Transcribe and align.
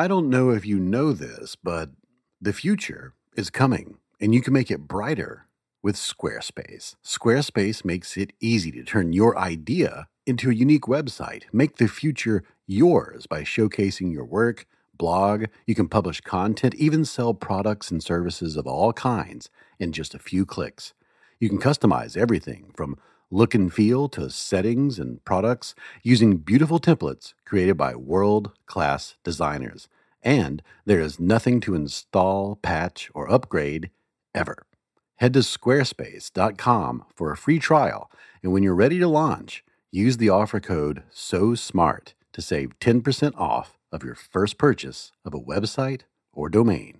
I 0.00 0.08
don't 0.08 0.30
know 0.30 0.48
if 0.48 0.64
you 0.64 0.78
know 0.78 1.12
this, 1.12 1.56
but 1.62 1.90
the 2.40 2.54
future 2.54 3.12
is 3.36 3.50
coming 3.50 3.98
and 4.18 4.32
you 4.34 4.40
can 4.40 4.54
make 4.54 4.70
it 4.70 4.88
brighter 4.88 5.46
with 5.82 5.94
Squarespace. 5.94 6.94
Squarespace 7.04 7.84
makes 7.84 8.16
it 8.16 8.32
easy 8.40 8.72
to 8.72 8.82
turn 8.82 9.12
your 9.12 9.36
idea 9.36 10.08
into 10.24 10.48
a 10.48 10.54
unique 10.54 10.84
website. 10.84 11.42
Make 11.52 11.76
the 11.76 11.86
future 11.86 12.44
yours 12.66 13.26
by 13.26 13.42
showcasing 13.42 14.10
your 14.10 14.24
work, 14.24 14.64
blog, 14.96 15.48
you 15.66 15.74
can 15.74 15.86
publish 15.86 16.22
content, 16.22 16.74
even 16.76 17.04
sell 17.04 17.34
products 17.34 17.90
and 17.90 18.02
services 18.02 18.56
of 18.56 18.66
all 18.66 18.94
kinds 18.94 19.50
in 19.78 19.92
just 19.92 20.14
a 20.14 20.18
few 20.18 20.46
clicks. 20.46 20.94
You 21.40 21.50
can 21.50 21.58
customize 21.58 22.16
everything 22.16 22.72
from 22.74 22.96
look 23.30 23.54
and 23.54 23.72
feel 23.72 24.08
to 24.10 24.30
settings 24.30 24.98
and 24.98 25.24
products 25.24 25.74
using 26.02 26.38
beautiful 26.38 26.80
templates 26.80 27.34
created 27.44 27.76
by 27.76 27.94
world 27.94 28.52
class 28.66 29.16
designers. 29.24 29.88
And 30.22 30.62
there 30.84 31.00
is 31.00 31.20
nothing 31.20 31.60
to 31.62 31.74
install, 31.74 32.56
patch, 32.56 33.10
or 33.14 33.30
upgrade 33.30 33.90
ever. 34.34 34.66
Head 35.16 35.32
to 35.34 35.40
squarespace.com 35.40 37.04
for 37.14 37.30
a 37.30 37.36
free 37.36 37.58
trial, 37.58 38.10
and 38.42 38.52
when 38.52 38.62
you're 38.62 38.74
ready 38.74 38.98
to 38.98 39.08
launch, 39.08 39.64
use 39.90 40.16
the 40.16 40.30
offer 40.30 40.60
code 40.60 41.02
SO 41.10 41.54
SMART 41.54 42.14
to 42.32 42.42
save 42.42 42.78
10% 42.78 43.32
off 43.36 43.78
of 43.92 44.02
your 44.02 44.14
first 44.14 44.56
purchase 44.56 45.12
of 45.24 45.34
a 45.34 45.40
website 45.40 46.02
or 46.32 46.48
domain. 46.48 46.99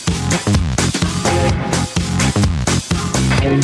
Every 3.51 3.61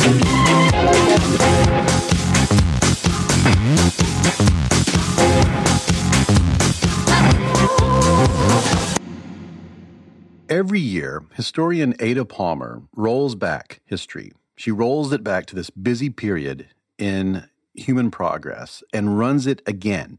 year, 10.78 11.24
historian 11.32 11.94
Ada 12.00 12.26
Palmer 12.26 12.82
rolls 12.94 13.34
back 13.34 13.80
history. 13.86 14.32
She 14.56 14.70
rolls 14.70 15.10
it 15.10 15.24
back 15.24 15.46
to 15.46 15.54
this 15.54 15.70
busy 15.70 16.10
period 16.10 16.66
in 16.98 17.48
human 17.72 18.10
progress 18.10 18.82
and 18.92 19.18
runs 19.18 19.46
it 19.46 19.62
again 19.66 20.18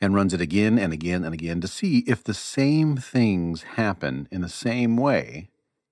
and 0.00 0.14
runs 0.14 0.32
it 0.34 0.40
again 0.40 0.78
and 0.78 0.92
again 0.92 1.24
and 1.24 1.34
again 1.34 1.60
to 1.62 1.66
see 1.66 2.04
if 2.06 2.22
the 2.22 2.34
same 2.34 2.96
things 2.96 3.62
happen 3.74 4.28
in 4.30 4.40
the 4.40 4.48
same 4.48 4.96
way 4.96 5.48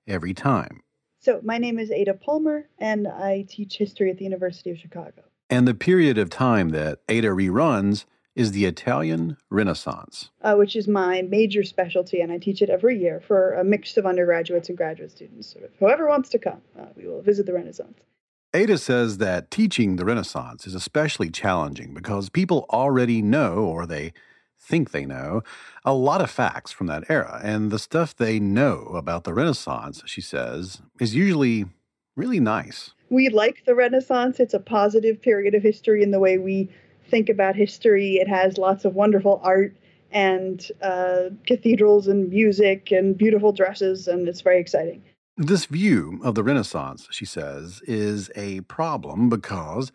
every 0.07 0.35
time. 0.35 0.83
So, 1.21 1.41
my 1.43 1.59
name 1.59 1.79
is 1.79 1.91
Ada 1.91 2.15
Palmer, 2.15 2.69
and 2.79 3.09
I 3.09 3.45
teach 3.49 3.77
history 3.77 4.11
at 4.11 4.19
the 4.19 4.25
University 4.25 4.71
of 4.71 4.79
Chicago. 4.79 5.25
And 5.51 5.67
the 5.67 5.75
period 5.75 6.17
of 6.17 6.31
time 6.31 6.69
that 6.71 7.01
Ada 7.09 7.29
reruns 7.29 8.05
is 8.37 8.53
the 8.53 8.67
Italian 8.67 9.37
Renaissance. 9.51 10.31
uh, 10.43 10.55
which 10.55 10.77
is 10.77 10.87
my 10.87 11.23
major 11.23 11.65
specialty, 11.65 12.21
and 12.21 12.31
I 12.31 12.39
teach 12.39 12.63
it 12.63 12.71
every 12.71 12.97
year 12.97 13.21
for 13.21 13.55
a 13.55 13.65
mix 13.65 13.97
of 13.97 14.07
undergraduates 14.07 14.69
and 14.69 14.79
graduate 14.79 15.11
students. 15.11 15.49
Sort 15.53 15.65
of 15.65 15.71
whoever 15.81 16.07
wants 16.09 16.29
to 16.31 16.39
come, 16.39 16.61
uh, 16.79 16.87
we 16.97 17.07
will 17.09 17.21
visit 17.21 17.47
the 17.47 17.53
Renaissance. 17.53 17.99
Ada 18.55 18.79
says 18.79 19.19
that 19.19 19.51
teaching 19.51 19.97
the 19.97 20.05
Renaissance 20.05 20.69
is 20.69 20.75
especially 20.77 21.31
challenging 21.31 21.95
because 21.95 22.31
people 22.31 22.65
already 22.71 23.21
know, 23.23 23.55
or 23.57 23.87
they 23.87 24.13
think 24.69 24.91
they 24.91 25.07
know, 25.07 25.43
a 25.85 25.95
lot 25.95 26.21
of 26.21 26.31
facts 26.31 26.71
from 26.71 26.87
that 26.89 27.05
era. 27.09 27.41
And 27.43 27.71
the 27.71 27.79
stuff 27.79 28.15
they 28.15 28.39
know 28.39 28.83
about 28.95 29.25
the 29.25 29.33
Renaissance, 29.33 30.03
she 30.07 30.21
says, 30.21 30.83
is 31.01 31.15
usually 31.15 31.65
really 32.17 32.41
nice. 32.41 32.93
We 33.11 33.31
like 33.31 33.65
the 33.65 33.75
Renaissance. 33.75 34.39
It's 34.39 34.55
a 34.55 34.61
positive 34.61 35.23
period 35.23 35.55
of 35.55 35.63
history 35.63 36.03
in 36.03 36.11
the 36.11 36.21
way 36.21 36.37
we 36.37 36.69
think 37.11 37.29
about 37.29 37.57
history. 37.57 38.17
It 38.17 38.29
has 38.29 38.59
lots 38.59 38.85
of 38.85 38.95
wonderful 38.95 39.41
art 39.43 39.75
and 40.11 40.67
uh, 40.83 41.31
cathedrals 41.47 42.07
and 42.07 42.29
music 42.29 42.91
and 42.91 43.17
beautiful 43.17 43.53
dresses, 43.53 44.09
and 44.09 44.29
it's 44.29 44.43
very 44.43 44.61
exciting. 44.61 45.03
This 45.37 45.67
view 45.67 46.21
of 46.25 46.35
the 46.35 46.43
Renaissance, 46.43 47.07
she 47.11 47.25
says, 47.25 47.81
is 47.87 48.31
a 48.35 48.61
problem 48.63 49.29
because 49.29 49.93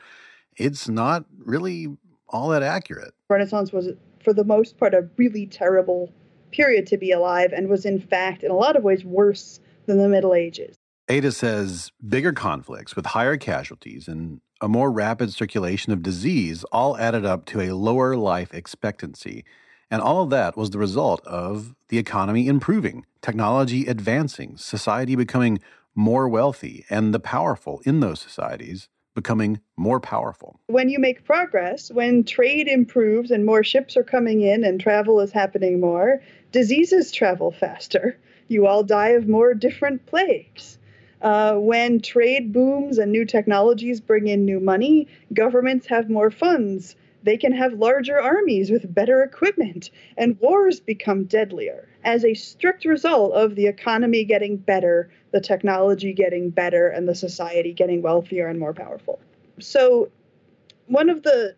it's 0.55 0.87
not 0.87 1.25
really 1.37 1.97
all 2.29 2.49
that 2.49 2.63
accurate. 2.63 3.13
Renaissance 3.29 3.71
was, 3.71 3.89
for 4.23 4.33
the 4.33 4.43
most 4.43 4.77
part, 4.77 4.93
a 4.93 5.07
really 5.17 5.45
terrible 5.45 6.11
period 6.51 6.87
to 6.87 6.97
be 6.97 7.11
alive 7.11 7.51
and 7.51 7.67
was, 7.67 7.85
in 7.85 7.99
fact, 7.99 8.43
in 8.43 8.51
a 8.51 8.55
lot 8.55 8.75
of 8.75 8.83
ways, 8.83 9.03
worse 9.03 9.59
than 9.85 9.97
the 9.97 10.07
Middle 10.07 10.33
Ages. 10.33 10.75
Ada 11.09 11.31
says 11.31 11.91
bigger 12.07 12.31
conflicts 12.31 12.95
with 12.95 13.07
higher 13.07 13.37
casualties 13.37 14.07
and 14.07 14.39
a 14.61 14.69
more 14.69 14.91
rapid 14.91 15.33
circulation 15.33 15.91
of 15.91 16.01
disease 16.01 16.63
all 16.65 16.97
added 16.97 17.25
up 17.25 17.45
to 17.45 17.59
a 17.59 17.75
lower 17.75 18.15
life 18.15 18.53
expectancy. 18.53 19.43
And 19.91 20.01
all 20.01 20.23
of 20.23 20.29
that 20.29 20.55
was 20.55 20.69
the 20.69 20.79
result 20.79 21.21
of 21.25 21.75
the 21.89 21.97
economy 21.97 22.47
improving, 22.47 23.05
technology 23.21 23.85
advancing, 23.87 24.55
society 24.57 25.15
becoming 25.15 25.59
more 25.93 26.29
wealthy, 26.29 26.85
and 26.89 27.13
the 27.13 27.19
powerful 27.19 27.81
in 27.85 27.99
those 27.99 28.21
societies 28.21 28.87
becoming 29.13 29.59
more 29.77 29.99
powerful. 29.99 30.59
When 30.67 30.89
you 30.89 30.99
make 30.99 31.25
progress, 31.25 31.91
when 31.91 32.23
trade 32.23 32.67
improves 32.67 33.31
and 33.31 33.45
more 33.45 33.63
ships 33.63 33.95
are 33.97 34.03
coming 34.03 34.41
in 34.41 34.63
and 34.63 34.79
travel 34.79 35.19
is 35.19 35.31
happening 35.31 35.79
more, 35.79 36.21
diseases 36.51 37.11
travel 37.11 37.51
faster. 37.51 38.17
You 38.47 38.67
all 38.67 38.83
die 38.83 39.09
of 39.09 39.27
more 39.27 39.53
different 39.53 40.05
plagues. 40.05 40.77
Uh, 41.21 41.55
when 41.55 42.01
trade 42.01 42.51
booms 42.51 42.97
and 42.97 43.11
new 43.11 43.23
technologies 43.23 44.01
bring 44.01 44.27
in 44.27 44.43
new 44.43 44.59
money, 44.59 45.07
governments 45.33 45.87
have 45.87 46.09
more 46.09 46.29
funds. 46.29 46.95
They 47.23 47.37
can 47.37 47.53
have 47.53 47.73
larger 47.73 48.19
armies 48.19 48.69
with 48.69 48.93
better 48.93 49.23
equipment, 49.23 49.89
and 50.17 50.39
wars 50.39 50.79
become 50.79 51.23
deadlier. 51.23 51.87
As 52.03 52.25
a 52.25 52.33
strict 52.33 52.83
result 52.83 53.33
of 53.33 53.55
the 53.55 53.67
economy 53.67 54.25
getting 54.25 54.57
better, 54.57 55.09
the 55.31 55.39
technology 55.39 56.13
getting 56.13 56.49
better, 56.49 56.89
and 56.89 57.07
the 57.07 57.15
society 57.15 57.73
getting 57.73 58.01
wealthier 58.01 58.47
and 58.47 58.59
more 58.59 58.73
powerful. 58.73 59.19
So, 59.59 60.09
one 60.87 61.09
of 61.09 61.23
the 61.23 61.55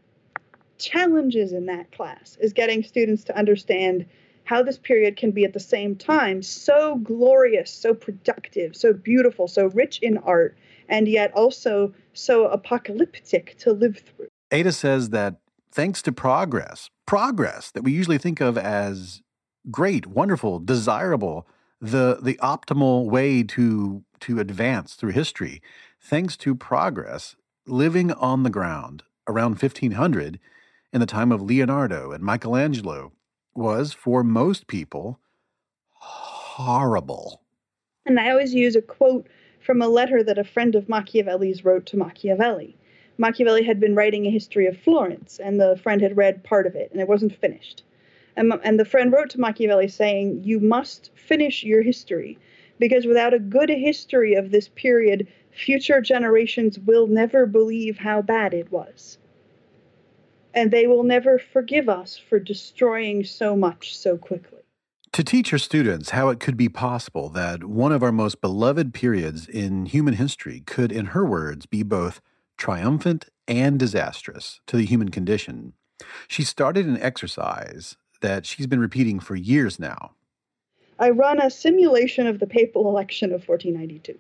challenges 0.78 1.52
in 1.52 1.66
that 1.66 1.92
class 1.92 2.38
is 2.40 2.54
getting 2.54 2.84
students 2.84 3.24
to 3.24 3.38
understand 3.38 4.06
how 4.44 4.62
this 4.62 4.78
period 4.78 5.18
can 5.18 5.32
be 5.32 5.44
at 5.44 5.54
the 5.54 5.60
same 5.60 5.96
time 5.96 6.44
so 6.44 6.98
glorious, 6.98 7.72
so 7.72 7.94
productive, 7.96 8.76
so 8.76 8.94
beautiful, 8.94 9.48
so 9.48 9.68
rich 9.68 9.98
in 10.04 10.20
art, 10.20 10.56
and 10.88 11.08
yet 11.08 11.34
also 11.34 11.94
so 12.14 12.46
apocalyptic 12.48 13.56
to 13.58 13.74
live 13.74 13.98
through. 13.98 14.28
Ada 14.52 14.72
says 14.72 15.10
that 15.10 15.38
thanks 15.76 16.02
to 16.02 16.12
progress, 16.14 16.90
progress 17.06 17.70
that 17.72 17.84
we 17.84 17.92
usually 17.92 18.18
think 18.18 18.40
of 18.40 18.58
as 18.58 19.22
great, 19.70 20.08
wonderful, 20.08 20.60
desirable, 20.60 21.46
the 21.82 22.18
the 22.22 22.40
optimal 22.42 23.06
way 23.06 23.44
to 23.44 24.04
to 24.22 24.40
advance 24.40 24.96
through 24.96 25.12
history, 25.12 25.62
thanks 26.00 26.38
to 26.38 26.56
progress, 26.56 27.36
living 27.68 28.14
on 28.14 28.44
the 28.44 28.50
ground 28.50 29.04
around 29.28 29.62
1500 29.62 30.40
in 30.94 31.00
the 31.02 31.06
time 31.06 31.32
of 31.32 31.42
Leonardo 31.42 32.12
and 32.12 32.24
Michelangelo 32.24 33.12
was 33.54 33.92
for 33.92 34.24
most 34.24 34.68
people 34.68 35.20
horrible. 35.92 37.42
And 38.06 38.20
I 38.20 38.30
always 38.30 38.54
use 38.54 38.76
a 38.76 38.82
quote 38.82 39.28
from 39.60 39.82
a 39.82 39.88
letter 39.88 40.24
that 40.24 40.38
a 40.38 40.44
friend 40.44 40.76
of 40.76 40.88
Machiavelli's 40.88 41.66
wrote 41.66 41.86
to 41.88 41.98
Machiavelli. 41.98 42.78
Machiavelli 43.18 43.64
had 43.64 43.80
been 43.80 43.96
writing 43.96 44.26
a 44.26 44.32
history 44.32 44.68
of 44.68 44.78
Florence, 44.78 45.40
and 45.40 45.60
the 45.60 45.78
friend 45.82 46.02
had 46.02 46.18
read 46.18 46.44
part 46.44 46.68
of 46.68 46.76
it, 46.76 46.92
and 46.92 47.00
it 47.00 47.08
wasn't 47.08 47.36
finished. 47.40 47.84
And, 48.36 48.54
and 48.64 48.80
the 48.80 48.86
friend 48.86 49.12
wrote 49.12 49.30
to 49.32 49.40
Machiavelli 49.40 49.88
saying, 49.88 50.42
You 50.44 50.60
must 50.60 51.12
finish 51.16 51.64
your 51.64 51.82
history, 51.82 52.38
because 52.80 53.06
without 53.06 53.34
a 53.34 53.40
good 53.40 53.70
history 53.70 54.34
of 54.36 54.52
this 54.52 54.68
period, 54.68 55.28
future 55.52 56.02
generations 56.02 56.78
will 56.80 57.08
never 57.08 57.46
believe 57.46 57.98
how 57.98 58.22
bad 58.22 58.54
it 58.54 58.72
was. 58.72 59.18
And 60.54 60.72
they 60.72 60.88
will 60.88 61.04
never 61.04 61.40
forgive 61.40 61.88
us 61.88 62.18
for 62.18 62.40
destroying 62.40 63.24
so 63.24 63.56
much 63.56 63.98
so 63.98 64.18
quickly. 64.18 64.60
To 65.14 65.24
teach 65.24 65.52
her 65.52 65.58
students 65.58 66.10
how 66.10 66.28
it 66.28 66.42
could 66.42 66.58
be 66.58 66.68
possible 66.68 67.30
that 67.30 67.64
one 67.64 67.94
of 67.94 68.04
our 68.04 68.12
most 68.12 68.42
beloved 68.42 68.94
periods 68.94 69.48
in 69.48 69.86
human 69.86 70.16
history 70.16 70.62
could, 70.66 70.92
in 70.92 71.08
her 71.08 71.26
words, 71.26 71.66
be 71.66 71.84
both 71.84 72.20
triumphant 72.58 73.26
and 73.48 73.80
disastrous 73.80 74.62
to 74.68 74.78
the 74.78 74.86
human 74.86 75.10
condition, 75.10 75.74
she 76.28 76.44
started 76.44 76.86
an 76.86 77.02
exercise 77.02 77.96
that 78.22 78.46
she's 78.46 78.68
been 78.68 78.80
repeating 78.80 79.20
for 79.20 79.36
years 79.36 79.80
now. 79.80 80.12
I 80.98 81.10
run 81.10 81.42
a 81.42 81.50
simulation 81.50 82.28
of 82.28 82.40
the 82.40 82.48
papal 82.48 82.88
election 82.88 83.32
of 83.34 83.48
1492. 83.48 84.18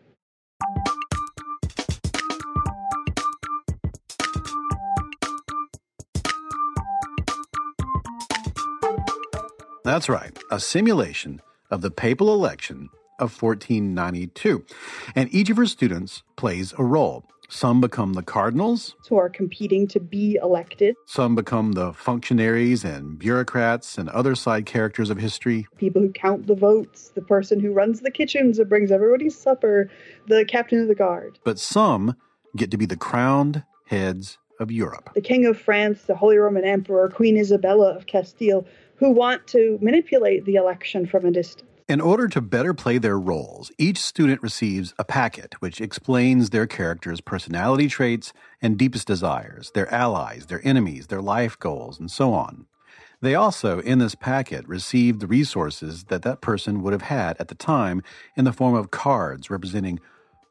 That's 9.85 10.09
right, 10.09 10.37
a 10.49 10.59
simulation 10.59 11.41
of 11.69 11.81
the 11.81 11.91
papal 11.91 12.33
election 12.33 12.89
of 13.19 13.41
1492. 13.41 14.65
And 15.15 15.33
each 15.33 15.49
of 15.49 15.57
her 15.57 15.67
students 15.67 16.23
plays 16.35 16.73
a 16.77 16.83
role. 16.83 17.23
Some 17.49 17.81
become 17.81 18.13
the 18.13 18.23
cardinals, 18.23 18.95
who 19.07 19.17
are 19.17 19.29
competing 19.29 19.87
to 19.87 19.99
be 19.99 20.37
elected. 20.41 20.95
Some 21.05 21.35
become 21.35 21.73
the 21.73 21.93
functionaries 21.93 22.83
and 22.83 23.17
bureaucrats 23.19 23.97
and 23.97 24.09
other 24.09 24.35
side 24.35 24.65
characters 24.65 25.09
of 25.09 25.17
history. 25.17 25.67
People 25.77 26.01
who 26.01 26.11
count 26.11 26.47
the 26.47 26.55
votes, 26.55 27.09
the 27.15 27.21
person 27.21 27.59
who 27.59 27.71
runs 27.71 28.01
the 28.01 28.11
kitchens 28.11 28.59
and 28.59 28.69
brings 28.69 28.91
everybody's 28.91 29.37
supper, 29.37 29.89
the 30.27 30.45
captain 30.45 30.81
of 30.81 30.87
the 30.87 30.95
guard. 30.95 31.39
But 31.43 31.59
some 31.59 32.15
get 32.55 32.71
to 32.71 32.77
be 32.77 32.85
the 32.85 32.97
crowned 32.97 33.63
heads 33.87 34.37
of 34.59 34.71
Europe. 34.71 35.09
The 35.13 35.21
King 35.21 35.45
of 35.45 35.59
France, 35.59 36.03
the 36.03 36.15
Holy 36.15 36.37
Roman 36.37 36.63
Emperor, 36.63 37.09
Queen 37.09 37.37
Isabella 37.37 37.95
of 37.95 38.07
Castile, 38.07 38.65
who 38.95 39.11
want 39.11 39.45
to 39.47 39.77
manipulate 39.81 40.45
the 40.45 40.55
election 40.55 41.05
from 41.05 41.25
a 41.25 41.31
distance. 41.31 41.69
In 41.87 42.01
order 42.01 42.27
to 42.29 42.41
better 42.41 42.73
play 42.73 42.97
their 42.97 43.19
roles, 43.19 43.71
each 43.77 43.99
student 43.99 44.41
receives 44.41 44.95
a 44.97 45.03
packet 45.03 45.53
which 45.61 45.79
explains 45.79 46.49
their 46.49 46.65
character's 46.65 47.21
personality 47.21 47.87
traits 47.87 48.33
and 48.59 48.75
deepest 48.75 49.05
desires, 49.05 49.69
their 49.75 49.93
allies, 49.93 50.47
their 50.47 50.61
enemies, 50.67 51.07
their 51.07 51.21
life 51.21 51.59
goals, 51.59 51.99
and 51.99 52.09
so 52.09 52.33
on. 52.33 52.65
They 53.21 53.35
also, 53.35 53.81
in 53.81 53.99
this 53.99 54.15
packet, 54.15 54.67
receive 54.67 55.19
the 55.19 55.27
resources 55.27 56.05
that 56.05 56.23
that 56.23 56.41
person 56.41 56.81
would 56.81 56.91
have 56.93 57.03
had 57.03 57.37
at 57.39 57.49
the 57.49 57.55
time 57.55 58.01
in 58.35 58.45
the 58.45 58.53
form 58.53 58.73
of 58.73 58.89
cards 58.89 59.51
representing 59.51 59.99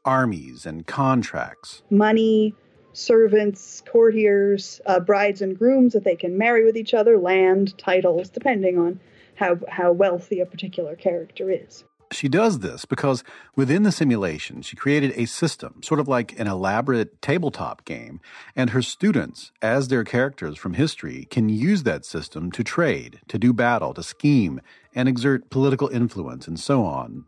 armies 0.05 0.65
and 0.65 0.87
contracts. 0.87 1.83
Money, 1.89 2.55
servants, 2.93 3.83
courtiers, 3.85 4.79
uh, 4.85 5.01
brides 5.01 5.41
and 5.41 5.59
grooms 5.59 5.91
that 5.91 6.05
they 6.05 6.15
can 6.15 6.37
marry 6.37 6.63
with 6.63 6.77
each 6.77 6.93
other, 6.93 7.17
land, 7.17 7.77
titles, 7.77 8.29
depending 8.29 8.77
on 8.79 9.01
how, 9.35 9.59
how 9.69 9.91
wealthy 9.91 10.39
a 10.39 10.45
particular 10.45 10.95
character 10.95 11.51
is. 11.51 11.83
She 12.11 12.29
does 12.29 12.59
this 12.59 12.85
because 12.85 13.23
within 13.55 13.83
the 13.83 13.91
simulation, 13.91 14.61
she 14.61 14.75
created 14.75 15.13
a 15.15 15.25
system, 15.25 15.81
sort 15.83 15.99
of 15.99 16.07
like 16.07 16.39
an 16.39 16.47
elaborate 16.47 17.21
tabletop 17.21 17.83
game, 17.83 18.21
and 18.55 18.69
her 18.69 18.81
students, 18.81 19.51
as 19.61 19.87
their 19.87 20.03
characters 20.03 20.57
from 20.57 20.75
history, 20.75 21.25
can 21.25 21.49
use 21.49 21.83
that 21.83 22.05
system 22.05 22.51
to 22.51 22.63
trade, 22.63 23.19
to 23.27 23.39
do 23.39 23.53
battle, 23.53 23.93
to 23.95 24.03
scheme, 24.03 24.61
and 24.93 25.09
exert 25.09 25.49
political 25.49 25.87
influence, 25.89 26.47
and 26.47 26.59
so 26.59 26.83
on. 26.85 27.25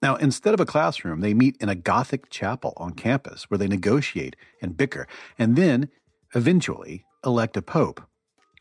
Now, 0.00 0.14
instead 0.16 0.54
of 0.54 0.60
a 0.60 0.66
classroom, 0.66 1.20
they 1.20 1.34
meet 1.34 1.56
in 1.60 1.68
a 1.68 1.74
Gothic 1.74 2.30
chapel 2.30 2.72
on 2.76 2.94
campus 2.94 3.50
where 3.50 3.58
they 3.58 3.68
negotiate 3.68 4.36
and 4.62 4.76
bicker, 4.76 5.06
and 5.38 5.56
then, 5.56 5.88
eventually, 6.34 7.04
elect 7.24 7.56
a 7.56 7.62
pope 7.62 8.00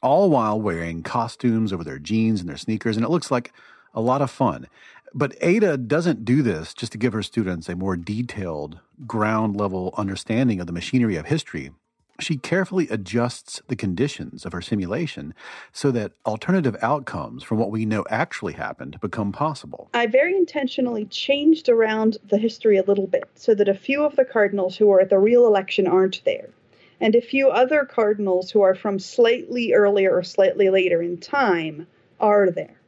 all 0.01 0.29
while 0.29 0.59
wearing 0.59 1.03
costumes 1.03 1.73
over 1.73 1.83
their 1.83 1.99
jeans 1.99 2.39
and 2.39 2.49
their 2.49 2.57
sneakers, 2.57 2.95
and 2.95 3.05
it 3.05 3.09
looks 3.09 3.31
like 3.31 3.53
a 3.93 4.01
lot 4.01 4.21
of 4.21 4.31
fun. 4.31 4.67
But 5.13 5.35
Ada 5.41 5.77
doesn't 5.77 6.25
do 6.25 6.41
this 6.43 6.73
just 6.73 6.91
to 6.91 6.97
give 6.97 7.13
her 7.13 7.23
students 7.23 7.67
a 7.67 7.75
more 7.75 7.97
detailed, 7.97 8.79
ground 9.07 9.55
level 9.55 9.93
understanding 9.97 10.59
of 10.59 10.67
the 10.67 10.73
machinery 10.73 11.15
of 11.15 11.25
history. 11.25 11.71
She 12.19 12.35
carefully 12.35 12.87
adjusts 12.89 13.61
the 13.69 13.77
conditions 13.77 14.45
of 14.45 14.51
her 14.51 14.61
simulation 14.61 15.33
so 15.71 15.89
that 15.91 16.11
alternative 16.25 16.75
outcomes 16.81 17.43
from 17.43 17.59
what 17.59 17.71
we 17.71 17.85
know 17.85 18.05
actually 18.09 18.53
happened 18.53 18.99
become 18.99 19.31
possible. 19.31 19.89
I 19.93 20.05
very 20.05 20.35
intentionally 20.35 21.05
changed 21.05 21.69
around 21.69 22.17
the 22.27 22.37
history 22.37 22.77
a 22.77 22.83
little 22.83 23.07
bit 23.07 23.23
so 23.35 23.55
that 23.55 23.69
a 23.69 23.73
few 23.73 24.03
of 24.03 24.17
the 24.17 24.25
cardinals 24.25 24.75
who 24.75 24.87
were 24.87 24.99
at 24.99 25.09
the 25.09 25.17
real 25.17 25.47
election 25.47 25.87
aren't 25.87 26.21
there 26.25 26.49
and 27.01 27.15
a 27.15 27.21
few 27.21 27.49
other 27.49 27.85
cardinals 27.85 28.51
who 28.51 28.61
are 28.61 28.75
from 28.75 28.99
slightly 28.99 29.73
earlier 29.73 30.15
or 30.15 30.23
slightly 30.23 30.69
later 30.69 31.01
in 31.01 31.17
time 31.17 31.87
are 32.19 32.49
there. 32.49 32.79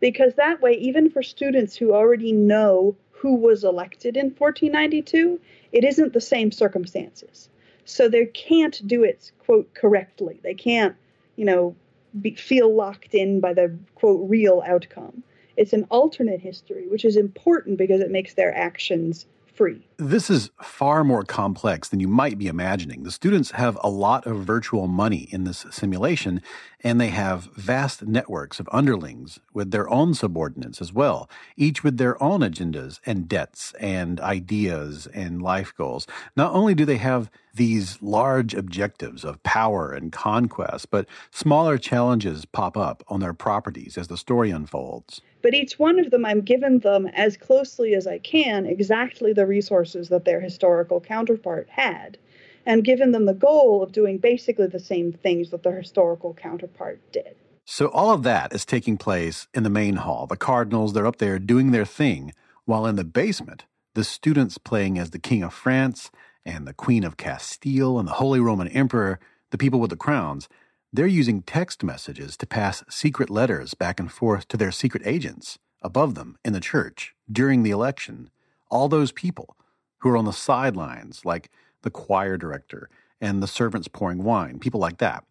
Because 0.00 0.34
that 0.34 0.60
way, 0.60 0.72
even 0.74 1.10
for 1.10 1.22
students 1.22 1.76
who 1.76 1.94
already 1.94 2.32
know 2.32 2.96
who 3.10 3.36
was 3.36 3.64
elected 3.64 4.16
in 4.16 4.26
1492, 4.26 5.40
it 5.72 5.84
isn't 5.84 6.12
the 6.12 6.20
same 6.20 6.52
circumstances. 6.52 7.48
So 7.84 8.08
they 8.08 8.26
can't 8.26 8.86
do 8.86 9.04
it, 9.04 9.30
quote, 9.44 9.72
correctly. 9.74 10.40
They 10.42 10.54
can't, 10.54 10.96
you 11.36 11.44
know, 11.44 11.76
be, 12.20 12.34
feel 12.34 12.74
locked 12.74 13.14
in 13.14 13.40
by 13.40 13.54
the, 13.54 13.76
quote, 13.94 14.28
real 14.28 14.62
outcome. 14.66 15.22
It's 15.56 15.72
an 15.72 15.86
alternate 15.90 16.40
history, 16.40 16.86
which 16.88 17.04
is 17.04 17.16
important 17.16 17.78
because 17.78 18.00
it 18.00 18.10
makes 18.10 18.34
their 18.34 18.54
actions 18.54 19.26
free. 19.56 19.88
This 19.96 20.28
is 20.28 20.50
far 20.62 21.02
more 21.02 21.24
complex 21.24 21.88
than 21.88 22.00
you 22.00 22.08
might 22.08 22.36
be 22.38 22.48
imagining. 22.48 23.02
The 23.02 23.10
students 23.10 23.52
have 23.52 23.78
a 23.82 23.88
lot 23.88 24.26
of 24.26 24.44
virtual 24.44 24.86
money 24.86 25.28
in 25.30 25.44
this 25.44 25.64
simulation, 25.70 26.42
and 26.84 27.00
they 27.00 27.08
have 27.08 27.48
vast 27.54 28.02
networks 28.02 28.60
of 28.60 28.68
underlings 28.70 29.40
with 29.54 29.70
their 29.70 29.88
own 29.88 30.12
subordinates 30.14 30.82
as 30.82 30.92
well, 30.92 31.30
each 31.56 31.82
with 31.82 31.96
their 31.96 32.22
own 32.22 32.40
agendas 32.40 33.00
and 33.06 33.28
debts 33.28 33.72
and 33.80 34.20
ideas 34.20 35.06
and 35.14 35.40
life 35.40 35.74
goals. 35.76 36.06
Not 36.36 36.52
only 36.52 36.74
do 36.74 36.84
they 36.84 36.98
have 36.98 37.30
these 37.54 38.00
large 38.02 38.52
objectives 38.52 39.24
of 39.24 39.42
power 39.42 39.92
and 39.92 40.12
conquest, 40.12 40.90
but 40.90 41.08
smaller 41.30 41.78
challenges 41.78 42.44
pop 42.44 42.76
up 42.76 43.02
on 43.08 43.20
their 43.20 43.32
properties 43.32 43.96
as 43.96 44.08
the 44.08 44.18
story 44.18 44.50
unfolds. 44.50 45.22
But 45.42 45.54
each 45.54 45.78
one 45.78 45.98
of 45.98 46.10
them, 46.10 46.24
I'm 46.24 46.40
given 46.40 46.80
them 46.80 47.06
as 47.08 47.36
closely 47.36 47.94
as 47.94 48.06
I 48.06 48.18
can 48.18 48.66
exactly 48.66 49.32
the 49.32 49.46
resources 49.46 50.08
that 50.08 50.24
their 50.24 50.40
historical 50.40 51.00
counterpart 51.00 51.68
had, 51.70 52.18
and 52.64 52.84
given 52.84 53.12
them 53.12 53.26
the 53.26 53.34
goal 53.34 53.82
of 53.82 53.92
doing 53.92 54.18
basically 54.18 54.66
the 54.66 54.80
same 54.80 55.12
things 55.12 55.50
that 55.50 55.62
their 55.62 55.78
historical 55.78 56.34
counterpart 56.34 57.00
did. 57.12 57.36
So 57.64 57.88
all 57.88 58.12
of 58.12 58.22
that 58.22 58.52
is 58.52 58.64
taking 58.64 58.96
place 58.96 59.48
in 59.52 59.62
the 59.62 59.70
main 59.70 59.96
hall. 59.96 60.26
The 60.26 60.36
Cardinals, 60.36 60.92
they're 60.92 61.06
up 61.06 61.18
there 61.18 61.38
doing 61.38 61.70
their 61.70 61.84
thing, 61.84 62.32
while 62.64 62.86
in 62.86 62.96
the 62.96 63.04
basement, 63.04 63.64
the 63.94 64.04
students 64.04 64.58
playing 64.58 64.98
as 64.98 65.10
the 65.10 65.18
King 65.18 65.42
of 65.42 65.52
France 65.52 66.10
and 66.44 66.66
the 66.66 66.74
Queen 66.74 67.02
of 67.02 67.16
Castile 67.16 67.98
and 67.98 68.06
the 68.06 68.12
Holy 68.12 68.40
Roman 68.40 68.68
Emperor, 68.68 69.18
the 69.50 69.58
people 69.58 69.80
with 69.80 69.90
the 69.90 69.96
crowns, 69.96 70.48
they're 70.92 71.06
using 71.06 71.42
text 71.42 71.82
messages 71.82 72.36
to 72.38 72.46
pass 72.46 72.84
secret 72.88 73.30
letters 73.30 73.74
back 73.74 74.00
and 74.00 74.10
forth 74.10 74.48
to 74.48 74.56
their 74.56 74.72
secret 74.72 75.02
agents 75.04 75.58
above 75.82 76.14
them 76.14 76.38
in 76.44 76.52
the 76.52 76.60
church 76.60 77.14
during 77.30 77.62
the 77.62 77.70
election. 77.70 78.30
All 78.70 78.88
those 78.88 79.12
people 79.12 79.56
who 79.98 80.08
are 80.10 80.16
on 80.16 80.24
the 80.24 80.32
sidelines, 80.32 81.24
like 81.24 81.50
the 81.82 81.90
choir 81.90 82.36
director 82.36 82.88
and 83.20 83.42
the 83.42 83.46
servants 83.46 83.88
pouring 83.88 84.22
wine, 84.22 84.58
people 84.58 84.80
like 84.80 84.98
that. 84.98 85.24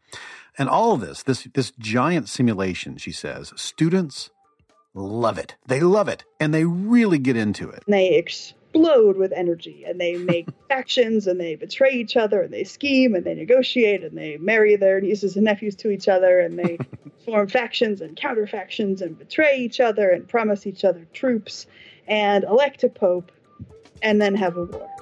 And 0.57 0.69
all 0.69 0.93
of 0.93 1.01
this, 1.01 1.23
this, 1.23 1.47
this 1.53 1.71
giant 1.77 2.29
simulation, 2.29 2.97
she 2.97 3.11
says, 3.11 3.51
students 3.55 4.29
love 4.93 5.37
it. 5.37 5.55
They 5.67 5.81
love 5.81 6.07
it 6.07 6.23
and 6.39 6.53
they 6.53 6.63
really 6.63 7.19
get 7.19 7.35
into 7.35 7.69
it. 7.69 7.83
They 7.87 8.09
explode 8.75 9.15
with 9.15 9.31
energy 9.31 9.85
and 9.87 9.99
they 9.99 10.17
make 10.17 10.47
factions 10.69 11.27
and 11.27 11.39
they 11.39 11.55
betray 11.55 11.91
each 11.91 12.17
other 12.17 12.41
and 12.41 12.53
they 12.53 12.63
scheme 12.63 13.15
and 13.15 13.23
they 13.23 13.33
negotiate 13.33 14.03
and 14.03 14.17
they 14.17 14.37
marry 14.37 14.75
their 14.75 14.99
nieces 14.99 15.35
and 15.35 15.45
nephews 15.45 15.75
to 15.75 15.89
each 15.89 16.07
other 16.07 16.39
and 16.39 16.59
they 16.59 16.77
form 17.25 17.47
factions 17.47 18.01
and 18.01 18.15
counter 18.17 18.45
factions 18.45 19.01
and 19.01 19.17
betray 19.17 19.57
each 19.57 19.79
other 19.79 20.09
and 20.09 20.27
promise 20.27 20.67
each 20.67 20.83
other 20.83 21.07
troops 21.13 21.65
and 22.07 22.43
elect 22.43 22.83
a 22.83 22.89
pope 22.89 23.31
and 24.01 24.21
then 24.21 24.35
have 24.35 24.57
a 24.57 24.65
war. 24.65 24.94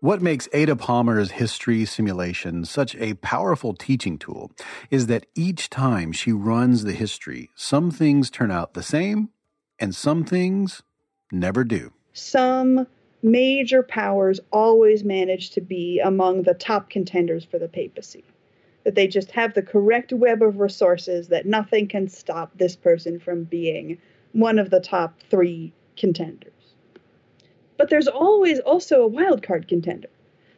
What 0.00 0.22
makes 0.22 0.48
Ada 0.52 0.76
Palmer's 0.76 1.32
history 1.32 1.84
simulation 1.84 2.64
such 2.64 2.94
a 2.94 3.14
powerful 3.14 3.74
teaching 3.74 4.16
tool 4.16 4.52
is 4.92 5.08
that 5.08 5.26
each 5.34 5.70
time 5.70 6.12
she 6.12 6.30
runs 6.30 6.84
the 6.84 6.92
history, 6.92 7.50
some 7.56 7.90
things 7.90 8.30
turn 8.30 8.52
out 8.52 8.74
the 8.74 8.82
same 8.84 9.30
and 9.76 9.92
some 9.92 10.22
things 10.22 10.82
never 11.32 11.64
do. 11.64 11.92
Some 12.12 12.86
major 13.24 13.82
powers 13.82 14.38
always 14.52 15.02
manage 15.02 15.50
to 15.50 15.60
be 15.60 15.98
among 15.98 16.44
the 16.44 16.54
top 16.54 16.90
contenders 16.90 17.44
for 17.44 17.58
the 17.58 17.68
papacy. 17.68 18.22
That 18.84 18.94
they 18.94 19.08
just 19.08 19.32
have 19.32 19.54
the 19.54 19.62
correct 19.62 20.12
web 20.12 20.44
of 20.44 20.60
resources, 20.60 21.26
that 21.28 21.44
nothing 21.44 21.88
can 21.88 22.06
stop 22.06 22.56
this 22.56 22.76
person 22.76 23.18
from 23.18 23.42
being 23.42 23.98
one 24.30 24.60
of 24.60 24.70
the 24.70 24.80
top 24.80 25.18
three 25.28 25.72
contenders. 25.96 26.52
But 27.78 27.88
there's 27.88 28.08
always 28.08 28.58
also 28.58 29.02
a 29.02 29.06
wild 29.06 29.42
card 29.42 29.68
contender. 29.68 30.08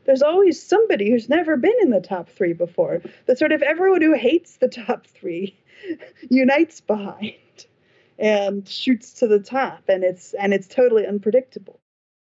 There's 0.07 0.23
always 0.23 0.61
somebody 0.61 1.11
who's 1.11 1.29
never 1.29 1.57
been 1.57 1.77
in 1.83 1.91
the 1.91 2.01
top 2.01 2.29
three 2.29 2.55
before. 2.55 3.03
That 3.27 3.39
sort 3.39 3.53
of 3.53 3.63
everyone 3.63 4.03
who 4.03 4.15
hates 4.15 4.57
the 4.57 4.69
top 4.69 5.07
three 5.07 5.57
unites 6.31 6.81
behind 6.81 7.35
and 8.19 8.69
shoots 8.69 9.13
to 9.15 9.29
the 9.29 9.39
top, 9.39 9.83
and 9.89 10.03
it's 10.03 10.35
and 10.35 10.53
it's 10.53 10.67
totally 10.67 11.07
unpredictable. 11.07 11.81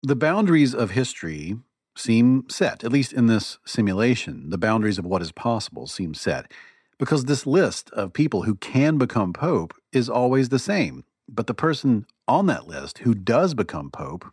The 0.03 0.15
boundaries 0.15 0.73
of 0.73 0.91
history 0.91 1.57
seem 1.95 2.45
set, 2.49 2.83
at 2.83 2.91
least 2.91 3.13
in 3.13 3.27
this 3.27 3.59
simulation. 3.65 4.49
The 4.49 4.57
boundaries 4.57 4.97
of 4.97 5.05
what 5.05 5.21
is 5.21 5.31
possible 5.31 5.87
seem 5.87 6.13
set. 6.13 6.51
Because 6.97 7.25
this 7.25 7.47
list 7.47 7.89
of 7.91 8.13
people 8.13 8.43
who 8.43 8.55
can 8.55 8.97
become 8.97 9.33
Pope 9.33 9.73
is 9.91 10.09
always 10.09 10.49
the 10.49 10.59
same. 10.59 11.03
But 11.27 11.47
the 11.47 11.53
person 11.53 12.05
on 12.27 12.45
that 12.47 12.67
list 12.67 12.99
who 12.99 13.13
does 13.13 13.53
become 13.53 13.89
Pope, 13.89 14.25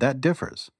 that 0.00 0.20
differs. 0.20 0.70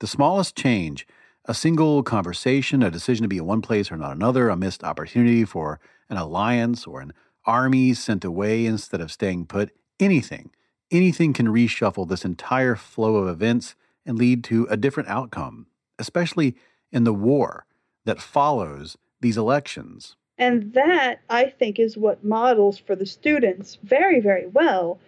The 0.00 0.06
smallest 0.06 0.56
change, 0.56 1.06
a 1.44 1.54
single 1.54 2.02
conversation, 2.02 2.82
a 2.82 2.90
decision 2.90 3.22
to 3.24 3.28
be 3.28 3.38
in 3.38 3.46
one 3.46 3.62
place 3.62 3.90
or 3.90 3.96
not 3.96 4.16
another, 4.16 4.48
a 4.48 4.56
missed 4.56 4.84
opportunity 4.84 5.44
for 5.44 5.80
an 6.08 6.16
alliance 6.16 6.86
or 6.86 7.00
an 7.00 7.12
army 7.44 7.94
sent 7.94 8.24
away 8.24 8.66
instead 8.66 9.00
of 9.00 9.12
staying 9.12 9.46
put, 9.46 9.70
anything, 9.98 10.50
anything 10.90 11.32
can 11.32 11.48
reshuffle 11.48 12.08
this 12.08 12.24
entire 12.24 12.76
flow 12.76 13.16
of 13.16 13.28
events 13.28 13.74
and 14.06 14.18
lead 14.18 14.44
to 14.44 14.66
a 14.70 14.76
different 14.76 15.08
outcome, 15.08 15.66
especially 15.98 16.56
in 16.90 17.04
the 17.04 17.12
war 17.12 17.66
that 18.04 18.20
follows 18.20 18.96
these 19.20 19.36
elections. 19.36 20.16
And 20.38 20.72
that, 20.72 21.20
I 21.28 21.46
think, 21.46 21.78
is 21.78 21.98
what 21.98 22.24
models 22.24 22.78
for 22.78 22.96
the 22.96 23.06
students 23.06 23.78
very, 23.82 24.20
very 24.20 24.46
well 24.46 24.98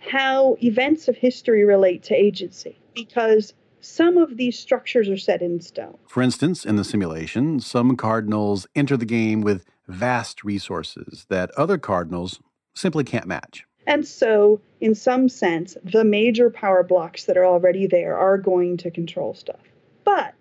how 0.00 0.56
events 0.62 1.08
of 1.08 1.16
history 1.16 1.64
relate 1.64 2.02
to 2.04 2.14
agency. 2.14 2.79
Because 2.94 3.54
some 3.80 4.18
of 4.18 4.36
these 4.36 4.58
structures 4.58 5.08
are 5.08 5.16
set 5.16 5.42
in 5.42 5.60
stone. 5.60 5.96
For 6.06 6.22
instance, 6.22 6.64
in 6.64 6.76
the 6.76 6.84
simulation, 6.84 7.60
some 7.60 7.96
cardinals 7.96 8.66
enter 8.74 8.96
the 8.96 9.06
game 9.06 9.40
with 9.40 9.64
vast 9.88 10.44
resources 10.44 11.26
that 11.28 11.50
other 11.52 11.78
cardinals 11.78 12.40
simply 12.74 13.04
can't 13.04 13.26
match. 13.26 13.64
And 13.86 14.06
so, 14.06 14.60
in 14.80 14.94
some 14.94 15.28
sense, 15.28 15.76
the 15.82 16.04
major 16.04 16.50
power 16.50 16.82
blocks 16.82 17.24
that 17.24 17.36
are 17.36 17.46
already 17.46 17.86
there 17.86 18.16
are 18.16 18.38
going 18.38 18.76
to 18.78 18.90
control 18.90 19.34
stuff. 19.34 19.60
But 20.04 20.34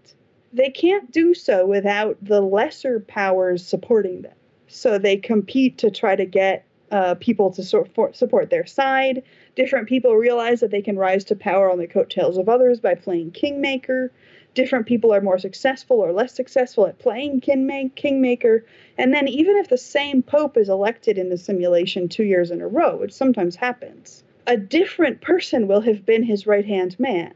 they 0.53 0.69
can't 0.69 1.11
do 1.11 1.33
so 1.33 1.65
without 1.65 2.17
the 2.21 2.41
lesser 2.41 2.99
powers 2.99 3.65
supporting 3.65 4.21
them. 4.21 4.33
So 4.67 4.97
they 4.97 5.17
compete 5.17 5.77
to 5.79 5.89
try 5.89 6.15
to 6.15 6.25
get 6.25 6.65
uh, 6.91 7.15
people 7.15 7.51
to 7.51 7.63
support 7.63 8.49
their 8.49 8.65
side. 8.65 9.23
Different 9.59 9.89
people 9.89 10.15
realize 10.15 10.61
that 10.61 10.71
they 10.71 10.81
can 10.81 10.97
rise 10.97 11.25
to 11.25 11.35
power 11.35 11.69
on 11.69 11.79
the 11.79 11.85
coattails 11.85 12.37
of 12.37 12.47
others 12.47 12.79
by 12.79 12.95
playing 12.95 13.31
kingmaker. 13.31 14.09
Different 14.53 14.85
people 14.85 15.13
are 15.13 15.19
more 15.19 15.37
successful 15.37 15.99
or 15.99 16.13
less 16.13 16.33
successful 16.33 16.87
at 16.87 16.97
playing 16.97 17.41
kingmaker. 17.41 18.63
And 18.97 19.13
then, 19.13 19.27
even 19.27 19.57
if 19.57 19.67
the 19.67 19.77
same 19.77 20.23
pope 20.23 20.55
is 20.55 20.69
elected 20.69 21.17
in 21.17 21.27
the 21.27 21.37
simulation 21.37 22.07
two 22.07 22.23
years 22.23 22.51
in 22.51 22.61
a 22.61 22.69
row, 22.69 22.95
which 22.95 23.11
sometimes 23.11 23.57
happens, 23.57 24.23
a 24.47 24.55
different 24.55 25.19
person 25.19 25.67
will 25.67 25.81
have 25.81 26.05
been 26.05 26.23
his 26.23 26.47
right 26.47 26.65
hand 26.65 26.97
man. 26.97 27.33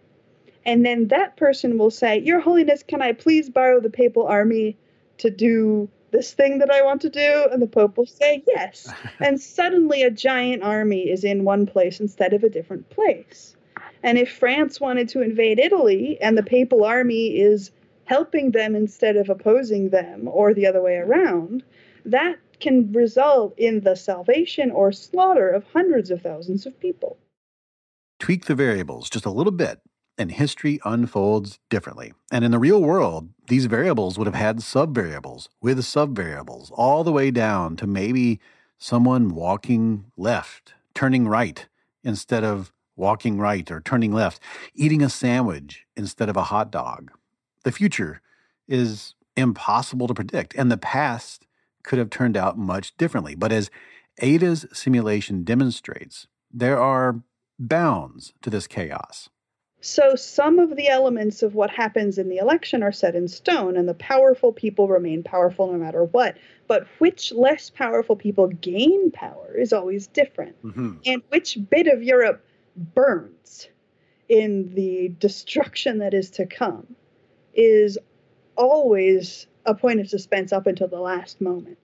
And 0.65 0.85
then 0.85 1.09
that 1.09 1.35
person 1.35 1.77
will 1.77 1.91
say, 1.91 2.19
Your 2.19 2.39
Holiness, 2.39 2.83
can 2.83 3.01
I 3.01 3.11
please 3.11 3.49
borrow 3.49 3.81
the 3.81 3.89
papal 3.89 4.25
army 4.25 4.77
to 5.17 5.29
do 5.29 5.89
this 6.13 6.33
thing 6.33 6.59
that 6.59 6.71
I 6.71 6.81
want 6.81 7.01
to 7.01 7.09
do? 7.09 7.47
And 7.51 7.61
the 7.61 7.67
Pope 7.67 7.97
will 7.97 8.05
say 8.05 8.41
yes. 8.47 8.89
and 9.19 9.41
suddenly 9.41 10.03
a 10.03 10.09
giant 10.09 10.63
army 10.63 11.09
is 11.09 11.25
in 11.25 11.43
one 11.43 11.65
place 11.65 11.99
instead 11.99 12.31
of 12.31 12.43
a 12.43 12.49
different 12.49 12.89
place. 12.89 13.57
And 14.01 14.17
if 14.17 14.31
France 14.31 14.79
wanted 14.79 15.09
to 15.09 15.21
invade 15.21 15.59
Italy 15.59 16.17
and 16.21 16.37
the 16.37 16.43
papal 16.43 16.85
army 16.85 17.37
is 17.37 17.71
helping 18.05 18.51
them 18.51 18.75
instead 18.75 19.17
of 19.17 19.29
opposing 19.29 19.89
them, 19.89 20.27
or 20.27 20.53
the 20.53 20.67
other 20.67 20.81
way 20.81 20.95
around, 20.95 21.63
that 22.05 22.37
can 22.59 22.91
result 22.91 23.53
in 23.57 23.81
the 23.81 23.95
salvation 23.95 24.71
or 24.71 24.91
slaughter 24.91 25.49
of 25.49 25.65
hundreds 25.73 26.11
of 26.11 26.21
thousands 26.21 26.65
of 26.65 26.79
people. 26.79 27.17
Tweak 28.19 28.45
the 28.45 28.55
variables 28.55 29.09
just 29.09 29.25
a 29.25 29.29
little 29.29 29.51
bit 29.51 29.79
and 30.17 30.31
history 30.31 30.79
unfolds 30.85 31.59
differently. 31.69 32.13
And 32.31 32.45
in 32.45 32.51
the 32.51 32.59
real 32.59 32.81
world, 32.81 33.29
these 33.47 33.65
variables 33.65 34.17
would 34.17 34.27
have 34.27 34.35
had 34.35 34.57
subvariables 34.59 35.47
with 35.61 35.79
subvariables 35.79 36.71
all 36.73 37.03
the 37.03 37.11
way 37.11 37.31
down 37.31 37.75
to 37.77 37.87
maybe 37.87 38.39
someone 38.77 39.33
walking 39.33 40.05
left, 40.17 40.73
turning 40.93 41.27
right 41.27 41.67
instead 42.03 42.43
of 42.43 42.71
walking 42.95 43.39
right 43.39 43.71
or 43.71 43.81
turning 43.81 44.13
left, 44.13 44.39
eating 44.75 45.01
a 45.01 45.09
sandwich 45.09 45.85
instead 45.95 46.29
of 46.29 46.37
a 46.37 46.43
hot 46.43 46.71
dog. 46.71 47.11
The 47.63 47.71
future 47.71 48.21
is 48.67 49.15
impossible 49.35 50.07
to 50.07 50.13
predict, 50.13 50.53
and 50.55 50.71
the 50.71 50.77
past 50.77 51.47
could 51.83 51.99
have 51.99 52.09
turned 52.09 52.37
out 52.37 52.57
much 52.57 52.95
differently. 52.97 53.35
But 53.35 53.51
as 53.51 53.71
Ada's 54.19 54.65
simulation 54.71 55.43
demonstrates, 55.43 56.27
there 56.51 56.79
are 56.79 57.21
bounds 57.57 58.33
to 58.41 58.49
this 58.49 58.67
chaos. 58.67 59.29
So 59.85 60.15
some 60.15 60.59
of 60.59 60.77
the 60.77 60.87
elements 60.87 61.43
of 61.43 61.55
what 61.55 61.69
happens 61.69 62.17
in 62.17 62.29
the 62.29 62.37
election 62.37 62.83
are 62.83 62.93
set 62.93 63.15
in 63.15 63.27
stone, 63.27 63.75
and 63.75 63.85
the 63.87 63.93
powerful 63.93 64.53
people 64.53 64.87
remain 64.87 65.23
powerful 65.23 65.69
no 65.69 65.77
matter 65.77 66.05
what. 66.05 66.37
But 66.67 66.87
which 66.99 67.33
less 67.33 67.69
powerful 67.69 68.15
people 68.15 68.47
gain 68.47 69.11
power 69.11 69.53
is 69.57 69.73
always 69.73 70.07
different. 70.07 70.55
Mm-hmm. 70.63 70.93
And 71.05 71.21
which 71.27 71.57
bit 71.69 71.87
of 71.87 72.01
Europe 72.01 72.45
burns 72.95 73.67
in 74.29 74.73
the 74.73 75.09
destruction 75.19 75.97
that 75.97 76.13
is 76.13 76.29
to 76.31 76.45
come 76.45 76.95
is 77.53 77.97
always 78.55 79.47
a 79.65 79.75
point 79.75 79.99
of 79.99 80.07
suspense 80.07 80.53
up 80.53 80.65
until 80.65 80.87
the 80.87 81.01
last 81.01 81.41
moment. 81.41 81.77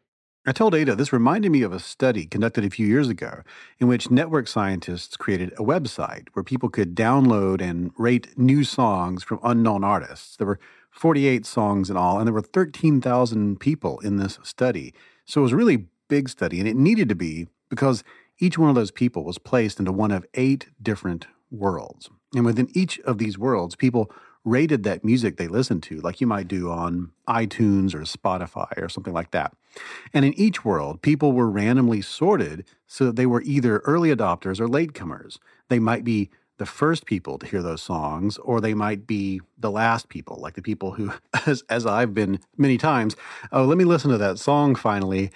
I 0.45 0.53
told 0.53 0.73
Ada 0.73 0.95
this 0.95 1.11
reminded 1.11 1.51
me 1.51 1.63
of 1.63 1.73
a 1.73 1.79
study 1.79 2.25
conducted 2.25 2.63
a 2.63 2.69
few 2.69 2.87
years 2.87 3.09
ago 3.09 3.41
in 3.77 3.89
which 3.89 4.09
network 4.09 4.47
scientists 4.47 5.17
created 5.17 5.51
a 5.53 5.63
website 5.63 6.29
where 6.31 6.43
people 6.43 6.69
could 6.69 6.95
download 6.95 7.61
and 7.61 7.91
rate 7.97 8.37
new 8.37 8.63
songs 8.63 9.21
from 9.21 9.41
unknown 9.43 9.83
artists. 9.83 10.37
There 10.37 10.47
were 10.47 10.59
48 10.91 11.45
songs 11.45 11.89
in 11.89 11.97
all, 11.97 12.17
and 12.17 12.25
there 12.25 12.33
were 12.33 12.41
13,000 12.41 13.59
people 13.59 13.99
in 13.99 14.15
this 14.15 14.39
study. 14.41 14.93
So 15.25 15.41
it 15.41 15.43
was 15.43 15.51
a 15.51 15.57
really 15.57 15.87
big 16.07 16.29
study, 16.29 16.59
and 16.59 16.69
it 16.69 16.77
needed 16.77 17.09
to 17.09 17.15
be 17.15 17.47
because 17.69 18.05
each 18.39 18.57
one 18.57 18.69
of 18.69 18.75
those 18.75 18.91
people 18.91 19.25
was 19.25 19.37
placed 19.37 19.77
into 19.77 19.91
one 19.91 20.11
of 20.11 20.25
eight 20.35 20.67
different 20.81 21.27
worlds. 21.51 22.09
And 22.33 22.45
within 22.45 22.69
each 22.73 22.97
of 23.01 23.17
these 23.17 23.37
worlds, 23.37 23.75
people 23.75 24.09
rated 24.45 24.83
that 24.83 25.03
music 25.03 25.37
they 25.37 25.47
listened 25.47 25.83
to, 25.83 25.99
like 26.01 26.21
you 26.21 26.27
might 26.27 26.47
do 26.47 26.71
on 26.71 27.11
iTunes 27.27 27.93
or 27.93 28.01
Spotify 28.01 28.81
or 28.81 28.89
something 28.89 29.13
like 29.13 29.31
that. 29.31 29.53
And 30.13 30.25
in 30.25 30.33
each 30.33 30.65
world, 30.65 31.01
people 31.01 31.31
were 31.31 31.49
randomly 31.49 32.01
sorted 32.01 32.65
so 32.87 33.05
that 33.05 33.15
they 33.15 33.25
were 33.25 33.41
either 33.43 33.79
early 33.79 34.13
adopters 34.13 34.59
or 34.59 34.67
latecomers. 34.67 35.37
They 35.67 35.79
might 35.79 36.03
be 36.03 36.29
the 36.57 36.65
first 36.65 37.05
people 37.05 37.37
to 37.39 37.47
hear 37.47 37.61
those 37.61 37.81
songs, 37.81 38.37
or 38.39 38.59
they 38.59 38.73
might 38.73 39.07
be 39.07 39.39
the 39.57 39.71
last 39.71 40.09
people, 40.09 40.37
like 40.41 40.55
the 40.55 40.61
people 40.61 40.91
who, 40.91 41.13
as, 41.45 41.63
as 41.69 41.85
I've 41.85 42.13
been 42.13 42.39
many 42.57 42.77
times, 42.77 43.15
oh, 43.51 43.63
let 43.63 43.77
me 43.77 43.85
listen 43.85 44.11
to 44.11 44.17
that 44.17 44.39
song 44.39 44.75
finally 44.75 45.31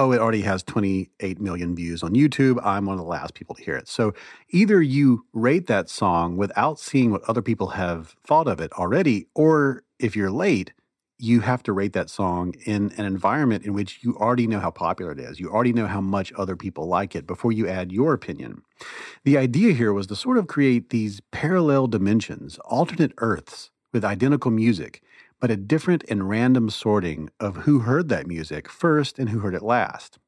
oh, 0.00 0.12
it 0.12 0.18
already 0.18 0.40
has 0.40 0.62
28 0.62 1.40
million 1.40 1.76
views 1.76 2.02
on 2.02 2.14
YouTube. 2.14 2.58
I'm 2.64 2.86
one 2.86 2.94
of 2.94 3.04
the 3.04 3.10
last 3.10 3.34
people 3.34 3.54
to 3.54 3.62
hear 3.62 3.76
it. 3.76 3.86
So 3.86 4.14
either 4.48 4.80
you 4.80 5.26
rate 5.34 5.66
that 5.66 5.90
song 5.90 6.38
without 6.38 6.80
seeing 6.80 7.10
what 7.10 7.22
other 7.28 7.42
people 7.42 7.68
have 7.68 8.16
thought 8.26 8.48
of 8.48 8.60
it 8.60 8.72
already, 8.72 9.26
or 9.34 9.84
if 9.98 10.16
you're 10.16 10.30
late, 10.30 10.72
you 11.18 11.40
have 11.40 11.62
to 11.64 11.74
rate 11.74 11.92
that 11.92 12.08
song 12.08 12.54
in 12.64 12.92
an 12.96 13.04
environment 13.04 13.66
in 13.66 13.74
which 13.74 13.98
you 14.02 14.16
already 14.16 14.46
know 14.46 14.58
how 14.58 14.70
popular 14.70 15.12
it 15.12 15.20
is. 15.20 15.38
You 15.38 15.50
already 15.50 15.74
know 15.74 15.86
how 15.86 16.00
much 16.00 16.32
other 16.38 16.56
people 16.56 16.86
like 16.86 17.14
it 17.14 17.26
before 17.26 17.52
you 17.52 17.68
add 17.68 17.92
your 17.92 18.14
opinion. 18.14 18.62
The 19.24 19.36
idea 19.36 19.74
here 19.74 19.92
was 19.92 20.06
to 20.06 20.16
sort 20.16 20.38
of 20.38 20.46
create 20.46 20.88
these 20.88 21.20
parallel 21.30 21.88
dimensions, 21.88 22.58
alternate 22.64 23.12
Earths 23.18 23.70
with 23.92 24.02
identical 24.02 24.50
music 24.50 25.02
but 25.40 25.50
a 25.50 25.56
different 25.56 26.04
and 26.08 26.28
random 26.28 26.70
sorting 26.70 27.30
of 27.40 27.56
who 27.58 27.80
heard 27.80 28.08
that 28.08 28.26
music 28.26 28.68
first 28.68 29.18
and 29.18 29.30
who 29.30 29.40
heard 29.40 29.54
it 29.54 29.62
last. 29.62 30.18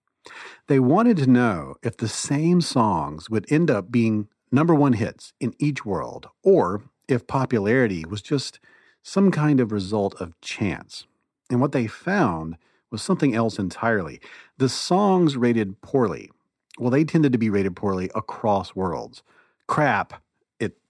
They 0.69 0.81
wanted 0.81 1.17
to 1.19 1.27
know 1.27 1.75
if 1.83 1.97
the 1.97 2.09
same 2.09 2.61
songs 2.61 3.29
would 3.29 3.51
end 3.51 3.71
up 3.71 3.91
being 3.91 4.29
number 4.51 4.75
one 4.75 4.95
hits 4.95 5.33
in 5.41 5.55
each 5.59 5.85
world, 5.85 6.29
or 6.43 6.83
if 7.09 7.27
popularity 7.27 8.05
was 8.09 8.23
just 8.23 8.61
some 9.03 9.31
kind 9.31 9.61
of 9.61 9.73
result 9.73 10.15
of 10.21 10.41
chance. 10.41 11.07
And 11.51 11.61
what 11.61 11.73
they 11.73 11.87
found 11.87 12.57
was 12.91 13.03
something 13.03 13.35
else 13.35 13.59
entirely. 13.59 14.21
The 14.59 14.69
songs 14.69 15.37
rated 15.37 15.81
poorly, 15.81 16.31
well, 16.79 16.91
they 16.91 17.05
tended 17.05 17.33
to 17.33 17.39
be 17.39 17.51
rated 17.51 17.77
poorly 17.77 18.11
across 18.15 18.75
worlds. 18.75 19.23
Crap 19.67 20.23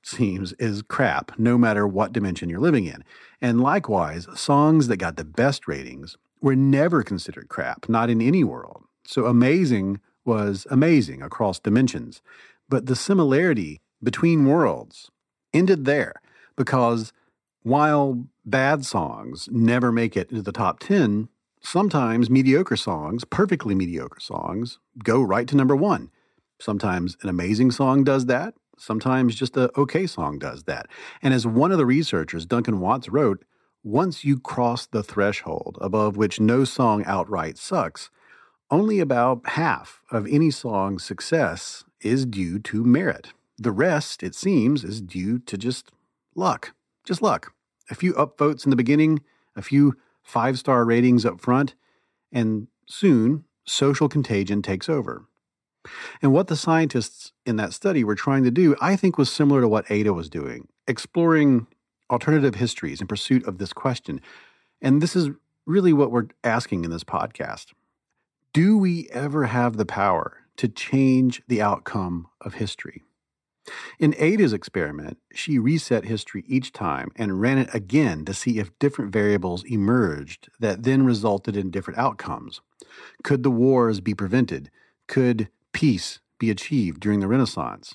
seems, 0.07 0.53
is 0.55 0.83
crap, 0.83 1.39
no 1.39 1.57
matter 1.57 1.87
what 1.87 2.13
dimension 2.13 2.49
you're 2.49 2.61
living 2.61 2.87
in. 2.87 3.05
And 3.41 3.61
likewise, 3.61 4.27
songs 4.35 4.89
that 4.89 4.97
got 4.99 5.17
the 5.17 5.25
best 5.25 5.67
ratings 5.69 6.17
were 6.41 6.57
never 6.57 7.03
considered 7.03 7.49
crap, 7.49 7.89
not 7.89 8.11
in 8.11 8.21
any 8.21 8.45
world. 8.45 8.85
So 9.05 9.27
amazing 9.27 10.01
was 10.25 10.67
amazing 10.71 11.23
across 11.23 11.59
dimensions. 11.59 12.23
But 12.69 12.87
the 12.87 12.97
similarity 12.97 13.81
between 14.03 14.47
worlds 14.47 15.11
ended 15.53 15.85
there 15.85 16.21
because 16.57 17.13
while 17.63 18.27
bad 18.45 18.85
songs 18.85 19.49
never 19.53 19.93
make 19.93 20.17
it 20.17 20.31
into 20.31 20.43
the 20.43 20.53
top 20.53 20.81
10, 20.81 21.29
sometimes 21.61 22.29
mediocre 22.29 22.77
songs, 22.77 23.25
perfectly 23.25 23.75
mediocre 23.75 24.21
songs, 24.21 24.79
go 25.05 25.23
right 25.23 25.47
to 25.49 25.57
number 25.57 25.77
one. 25.77 26.11
Sometimes 26.61 27.17
an 27.23 27.29
amazing 27.29 27.71
song 27.71 28.05
does 28.05 28.27
that, 28.27 28.55
Sometimes 28.83 29.37
just 29.37 29.57
a 29.57 29.71
okay 29.79 30.09
song 30.09 30.41
does 30.41 30.65
that. 30.65 30.89
And 31.23 31.33
as 31.33 31.47
one 31.47 31.71
of 31.71 31.79
the 31.79 31.87
researchers, 31.87 32.45
Duncan 32.45 32.81
Watts, 32.81 33.09
wrote, 33.09 33.45
once 33.85 34.25
you 34.25 34.41
cross 34.41 34.87
the 34.87 35.05
threshold 35.05 35.79
above 35.81 36.17
which 36.17 36.41
no 36.41 36.65
song 36.65 37.05
outright 37.07 37.57
sucks, 37.57 38.11
only 38.73 38.99
about 38.99 39.51
half 39.51 40.03
of 40.11 40.27
any 40.27 40.51
song's 40.51 41.05
success 41.05 41.85
is 42.01 42.27
due 42.27 42.59
to 42.59 42.83
merit. 42.83 43.33
The 43.57 43.71
rest, 43.71 44.25
it 44.25 44.35
seems, 44.35 44.83
is 44.83 45.01
due 45.01 45.39
to 45.39 45.57
just 45.57 45.93
luck. 46.35 46.75
Just 47.05 47.23
luck. 47.23 47.53
A 47.89 47.95
few 47.95 48.15
upvotes 48.15 48.65
in 48.65 48.71
the 48.71 48.77
beginning, 48.77 49.21
a 49.55 49.63
few 49.63 49.97
five 50.25 50.59
star 50.59 50.85
ratings 50.85 51.25
up 51.25 51.41
front, 51.41 51.77
and 52.33 52.67
soon 52.89 53.45
social 53.65 54.09
contagion 54.09 54.61
takes 54.61 54.89
over. 54.89 55.27
And 56.21 56.33
what 56.33 56.47
the 56.47 56.57
scientists 56.57 57.33
in 57.45 57.57
that 57.57 57.73
study 57.73 58.05
were 58.05 58.15
trying 58.15 58.45
to 58.45 58.51
do, 58.51 58.77
I 58.81 58.97
think, 58.97 59.19
was 59.19 59.31
similar 59.31 59.61
to 59.61 59.69
what 59.69 59.91
Ada 59.91 60.13
was 60.13 60.31
doing, 60.31 60.69
exploring 60.87 61.67
alternative 62.11 62.57
histories 62.57 63.01
in 63.01 63.07
pursuit 63.07 63.47
of 63.47 63.59
this 63.59 63.73
question. 63.73 64.21
And 64.81 65.03
this 65.03 65.17
is 65.17 65.31
really 65.67 65.93
what 65.93 66.11
we're 66.11 66.29
asking 66.45 66.85
in 66.85 66.91
this 66.91 67.05
podcast. 67.05 67.73
Do 68.53 68.77
we 68.77 69.09
ever 69.11 69.45
have 69.45 69.77
the 69.77 69.87
power 69.87 70.39
to 70.57 70.69
change 70.69 71.43
the 71.49 71.63
outcome 71.63 72.29
of 72.41 72.55
history? 72.55 73.03
In 73.99 74.15
Ada's 74.19 74.53
experiment, 74.53 75.19
she 75.33 75.59
reset 75.59 76.05
history 76.05 76.45
each 76.49 76.73
time 76.73 77.13
and 77.17 77.41
ran 77.41 77.59
it 77.59 77.73
again 77.73 78.25
to 78.25 78.35
see 78.35 78.59
if 78.59 78.77
different 78.79 79.13
variables 79.13 79.65
emerged 79.65 80.49
that 80.59 80.83
then 80.83 81.05
resulted 81.07 81.57
in 81.57 81.71
different 81.71 81.99
outcomes. 81.99 82.61
Could 83.23 83.45
the 83.45 83.51
wars 83.51 84.01
be 84.01 84.15
prevented? 84.15 84.71
Could 85.07 85.49
peace 85.73 86.21
be 86.39 86.51
achieved 86.51 87.01
during 87.01 87.21
the 87.21 87.29
Renaissance? 87.29 87.95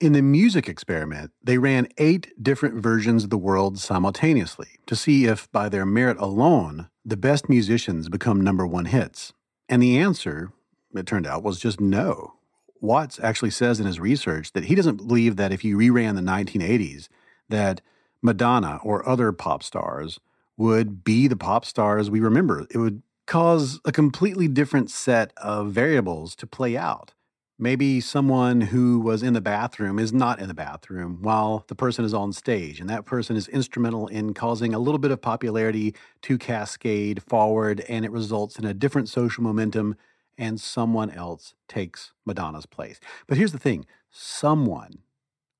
In 0.00 0.12
the 0.12 0.22
music 0.22 0.68
experiment, 0.68 1.30
they 1.42 1.58
ran 1.58 1.86
eight 1.96 2.32
different 2.42 2.82
versions 2.82 3.24
of 3.24 3.30
the 3.30 3.38
world 3.38 3.78
simultaneously 3.78 4.68
to 4.86 4.96
see 4.96 5.26
if, 5.26 5.50
by 5.52 5.68
their 5.68 5.86
merit 5.86 6.18
alone, 6.18 6.88
the 7.04 7.16
best 7.16 7.48
musicians 7.48 8.08
become 8.08 8.40
number 8.40 8.66
one 8.66 8.86
hits. 8.86 9.32
And 9.68 9.80
the 9.80 9.96
answer, 9.98 10.52
it 10.94 11.06
turned 11.06 11.26
out, 11.26 11.44
was 11.44 11.60
just 11.60 11.80
no. 11.80 12.34
Watts 12.80 13.20
actually 13.22 13.50
says 13.50 13.78
in 13.78 13.86
his 13.86 14.00
research 14.00 14.52
that 14.54 14.64
he 14.64 14.74
doesn't 14.74 14.96
believe 14.96 15.36
that 15.36 15.52
if 15.52 15.64
you 15.64 15.76
reran 15.76 16.16
the 16.16 16.20
1980s, 16.20 17.08
that 17.48 17.80
Madonna 18.22 18.80
or 18.82 19.08
other 19.08 19.30
pop 19.30 19.62
stars 19.62 20.18
would 20.56 21.04
be 21.04 21.28
the 21.28 21.36
pop 21.36 21.64
stars 21.64 22.10
we 22.10 22.20
remember. 22.20 22.66
It 22.70 22.78
would 22.78 23.02
cause 23.26 23.80
a 23.84 23.92
completely 23.92 24.48
different 24.48 24.90
set 24.90 25.32
of 25.36 25.72
variables 25.72 26.34
to 26.36 26.46
play 26.46 26.76
out. 26.76 27.12
Maybe 27.58 28.00
someone 28.00 28.60
who 28.62 28.98
was 28.98 29.22
in 29.22 29.34
the 29.34 29.40
bathroom 29.40 29.98
is 29.98 30.12
not 30.12 30.40
in 30.40 30.48
the 30.48 30.54
bathroom 30.54 31.18
while 31.20 31.64
the 31.68 31.76
person 31.76 32.04
is 32.04 32.12
on 32.12 32.32
stage, 32.32 32.80
and 32.80 32.90
that 32.90 33.04
person 33.04 33.36
is 33.36 33.46
instrumental 33.46 34.08
in 34.08 34.34
causing 34.34 34.74
a 34.74 34.80
little 34.80 34.98
bit 34.98 35.12
of 35.12 35.20
popularity 35.20 35.94
to 36.22 36.38
cascade 36.38 37.22
forward, 37.22 37.80
and 37.88 38.04
it 38.04 38.10
results 38.10 38.58
in 38.58 38.64
a 38.64 38.74
different 38.74 39.08
social 39.08 39.44
momentum, 39.44 39.94
and 40.36 40.60
someone 40.60 41.10
else 41.10 41.54
takes 41.68 42.12
Madonna's 42.26 42.66
place. 42.66 42.98
But 43.28 43.38
here's 43.38 43.52
the 43.52 43.58
thing 43.58 43.86
someone 44.10 44.98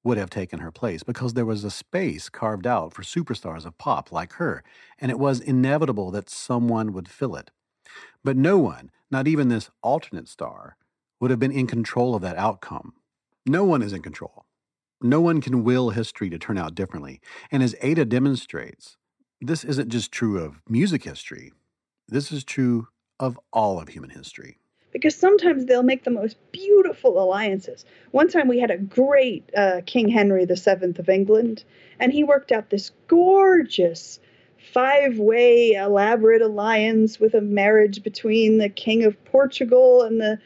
would 0.04 0.18
have 0.18 0.30
taken 0.30 0.60
her 0.60 0.70
place 0.70 1.02
because 1.02 1.34
there 1.34 1.46
was 1.46 1.64
a 1.64 1.70
space 1.70 2.28
carved 2.28 2.66
out 2.66 2.92
for 2.92 3.02
superstars 3.02 3.64
of 3.64 3.78
pop 3.78 4.10
like 4.10 4.34
her, 4.34 4.64
and 4.98 5.10
it 5.10 5.18
was 5.18 5.40
inevitable 5.40 6.10
that 6.10 6.28
someone 6.28 6.92
would 6.92 7.08
fill 7.08 7.36
it. 7.36 7.50
But 8.24 8.36
no 8.36 8.58
one, 8.58 8.90
not 9.10 9.28
even 9.28 9.48
this 9.48 9.70
alternate 9.82 10.28
star, 10.28 10.76
would 11.20 11.30
have 11.30 11.40
been 11.40 11.52
in 11.52 11.66
control 11.66 12.14
of 12.14 12.22
that 12.22 12.36
outcome. 12.36 12.94
No 13.46 13.64
one 13.64 13.82
is 13.82 13.92
in 13.92 14.02
control. 14.02 14.46
No 15.00 15.20
one 15.20 15.40
can 15.40 15.64
will 15.64 15.90
history 15.90 16.30
to 16.30 16.38
turn 16.38 16.58
out 16.58 16.74
differently. 16.74 17.20
And 17.50 17.62
as 17.62 17.74
Ada 17.82 18.04
demonstrates, 18.04 18.96
this 19.40 19.64
isn't 19.64 19.88
just 19.88 20.12
true 20.12 20.42
of 20.42 20.60
music 20.68 21.04
history, 21.04 21.52
this 22.08 22.30
is 22.30 22.44
true 22.44 22.88
of 23.18 23.38
all 23.52 23.80
of 23.80 23.88
human 23.88 24.10
history. 24.10 24.58
Because 24.92 25.16
sometimes 25.16 25.64
they'll 25.64 25.82
make 25.82 26.04
the 26.04 26.10
most 26.10 26.36
beautiful 26.52 27.22
alliances. 27.22 27.84
One 28.10 28.28
time 28.28 28.46
we 28.46 28.60
had 28.60 28.70
a 28.70 28.76
great 28.76 29.48
uh, 29.56 29.80
King 29.86 30.08
Henry 30.08 30.44
VII 30.44 30.94
of 30.98 31.08
England, 31.08 31.64
and 31.98 32.12
he 32.12 32.24
worked 32.24 32.52
out 32.52 32.70
this 32.70 32.90
gorgeous 33.08 34.20
five 34.72 35.18
way 35.18 35.72
elaborate 35.72 36.42
alliance 36.42 37.18
with 37.18 37.34
a 37.34 37.40
marriage 37.40 38.02
between 38.02 38.58
the 38.58 38.68
King 38.68 39.04
of 39.04 39.22
Portugal 39.24 40.02
and 40.02 40.20
the 40.20 40.38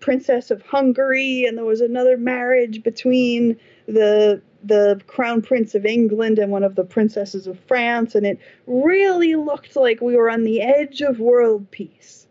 Princess 0.00 0.50
of 0.50 0.62
Hungary, 0.62 1.44
and 1.44 1.56
there 1.56 1.64
was 1.64 1.80
another 1.80 2.16
marriage 2.16 2.82
between 2.82 3.56
the 3.86 4.42
the 4.64 5.00
Crown 5.06 5.42
Prince 5.42 5.74
of 5.74 5.84
England 5.84 6.38
and 6.38 6.52
one 6.52 6.62
of 6.62 6.76
the 6.76 6.84
princesses 6.84 7.46
of 7.46 7.58
France, 7.66 8.14
and 8.14 8.26
it 8.26 8.38
really 8.66 9.34
looked 9.34 9.74
like 9.76 10.00
we 10.00 10.16
were 10.16 10.30
on 10.30 10.44
the 10.44 10.60
edge 10.60 11.00
of 11.00 11.18
world 11.18 11.70
peace. 11.70 12.26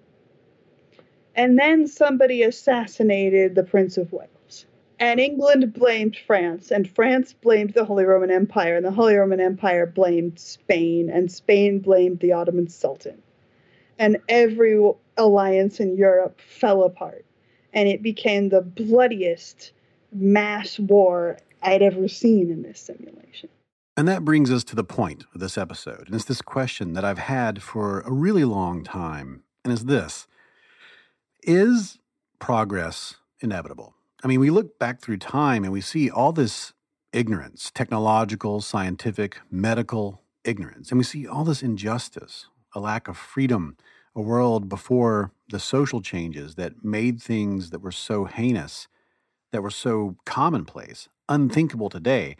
And 1.36 1.58
then 1.58 1.88
somebody 1.88 2.44
assassinated 2.44 3.56
the 3.56 3.64
Prince 3.64 3.98
of 3.98 4.12
Wales. 4.12 4.66
And 5.00 5.20
England 5.20 5.74
blamed 5.74 6.16
France, 6.16 6.70
and 6.70 6.88
France 6.90 7.34
blamed 7.34 7.74
the 7.74 7.86
Holy 7.86 8.04
Roman 8.04 8.30
Empire, 8.30 8.76
and 8.76 8.86
the 8.86 8.92
Holy 8.92 9.16
Roman 9.16 9.40
Empire 9.40 9.86
blamed 9.86 10.38
Spain, 10.40 11.10
and 11.10 11.32
Spain 11.32 11.80
blamed 11.80 12.20
the 12.20 12.34
Ottoman 12.34 12.68
Sultan. 12.68 13.22
And 13.98 14.18
every 14.30 14.80
alliance 15.18 15.80
in 15.80 15.98
Europe 15.98 16.40
fell 16.40 16.84
apart 16.84 17.26
and 17.74 17.88
it 17.88 18.02
became 18.02 18.50
the 18.50 18.62
bloodiest 18.62 19.72
mass 20.12 20.80
war 20.80 21.38
I'd 21.64 21.82
ever 21.82 22.08
seen 22.08 22.50
in 22.50 22.64
this 22.64 22.80
simulation. 22.80 23.50
And 23.98 24.08
that 24.08 24.26
brings 24.26 24.52
us 24.52 24.64
to 24.66 24.76
the 24.76 24.84
point 24.84 25.26
of 25.34 25.40
this 25.40 25.58
episode. 25.58 26.08
And 26.08 26.16
it's 26.16 26.26
this 26.26 26.42
question 26.42 26.94
that 26.94 27.06
I've 27.06 27.20
had 27.20 27.62
for 27.62 28.02
a 28.02 28.12
really 28.12 28.46
long 28.46 28.84
time. 28.84 29.44
And 29.64 29.72
it's 29.72 29.84
this 29.84 30.28
Is 31.44 31.98
progress 32.38 33.16
inevitable? 33.40 33.96
I 34.24 34.28
mean, 34.28 34.40
we 34.40 34.52
look 34.52 34.78
back 34.78 35.02
through 35.02 35.18
time 35.18 35.64
and 35.64 35.74
we 35.74 35.82
see 35.82 36.08
all 36.08 36.32
this 36.32 36.74
ignorance, 37.14 37.72
technological, 37.74 38.62
scientific, 38.62 39.40
medical 39.50 40.22
ignorance. 40.44 40.92
And 40.92 41.00
we 41.00 41.04
see 41.04 41.26
all 41.26 41.44
this 41.44 41.64
injustice, 41.64 42.46
a 42.76 42.80
lack 42.80 43.08
of 43.08 43.18
freedom, 43.18 43.76
a 44.16 44.22
world 44.22 44.70
before 44.70 45.32
the 45.50 45.60
social 45.60 46.00
changes 46.00 46.56
that 46.56 46.84
made 46.84 47.20
things 47.20 47.72
that 47.72 47.82
were 47.82 47.92
so 47.92 48.26
heinous, 48.26 48.88
that 49.52 49.64
were 49.64 49.72
so 49.72 50.18
commonplace, 50.26 51.10
unthinkable 51.28 51.90
today. 51.90 52.38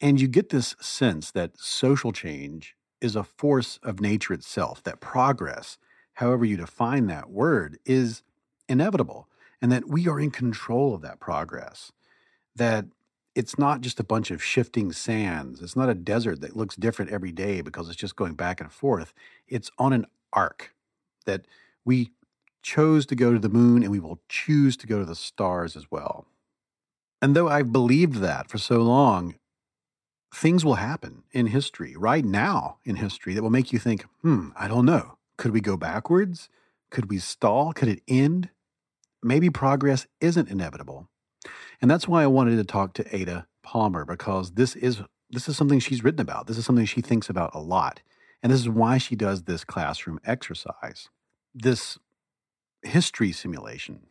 And 0.00 0.20
you 0.20 0.26
get 0.26 0.48
this 0.48 0.74
sense 0.80 1.30
that 1.30 1.58
social 1.58 2.10
change 2.10 2.74
is 3.00 3.14
a 3.14 3.22
force 3.22 3.78
of 3.84 4.00
nature 4.00 4.34
itself, 4.34 4.82
that 4.82 5.00
progress, 5.00 5.78
however 6.14 6.44
you 6.44 6.56
define 6.56 7.06
that 7.06 7.30
word, 7.30 7.78
is 7.86 8.24
inevitable, 8.72 9.28
and 9.60 9.70
that 9.70 9.88
we 9.88 10.08
are 10.08 10.18
in 10.18 10.30
control 10.30 10.94
of 10.94 11.02
that 11.02 11.20
progress. 11.20 11.92
That 12.56 12.86
it's 13.34 13.58
not 13.58 13.80
just 13.80 14.00
a 14.00 14.04
bunch 14.04 14.30
of 14.30 14.42
shifting 14.42 14.92
sands. 14.92 15.62
It's 15.62 15.76
not 15.76 15.88
a 15.88 15.94
desert 15.94 16.40
that 16.40 16.56
looks 16.56 16.76
different 16.76 17.10
every 17.10 17.32
day 17.32 17.60
because 17.60 17.88
it's 17.88 17.96
just 17.96 18.16
going 18.16 18.34
back 18.34 18.60
and 18.60 18.70
forth. 18.70 19.14
It's 19.46 19.70
on 19.78 19.92
an 19.92 20.06
arc 20.32 20.74
that 21.24 21.46
we 21.84 22.10
chose 22.62 23.06
to 23.06 23.16
go 23.16 23.32
to 23.32 23.38
the 23.38 23.48
moon 23.48 23.82
and 23.82 23.90
we 23.90 24.00
will 24.00 24.20
choose 24.28 24.76
to 24.78 24.86
go 24.86 24.98
to 24.98 25.04
the 25.04 25.14
stars 25.14 25.76
as 25.76 25.90
well. 25.90 26.26
And 27.20 27.34
though 27.34 27.48
I've 27.48 27.72
believed 27.72 28.16
that 28.16 28.48
for 28.48 28.58
so 28.58 28.82
long, 28.82 29.36
things 30.34 30.64
will 30.64 30.74
happen 30.74 31.22
in 31.32 31.46
history, 31.46 31.94
right 31.96 32.24
now 32.24 32.78
in 32.84 32.96
history, 32.96 33.34
that 33.34 33.42
will 33.42 33.50
make 33.50 33.72
you 33.72 33.78
think, 33.78 34.04
hmm, 34.22 34.48
I 34.56 34.68
don't 34.68 34.86
know. 34.86 35.18
Could 35.36 35.52
we 35.52 35.60
go 35.60 35.76
backwards? 35.76 36.48
Could 36.90 37.10
we 37.10 37.18
stall? 37.18 37.72
Could 37.72 37.88
it 37.88 38.02
end? 38.06 38.50
Maybe 39.22 39.50
progress 39.50 40.06
isn't 40.20 40.48
inevitable. 40.48 41.08
And 41.80 41.90
that's 41.90 42.08
why 42.08 42.22
I 42.22 42.28
wanted 42.28 42.56
to 42.56 42.64
talk 42.64 42.94
to 42.94 43.16
Ada 43.16 43.46
Palmer 43.62 44.04
because 44.04 44.52
this 44.52 44.76
is 44.76 45.02
this 45.30 45.48
is 45.48 45.56
something 45.56 45.80
she's 45.80 46.04
written 46.04 46.20
about. 46.20 46.46
This 46.46 46.58
is 46.58 46.66
something 46.66 46.84
she 46.84 47.00
thinks 47.00 47.30
about 47.30 47.54
a 47.54 47.58
lot. 47.58 48.02
And 48.42 48.52
this 48.52 48.60
is 48.60 48.68
why 48.68 48.98
she 48.98 49.16
does 49.16 49.44
this 49.44 49.64
classroom 49.64 50.20
exercise, 50.24 51.08
this 51.54 51.98
history 52.82 53.32
simulation. 53.32 54.06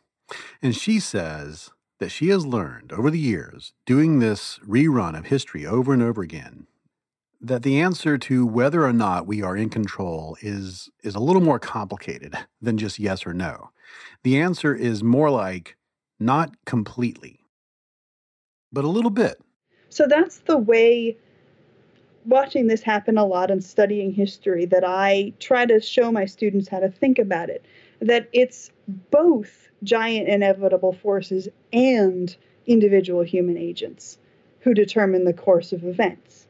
And 0.60 0.74
she 0.74 0.98
says 0.98 1.70
that 2.00 2.10
she 2.10 2.28
has 2.28 2.44
learned 2.44 2.92
over 2.92 3.10
the 3.10 3.18
years, 3.18 3.72
doing 3.86 4.18
this 4.18 4.58
rerun 4.66 5.16
of 5.16 5.26
history 5.26 5.64
over 5.64 5.92
and 5.92 6.02
over 6.02 6.22
again, 6.22 6.66
that 7.40 7.62
the 7.62 7.80
answer 7.80 8.18
to 8.18 8.46
whether 8.46 8.84
or 8.84 8.92
not 8.92 9.26
we 9.26 9.42
are 9.42 9.56
in 9.56 9.68
control 9.68 10.36
is, 10.40 10.90
is 11.02 11.14
a 11.14 11.20
little 11.20 11.42
more 11.42 11.58
complicated 11.58 12.36
than 12.60 12.78
just 12.78 12.98
yes 12.98 13.26
or 13.26 13.34
no. 13.34 13.70
The 14.24 14.38
answer 14.38 14.74
is 14.74 15.02
more 15.02 15.30
like 15.30 15.76
not 16.20 16.54
completely, 16.66 17.40
but 18.72 18.84
a 18.84 18.88
little 18.88 19.10
bit. 19.10 19.40
So 19.88 20.06
that's 20.06 20.38
the 20.40 20.58
way 20.58 21.16
watching 22.24 22.66
this 22.68 22.82
happen 22.82 23.18
a 23.18 23.26
lot 23.26 23.50
and 23.50 23.62
studying 23.64 24.12
history 24.12 24.64
that 24.66 24.84
I 24.86 25.32
try 25.40 25.66
to 25.66 25.80
show 25.80 26.12
my 26.12 26.24
students 26.24 26.68
how 26.68 26.80
to 26.80 26.88
think 26.88 27.18
about 27.18 27.50
it. 27.50 27.64
That 28.00 28.28
it's 28.32 28.70
both 29.10 29.68
giant 29.82 30.28
inevitable 30.28 30.92
forces 30.92 31.48
and 31.72 32.34
individual 32.66 33.22
human 33.22 33.56
agents 33.56 34.18
who 34.60 34.74
determine 34.74 35.24
the 35.24 35.32
course 35.32 35.72
of 35.72 35.84
events. 35.84 36.46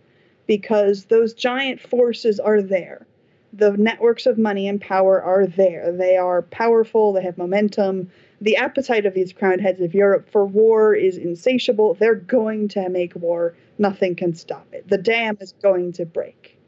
because 0.47 1.05
those 1.07 1.35
giant 1.35 1.81
forces 1.81 2.41
are 2.41 2.61
there. 2.61 3.07
The 3.53 3.77
networks 3.77 4.27
of 4.27 4.39
money 4.39 4.67
and 4.67 4.81
power 4.81 5.23
are 5.23 5.47
there. 5.47 5.93
They 5.93 6.17
are 6.17 6.43
powerful, 6.43 7.13
they 7.13 7.23
have 7.23 7.37
momentum. 7.37 8.11
The 8.41 8.57
appetite 8.57 9.07
of 9.07 9.15
these 9.15 9.33
crowned 9.33 9.61
heads 9.61 9.81
of 9.81 9.95
Europe 9.95 10.29
for 10.31 10.45
war 10.47 10.95
is 10.95 11.19
insatiable. 11.19 11.95
They're 11.95 12.15
going 12.15 12.69
to 12.69 12.89
make 12.89 13.15
war. 13.15 13.55
Nothing 13.79 14.17
can 14.17 14.35
stop 14.35 14.67
it. 14.73 14.89
The 14.89 14.99
dam 14.99 15.37
is 15.41 15.53
going 15.63 15.93
to 15.93 16.07
break. 16.07 16.59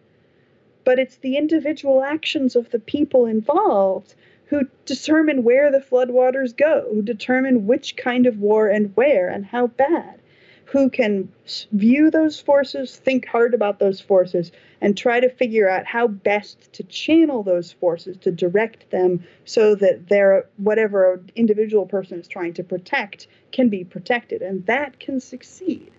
But 0.84 0.98
it's 0.98 1.16
the 1.16 1.36
individual 1.36 2.02
actions 2.02 2.54
of 2.54 2.70
the 2.70 2.78
people 2.78 3.26
involved 3.26 4.14
who 4.46 4.68
determine 4.84 5.42
where 5.42 5.72
the 5.72 5.78
floodwaters 5.78 6.54
go, 6.54 6.88
who 6.92 7.02
determine 7.02 7.66
which 7.66 7.96
kind 7.96 8.26
of 8.26 8.38
war 8.38 8.68
and 8.68 8.94
where 8.94 9.28
and 9.28 9.46
how 9.46 9.68
bad 9.68 10.20
who 10.66 10.88
can 10.90 11.28
view 11.72 12.10
those 12.10 12.40
forces, 12.40 12.96
think 12.96 13.26
hard 13.26 13.54
about 13.54 13.78
those 13.78 14.00
forces, 14.00 14.50
and 14.80 14.96
try 14.96 15.20
to 15.20 15.28
figure 15.28 15.68
out 15.68 15.86
how 15.86 16.06
best 16.06 16.72
to 16.72 16.82
channel 16.84 17.42
those 17.42 17.72
forces, 17.72 18.16
to 18.18 18.30
direct 18.30 18.90
them 18.90 19.24
so 19.44 19.74
that 19.74 20.08
their 20.08 20.46
whatever 20.56 21.22
individual 21.36 21.86
person 21.86 22.18
is 22.20 22.28
trying 22.28 22.54
to 22.54 22.64
protect 22.64 23.26
can 23.52 23.68
be 23.68 23.84
protected, 23.84 24.42
and 24.42 24.66
that 24.66 24.98
can 24.98 25.20
succeed. 25.20 25.90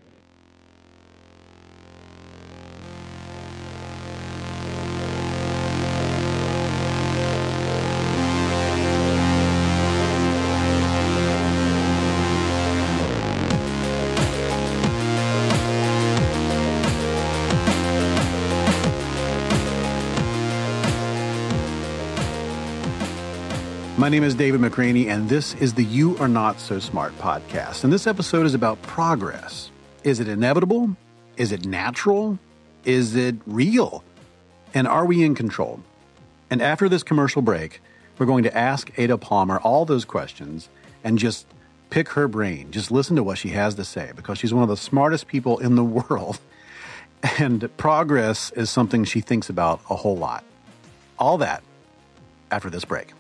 My 24.06 24.10
name 24.10 24.24
is 24.24 24.36
David 24.36 24.62
McRaney, 24.62 25.08
and 25.08 25.28
this 25.30 25.56
is 25.56 25.74
the 25.74 25.84
You 25.84 26.16
Are 26.20 26.28
Not 26.28 26.60
So 26.60 26.78
Smart 26.78 27.18
podcast. 27.18 27.84
And 27.84 27.92
this 27.92 28.06
episode 28.06 28.46
is 28.46 28.54
about 28.54 28.80
progress. 28.84 29.72
Is 30.04 30.20
it 30.20 30.28
inevitable? 30.28 30.96
Is 31.38 31.52
it 31.52 31.66
natural? 31.66 32.38
Is 32.84 33.16
it 33.16 33.34
real? 33.48 34.04
And 34.76 34.88
are 34.88 35.08
we 35.08 35.24
in 35.24 35.34
control? 35.34 35.80
And 36.52 36.62
after 36.62 36.88
this 36.88 37.02
commercial 37.02 37.42
break, 37.42 37.82
we're 38.20 38.28
going 38.28 38.44
to 38.44 38.56
ask 38.56 38.92
Ada 38.96 39.18
Palmer 39.18 39.58
all 39.62 39.86
those 39.86 40.06
questions 40.06 40.70
and 41.04 41.18
just 41.18 41.48
pick 41.90 42.10
her 42.10 42.28
brain. 42.28 42.70
Just 42.70 42.92
listen 42.92 43.16
to 43.16 43.24
what 43.24 43.40
she 43.40 43.50
has 43.50 43.74
to 43.74 43.84
say 43.84 44.12
because 44.16 44.38
she's 44.38 44.54
one 44.54 44.62
of 44.62 44.70
the 44.70 44.78
smartest 44.78 45.26
people 45.26 45.58
in 45.58 45.74
the 45.74 45.84
world. 46.10 46.40
And 47.40 47.76
progress 47.78 48.52
is 48.52 48.70
something 48.70 49.04
she 49.04 49.22
thinks 49.22 49.50
about 49.50 49.82
a 49.90 49.96
whole 49.96 50.16
lot. 50.16 50.44
All 51.18 51.40
that 51.40 51.64
after 52.52 52.70
this 52.70 52.86
break. 52.86 53.15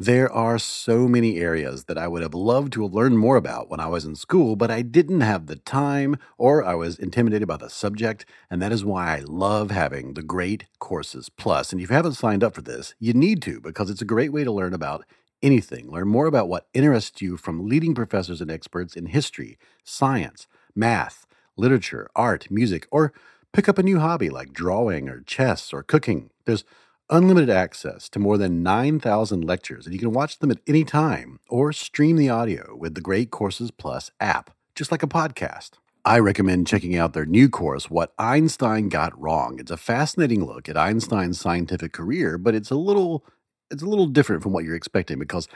There 0.00 0.30
are 0.30 0.60
so 0.60 1.08
many 1.08 1.38
areas 1.38 1.84
that 1.84 1.98
I 1.98 2.06
would 2.06 2.22
have 2.22 2.34
loved 2.34 2.72
to 2.74 2.82
have 2.82 2.94
learned 2.94 3.18
more 3.18 3.34
about 3.34 3.68
when 3.68 3.80
I 3.80 3.88
was 3.88 4.04
in 4.04 4.14
school, 4.14 4.54
but 4.54 4.70
I 4.70 4.80
didn't 4.80 5.22
have 5.22 5.46
the 5.46 5.56
time 5.56 6.18
or 6.36 6.64
I 6.64 6.74
was 6.74 7.00
intimidated 7.00 7.48
by 7.48 7.56
the 7.56 7.68
subject, 7.68 8.24
and 8.48 8.62
that 8.62 8.70
is 8.70 8.84
why 8.84 9.16
I 9.16 9.22
love 9.26 9.72
having 9.72 10.14
the 10.14 10.22
Great 10.22 10.66
Courses 10.78 11.28
Plus. 11.28 11.72
And 11.72 11.82
if 11.82 11.90
you 11.90 11.96
haven't 11.96 12.12
signed 12.12 12.44
up 12.44 12.54
for 12.54 12.62
this, 12.62 12.94
you 13.00 13.12
need 13.12 13.42
to 13.42 13.60
because 13.60 13.90
it's 13.90 14.00
a 14.00 14.04
great 14.04 14.32
way 14.32 14.44
to 14.44 14.52
learn 14.52 14.72
about 14.72 15.04
anything. 15.42 15.90
Learn 15.90 16.06
more 16.06 16.26
about 16.26 16.48
what 16.48 16.68
interests 16.72 17.20
you 17.20 17.36
from 17.36 17.66
leading 17.68 17.92
professors 17.92 18.40
and 18.40 18.52
experts 18.52 18.94
in 18.94 19.06
history, 19.06 19.58
science, 19.82 20.46
math, 20.76 21.26
literature, 21.56 22.08
art, 22.14 22.52
music, 22.52 22.86
or 22.92 23.12
pick 23.52 23.68
up 23.68 23.78
a 23.78 23.82
new 23.82 23.98
hobby 23.98 24.30
like 24.30 24.52
drawing 24.52 25.08
or 25.08 25.22
chess 25.22 25.72
or 25.72 25.82
cooking. 25.82 26.30
There's 26.44 26.62
unlimited 27.10 27.50
access 27.50 28.08
to 28.10 28.18
more 28.18 28.38
than 28.38 28.62
9,000 28.62 29.44
lectures, 29.44 29.86
and 29.86 29.94
you 29.94 29.98
can 29.98 30.12
watch 30.12 30.38
them 30.38 30.50
at 30.50 30.60
any 30.66 30.84
time 30.84 31.40
or 31.48 31.72
stream 31.72 32.16
the 32.16 32.28
audio 32.28 32.76
with 32.76 32.94
the 32.94 33.00
Great 33.00 33.30
Courses 33.30 33.70
Plus 33.70 34.10
app, 34.20 34.50
just 34.74 34.90
like 34.90 35.02
a 35.02 35.08
podcast. 35.08 35.72
I 36.04 36.18
recommend 36.20 36.66
checking 36.66 36.96
out 36.96 37.12
their 37.12 37.26
new 37.26 37.48
course, 37.48 37.90
What 37.90 38.14
Einstein 38.18 38.88
Got 38.88 39.18
Wrong. 39.20 39.58
It's 39.58 39.70
a 39.70 39.76
fascinating 39.76 40.44
look 40.44 40.68
at 40.68 40.76
Einstein's 40.76 41.40
scientific 41.40 41.92
career, 41.92 42.38
but 42.38 42.54
it's 42.54 42.70
a 42.70 42.76
little 42.76 43.24
it's 43.70 43.82
a 43.82 43.86
little 43.86 44.06
different 44.06 44.42
from 44.42 44.52
what 44.52 44.64
you're 44.64 44.74
expecting 44.74 45.18
because 45.18 45.46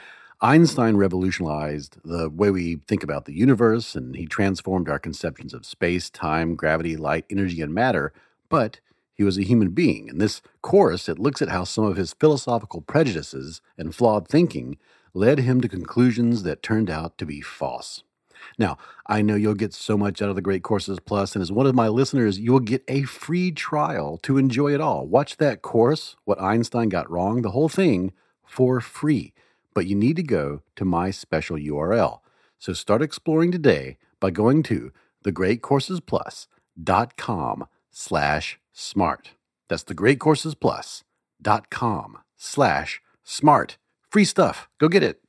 Einstein 0.41 0.97
revolutionized 0.97 1.97
the 2.03 2.29
way 2.29 2.51
we 2.51 2.81
think 2.87 3.03
about 3.03 3.25
the 3.25 3.33
universe 3.33 3.95
and 3.95 4.15
he 4.15 4.27
transformed 4.27 4.89
our 4.89 4.99
conceptions 4.99 5.53
of 5.53 5.65
space, 5.65 6.09
time, 6.11 6.55
gravity, 6.55 6.95
light, 6.95 7.25
energy, 7.29 7.61
and 7.61 7.73
matter. 7.73 8.13
But 8.49 8.79
he 9.13 9.23
was 9.23 9.37
a 9.37 9.43
human 9.43 9.69
being. 9.69 10.07
In 10.07 10.17
this 10.17 10.41
course, 10.61 11.07
it 11.07 11.19
looks 11.19 11.41
at 11.41 11.49
how 11.49 11.63
some 11.63 11.85
of 11.85 11.97
his 11.97 12.13
philosophical 12.13 12.81
prejudices 12.81 13.61
and 13.77 13.95
flawed 13.95 14.27
thinking 14.27 14.77
led 15.13 15.39
him 15.39 15.61
to 15.61 15.69
conclusions 15.69 16.43
that 16.43 16.63
turned 16.63 16.89
out 16.89 17.17
to 17.17 17.25
be 17.25 17.41
false. 17.41 18.03
Now, 18.57 18.77
I 19.07 19.21
know 19.21 19.35
you'll 19.35 19.53
get 19.53 19.73
so 19.73 19.97
much 19.97 20.21
out 20.21 20.29
of 20.29 20.35
the 20.35 20.41
Great 20.41 20.63
Courses 20.63 20.99
Plus, 20.99 21.35
and 21.35 21.41
as 21.41 21.51
one 21.51 21.65
of 21.65 21.75
my 21.75 21.87
listeners, 21.87 22.39
you 22.39 22.51
will 22.51 22.59
get 22.59 22.83
a 22.87 23.03
free 23.03 23.51
trial 23.51 24.17
to 24.23 24.37
enjoy 24.37 24.73
it 24.73 24.81
all. 24.81 25.07
Watch 25.07 25.37
that 25.37 25.61
course, 25.61 26.15
What 26.25 26.41
Einstein 26.41 26.89
Got 26.89 27.09
Wrong, 27.09 27.41
the 27.41 27.51
whole 27.51 27.69
thing, 27.69 28.11
for 28.45 28.81
free. 28.81 29.33
But 29.73 29.87
you 29.87 29.95
need 29.95 30.17
to 30.17 30.23
go 30.23 30.61
to 30.75 30.83
my 30.85 31.09
special 31.11 31.57
URL. 31.57 32.19
So 32.59 32.73
start 32.73 33.01
exploring 33.01 33.51
today 33.51 33.97
by 34.19 34.29
going 34.31 34.63
to 34.63 34.91
thegreatcoursesplus.com 35.25 37.65
slash 37.91 38.59
smart. 38.73 39.31
That's 39.69 39.85
thegreatcoursesplus.com 39.85 42.17
slash 42.35 43.01
smart. 43.23 43.77
Free 44.09 44.25
stuff. 44.25 44.67
Go 44.79 44.89
get 44.89 45.03
it. 45.03 45.21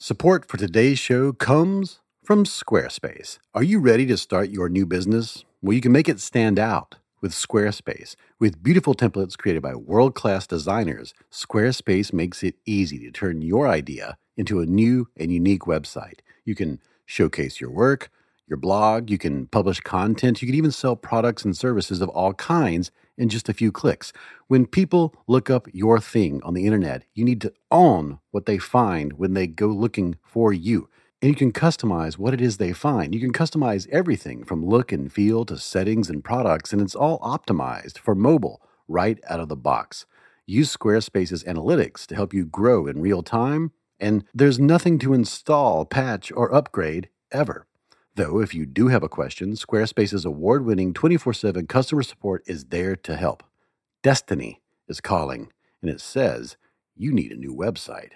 Support 0.00 0.48
for 0.48 0.56
today's 0.56 0.98
show 0.98 1.32
comes 1.32 2.00
from 2.24 2.44
Squarespace. 2.44 3.38
Are 3.52 3.62
you 3.62 3.80
ready 3.80 4.06
to 4.06 4.16
start 4.16 4.48
your 4.48 4.68
new 4.68 4.86
business? 4.86 5.44
Well, 5.60 5.74
you 5.74 5.80
can 5.80 5.92
make 5.92 6.08
it 6.08 6.20
stand 6.20 6.58
out 6.58 6.96
with 7.20 7.32
Squarespace. 7.32 8.14
With 8.38 8.62
beautiful 8.62 8.94
templates 8.94 9.36
created 9.36 9.62
by 9.62 9.74
world 9.74 10.14
class 10.14 10.46
designers, 10.46 11.14
Squarespace 11.32 12.12
makes 12.12 12.42
it 12.42 12.54
easy 12.64 12.98
to 13.00 13.10
turn 13.10 13.42
your 13.42 13.68
idea 13.68 14.16
into 14.36 14.60
a 14.60 14.66
new 14.66 15.08
and 15.16 15.32
unique 15.32 15.62
website. 15.62 16.20
You 16.44 16.54
can 16.54 16.80
showcase 17.04 17.60
your 17.60 17.70
work 17.70 18.10
your 18.48 18.56
blog, 18.56 19.10
you 19.10 19.18
can 19.18 19.46
publish 19.46 19.80
content, 19.80 20.40
you 20.40 20.48
can 20.48 20.54
even 20.54 20.72
sell 20.72 20.96
products 20.96 21.44
and 21.44 21.56
services 21.56 22.00
of 22.00 22.08
all 22.10 22.34
kinds 22.34 22.90
in 23.16 23.28
just 23.28 23.48
a 23.48 23.54
few 23.54 23.70
clicks. 23.70 24.12
When 24.46 24.66
people 24.66 25.14
look 25.26 25.50
up 25.50 25.68
your 25.72 26.00
thing 26.00 26.40
on 26.42 26.54
the 26.54 26.66
internet, 26.66 27.04
you 27.14 27.24
need 27.24 27.40
to 27.42 27.52
own 27.70 28.20
what 28.30 28.46
they 28.46 28.58
find 28.58 29.14
when 29.14 29.34
they 29.34 29.46
go 29.46 29.66
looking 29.66 30.16
for 30.22 30.52
you. 30.52 30.88
And 31.20 31.28
you 31.28 31.34
can 31.34 31.52
customize 31.52 32.16
what 32.16 32.32
it 32.32 32.40
is 32.40 32.56
they 32.56 32.72
find. 32.72 33.14
You 33.14 33.20
can 33.20 33.32
customize 33.32 33.88
everything 33.88 34.44
from 34.44 34.64
look 34.64 34.92
and 34.92 35.12
feel 35.12 35.44
to 35.46 35.58
settings 35.58 36.08
and 36.08 36.22
products, 36.22 36.72
and 36.72 36.80
it's 36.80 36.94
all 36.94 37.18
optimized 37.18 37.98
for 37.98 38.14
mobile 38.14 38.62
right 38.86 39.18
out 39.28 39.40
of 39.40 39.48
the 39.48 39.56
box. 39.56 40.06
Use 40.46 40.74
Squarespace's 40.74 41.44
analytics 41.44 42.06
to 42.06 42.14
help 42.14 42.32
you 42.32 42.46
grow 42.46 42.86
in 42.86 43.02
real 43.02 43.22
time, 43.22 43.72
and 44.00 44.24
there's 44.32 44.58
nothing 44.60 44.98
to 45.00 45.12
install, 45.12 45.84
patch, 45.84 46.32
or 46.32 46.54
upgrade 46.54 47.10
ever. 47.32 47.66
Though, 48.18 48.40
if 48.40 48.52
you 48.52 48.66
do 48.66 48.88
have 48.88 49.04
a 49.04 49.08
question, 49.08 49.52
Squarespace's 49.52 50.24
award 50.24 50.64
winning 50.64 50.92
24 50.92 51.32
7 51.34 51.68
customer 51.68 52.02
support 52.02 52.42
is 52.48 52.64
there 52.64 52.96
to 52.96 53.14
help. 53.14 53.44
Destiny 54.02 54.60
is 54.88 55.00
calling, 55.00 55.52
and 55.80 55.88
it 55.88 56.00
says 56.00 56.56
you 56.96 57.12
need 57.12 57.30
a 57.30 57.36
new 57.36 57.54
website. 57.54 58.14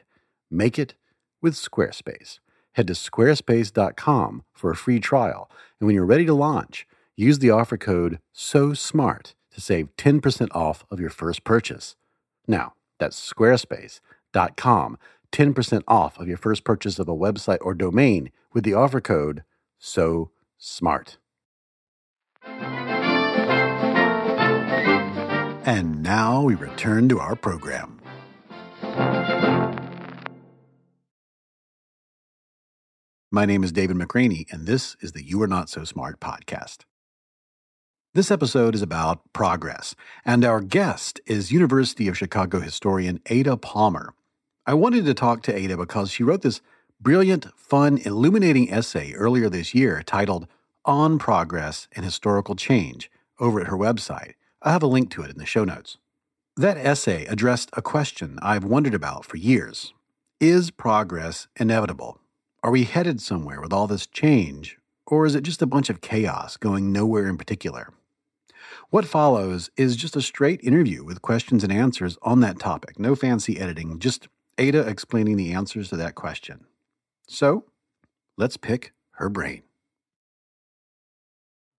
Make 0.51 0.77
it 0.77 0.97
with 1.41 1.55
Squarespace. 1.55 2.41
Head 2.73 2.89
to 2.89 2.95
squarespace.com 2.95 4.43
for 4.53 4.73
a 4.73 4.77
free 4.77 4.99
trial, 4.99 5.49
and 5.79 5.87
when 5.87 5.95
you're 5.95 6.05
ready 6.05 6.27
to 6.27 6.35
launch, 6.35 6.85
use 7.15 7.39
the 7.39 7.51
offer 7.51 7.77
code 7.77 8.19
SO 8.33 8.75
SMART 8.75 9.37
to 9.53 9.61
save 9.61 9.95
10% 9.97 10.49
off 10.51 10.85
of 10.91 10.99
your 10.99 11.11
first 11.11 11.45
purchase. 11.45 11.95
Now, 12.49 12.73
that's 12.99 13.33
squarespace.com 13.33 14.99
10% 15.31 15.83
off 15.87 16.19
of 16.19 16.27
your 16.27 16.37
first 16.39 16.65
purchase 16.65 16.99
of 16.99 17.09
a 17.09 17.15
website 17.15 17.59
or 17.61 17.73
domain 17.73 18.33
with 18.53 18.65
the 18.65 18.75
offer 18.75 19.01
code 19.01 19.45
so 19.83 20.31
smart. 20.59 21.19
And 25.65 26.03
now 26.03 26.43
we 26.43 26.55
return 26.55 27.09
to 27.09 27.19
our 27.19 27.35
program. 27.35 28.01
My 33.31 33.45
name 33.45 33.65
is 33.65 33.73
David 33.73 33.97
McRaney, 33.97 34.45
and 34.53 34.67
this 34.67 34.97
is 35.01 35.13
the 35.13 35.25
You 35.25 35.43
Are 35.43 35.49
Not 35.49 35.69
So 35.69 35.85
Smart 35.85 36.21
podcast. 36.21 36.85
This 38.15 38.31
episode 38.31 38.75
is 38.75 38.83
about 38.83 39.33
progress, 39.33 39.97
and 40.25 40.45
our 40.45 40.61
guest 40.61 41.21
is 41.27 41.51
University 41.51 42.09
of 42.09 42.19
Chicago 42.19 42.61
historian 42.61 43.21
Ada 43.27 43.57
Palmer. 43.57 44.15
I 44.67 44.75
wanted 44.75 45.07
to 45.07 45.15
talk 45.15 45.43
to 45.45 45.57
Ada 45.57 45.77
because 45.77 46.11
she 46.11 46.23
wrote 46.23 46.43
this 46.43 46.61
brilliant, 47.03 47.47
fun, 47.57 47.99
illuminating 47.99 48.73
essay 48.73 49.13
earlier 49.15 49.49
this 49.49 49.75
year 49.75 50.03
titled 50.05 50.47
On 50.85 51.19
Progress 51.19 51.89
and 51.97 52.05
Historical 52.05 52.55
Change 52.55 53.11
over 53.41 53.61
at 53.61 53.67
her 53.67 53.77
website. 53.77 54.35
I 54.63 54.71
have 54.71 54.83
a 54.83 54.87
link 54.87 55.11
to 55.11 55.23
it 55.23 55.31
in 55.31 55.39
the 55.39 55.47
show 55.47 55.65
notes. 55.65 55.99
That 56.57 56.77
essay 56.77 57.25
addressed 57.27 57.71
a 57.73 57.83
question 57.83 58.39
I've 58.41 58.65
wondered 58.65 58.95
about 58.95 59.25
for 59.25 59.37
years 59.37 59.93
Is 60.39 60.71
progress 60.71 61.49
inevitable? 61.57 62.21
Are 62.63 62.71
we 62.71 62.85
headed 62.85 63.21
somewhere 63.21 63.61
with 63.61 63.73
all 63.73 63.89
this 63.89 64.07
change, 64.07 64.79
or 65.07 65.27
is 65.27 65.35
it 65.35 65.43
just 65.43 65.63
a 65.63 65.67
bunch 65.67 65.91
of 65.91 66.01
chaos 66.01 66.57
going 66.57 66.93
nowhere 66.93 67.27
in 67.27 67.37
particular? 67.37 67.93
What 68.91 69.07
follows 69.07 69.71
is 69.77 69.97
just 69.97 70.15
a 70.15 70.23
straight 70.23 70.63
interview 70.63 71.03
with 71.03 71.23
questions 71.23 71.65
and 71.65 71.73
answers 71.73 72.17
on 72.23 72.41
that 72.41 72.61
topic. 72.61 73.01
No 73.01 73.17
fancy 73.17 73.59
editing, 73.59 73.99
just 73.99 74.29
Ada 74.59 74.87
explaining 74.87 75.37
the 75.37 75.53
answers 75.53 75.89
to 75.89 75.97
that 75.97 76.15
question. 76.15 76.67
So, 77.33 77.65
let's 78.37 78.59
pick 78.59 78.93
her 79.13 79.31
brain. 79.31 79.63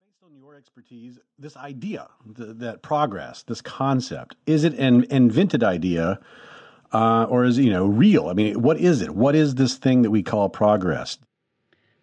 Based 0.02 0.24
on 0.26 0.36
your 0.36 0.56
expertise, 0.56 1.20
this 1.38 1.56
idea, 1.56 2.08
the, 2.26 2.56
that 2.56 2.82
progress, 2.82 3.44
this 3.44 3.62
concept, 3.62 4.36
is 4.48 4.64
it 4.64 4.74
an 4.80 5.06
invented 5.12 5.64
idea 5.64 6.20
uh, 6.92 7.26
or 7.30 7.46
is 7.46 7.60
it, 7.60 7.66
you 7.66 7.70
know, 7.70 7.86
real? 7.86 8.30
I 8.30 8.34
mean, 8.34 8.64
what 8.64 8.80
is 8.80 9.04
it? 9.04 9.12
What 9.12 9.36
is 9.36 9.54
this 9.54 9.76
thing 9.76 10.02
that 10.02 10.10
we 10.10 10.24
call 10.24 10.50
progress? 10.50 11.20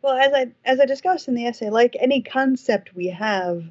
Well, 0.00 0.16
as 0.16 0.32
I 0.32 0.52
as 0.64 0.78
I 0.78 0.86
discussed 0.86 1.26
in 1.26 1.34
the 1.34 1.46
essay, 1.46 1.70
like 1.70 1.96
any 1.98 2.22
concept 2.22 2.94
we 2.94 3.08
have, 3.08 3.64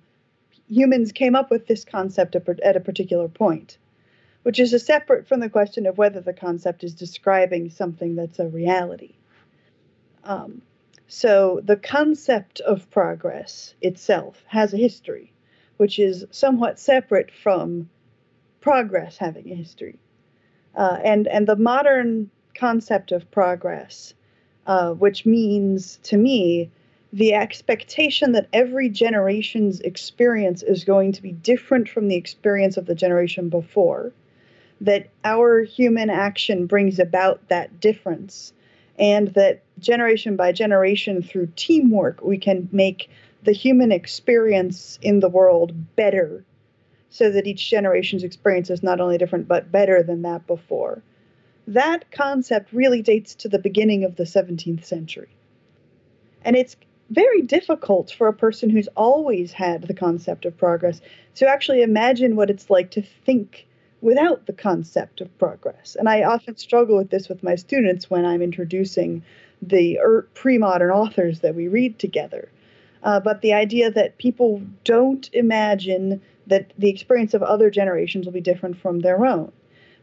humans 0.67 1.13
came 1.13 1.35
up 1.35 1.49
with 1.49 1.67
this 1.67 1.85
concept 1.85 2.35
at 2.35 2.75
a 2.75 2.81
particular 2.81 3.29
point, 3.29 3.77
which 4.43 4.59
is 4.59 4.73
a 4.73 4.79
separate 4.79 5.25
from 5.25 5.39
the 5.39 5.49
question 5.49 5.85
of 5.85 5.97
whether 5.97 6.19
the 6.19 6.33
concept 6.33 6.83
is 6.83 6.93
describing 6.93 7.69
something 7.69 8.17
that's 8.17 8.39
a 8.39 8.47
reality. 8.49 9.13
Um, 10.23 10.62
so 11.08 11.62
the 11.63 11.75
concept 11.75 12.60
of 12.62 12.89
progress 12.91 13.73
itself 13.82 14.43
has 14.47 14.73
a 14.73 14.77
history, 14.77 15.34
which 15.77 15.97
is 15.97 16.25
somewhat 16.32 16.79
separate 16.79 17.32
from 17.32 17.89
progress 18.62 19.17
having 19.17 19.51
a 19.51 19.55
history. 19.55 19.97
Uh, 20.75 20.99
and 21.03 21.27
and 21.27 21.47
the 21.47 21.55
modern 21.55 22.29
concept 22.53 23.12
of 23.12 23.29
progress, 23.32 24.13
uh, 24.67 24.91
which 24.93 25.25
means 25.25 25.97
to 26.03 26.17
me 26.17 26.69
the 27.12 27.34
expectation 27.34 28.34
that 28.34 28.47
every 28.53 28.88
generation's 28.89 29.79
experience 29.82 30.62
is 30.62 30.84
going 30.84 31.12
to 31.12 31.21
be 31.23 31.32
different 31.32 31.89
from 31.89 32.08
the 32.08 32.15
experience 32.15 32.77
of 32.77 32.86
the 32.86 32.93
generation 32.93 33.49
before, 33.49 34.13
that 34.79 35.10
our 35.23 35.63
human 35.63 36.10
action 36.12 36.67
brings 36.67 36.99
about 36.99 37.47
that 37.49 37.79
difference, 37.79 38.53
and 38.99 39.29
that 39.29 39.63
generation 39.79 40.35
by 40.35 40.51
generation 40.51 41.21
through 41.21 41.47
teamwork 41.55 42.21
we 42.21 42.37
can 42.37 42.69
make 42.71 43.09
the 43.43 43.51
human 43.51 43.91
experience 43.91 44.99
in 45.01 45.19
the 45.19 45.29
world 45.29 45.73
better 45.95 46.43
so 47.09 47.31
that 47.31 47.47
each 47.47 47.69
generation's 47.69 48.23
experience 48.23 48.69
is 48.69 48.83
not 48.83 48.99
only 48.99 49.17
different 49.17 49.47
but 49.47 49.71
better 49.71 50.03
than 50.03 50.21
that 50.21 50.45
before. 50.45 51.01
That 51.67 52.11
concept 52.11 52.73
really 52.73 53.01
dates 53.01 53.35
to 53.35 53.49
the 53.49 53.59
beginning 53.59 54.03
of 54.03 54.15
the 54.15 54.23
17th 54.23 54.83
century. 54.83 55.29
And 56.43 56.55
it's 56.55 56.75
very 57.09 57.41
difficult 57.41 58.11
for 58.11 58.27
a 58.27 58.33
person 58.33 58.69
who's 58.69 58.87
always 58.95 59.51
had 59.51 59.83
the 59.83 59.93
concept 59.93 60.45
of 60.45 60.57
progress 60.57 61.01
to 61.35 61.47
actually 61.47 61.81
imagine 61.81 62.35
what 62.35 62.49
it's 62.49 62.69
like 62.69 62.91
to 62.91 63.01
think 63.01 63.65
without 64.01 64.45
the 64.45 64.53
concept 64.53 65.19
of 65.19 65.37
progress. 65.37 65.95
And 65.97 66.07
I 66.07 66.23
often 66.23 66.55
struggle 66.55 66.97
with 66.97 67.09
this 67.09 67.27
with 67.27 67.43
my 67.43 67.55
students 67.55 68.09
when 68.09 68.25
I'm 68.25 68.41
introducing 68.41 69.23
the 69.61 69.99
er, 69.99 70.27
pre 70.33 70.57
modern 70.57 70.91
authors 70.91 71.39
that 71.41 71.55
we 71.55 71.67
read 71.67 71.99
together. 71.99 72.49
Uh, 73.03 73.19
but 73.19 73.41
the 73.41 73.53
idea 73.53 73.89
that 73.91 74.17
people 74.17 74.61
don't 74.83 75.29
imagine 75.33 76.21
that 76.47 76.73
the 76.77 76.89
experience 76.89 77.33
of 77.33 77.43
other 77.43 77.69
generations 77.69 78.25
will 78.25 78.33
be 78.33 78.41
different 78.41 78.77
from 78.77 78.99
their 78.99 79.25
own. 79.25 79.51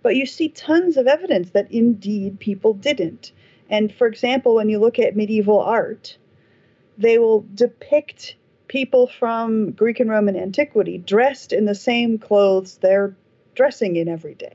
But 0.02 0.16
you 0.16 0.24
see 0.24 0.48
tons 0.48 0.96
of 0.96 1.06
evidence 1.06 1.50
that 1.50 1.70
indeed 1.70 2.38
people 2.38 2.74
didn't. 2.74 3.32
And 3.68 3.92
for 3.92 4.06
example, 4.06 4.54
when 4.54 4.68
you 4.68 4.78
look 4.78 4.98
at 4.98 5.16
medieval 5.16 5.60
art, 5.60 6.16
they 6.96 7.18
will 7.18 7.44
depict 7.54 8.36
people 8.68 9.06
from 9.06 9.72
Greek 9.72 10.00
and 10.00 10.10
Roman 10.10 10.36
antiquity 10.36 10.98
dressed 10.98 11.52
in 11.52 11.64
the 11.64 11.74
same 11.74 12.18
clothes 12.18 12.78
they're 12.78 13.14
dressing 13.54 13.96
in 13.96 14.08
every 14.08 14.34
day. 14.34 14.54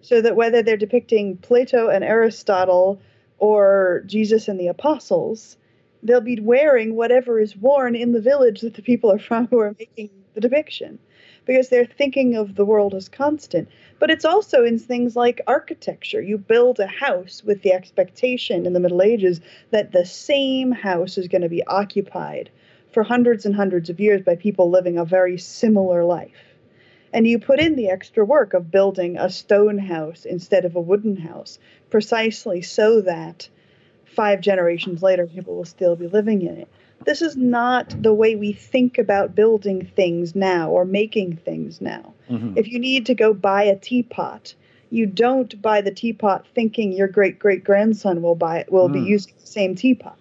So 0.00 0.20
that 0.20 0.36
whether 0.36 0.62
they're 0.62 0.76
depicting 0.76 1.36
Plato 1.36 1.88
and 1.88 2.02
Aristotle 2.02 3.00
or 3.42 4.04
Jesus 4.06 4.46
and 4.46 4.60
the 4.60 4.68
apostles, 4.68 5.56
they'll 6.04 6.20
be 6.20 6.38
wearing 6.40 6.94
whatever 6.94 7.40
is 7.40 7.56
worn 7.56 7.96
in 7.96 8.12
the 8.12 8.20
village 8.20 8.60
that 8.60 8.74
the 8.74 8.82
people 8.82 9.10
are 9.10 9.18
from 9.18 9.48
who 9.48 9.58
are 9.58 9.74
making 9.80 10.10
the 10.34 10.40
depiction 10.40 10.96
because 11.44 11.68
they're 11.68 11.84
thinking 11.84 12.36
of 12.36 12.54
the 12.54 12.64
world 12.64 12.94
as 12.94 13.08
constant. 13.08 13.68
But 13.98 14.10
it's 14.10 14.24
also 14.24 14.62
in 14.62 14.78
things 14.78 15.16
like 15.16 15.40
architecture. 15.48 16.22
You 16.22 16.38
build 16.38 16.78
a 16.78 16.86
house 16.86 17.42
with 17.42 17.62
the 17.62 17.72
expectation 17.72 18.64
in 18.64 18.74
the 18.74 18.80
Middle 18.80 19.02
Ages 19.02 19.40
that 19.72 19.90
the 19.90 20.06
same 20.06 20.70
house 20.70 21.18
is 21.18 21.26
going 21.26 21.42
to 21.42 21.48
be 21.48 21.64
occupied 21.64 22.48
for 22.92 23.02
hundreds 23.02 23.44
and 23.44 23.56
hundreds 23.56 23.90
of 23.90 23.98
years 23.98 24.22
by 24.22 24.36
people 24.36 24.70
living 24.70 24.98
a 24.98 25.04
very 25.04 25.36
similar 25.36 26.04
life. 26.04 26.51
And 27.12 27.26
you 27.26 27.38
put 27.38 27.60
in 27.60 27.76
the 27.76 27.90
extra 27.90 28.24
work 28.24 28.54
of 28.54 28.70
building 28.70 29.18
a 29.18 29.30
stone 29.30 29.78
house 29.78 30.24
instead 30.24 30.64
of 30.64 30.76
a 30.76 30.80
wooden 30.80 31.16
house, 31.16 31.58
precisely 31.90 32.62
so 32.62 33.00
that 33.02 33.48
five 34.04 34.40
generations 34.40 35.02
later 35.02 35.26
people 35.26 35.56
will 35.56 35.64
still 35.64 35.96
be 35.96 36.06
living 36.06 36.42
in 36.42 36.56
it 36.56 36.68
this 37.04 37.22
is 37.22 37.36
not 37.36 37.94
the 38.02 38.14
way 38.14 38.36
we 38.36 38.52
think 38.52 38.98
about 38.98 39.34
building 39.34 39.84
things 39.84 40.34
now 40.34 40.70
or 40.70 40.84
making 40.84 41.36
things 41.36 41.80
now. 41.80 42.14
Mm-hmm. 42.30 42.56
If 42.56 42.68
you 42.68 42.78
need 42.78 43.06
to 43.06 43.14
go 43.14 43.34
buy 43.34 43.64
a 43.64 43.76
teapot, 43.76 44.54
you 44.90 45.06
don't 45.06 45.60
buy 45.60 45.80
the 45.80 45.90
teapot 45.90 46.46
thinking 46.54 46.92
your 46.92 47.08
great 47.08 47.38
great 47.38 47.64
grandson 47.64 48.22
will 48.22 48.34
buy 48.34 48.58
it 48.58 48.70
will 48.70 48.88
mm. 48.88 48.94
be 48.94 49.00
using 49.00 49.32
the 49.40 49.46
same 49.46 49.74
teapot. 49.74 50.18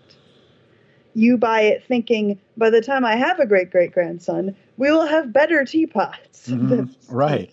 You 1.14 1.38
buy 1.38 1.62
it 1.62 1.84
thinking 1.84 2.40
by 2.58 2.70
the 2.70 2.82
time 2.82 3.06
I 3.06 3.16
have 3.16 3.40
a 3.40 3.46
great 3.46 3.72
great 3.72 3.92
grandson, 3.92 4.56
we 4.78 4.92
will 4.92 5.06
have 5.06 5.34
better 5.34 5.66
teapots. 5.66 6.48
Mm-hmm. 6.48 7.16
right. 7.16 7.52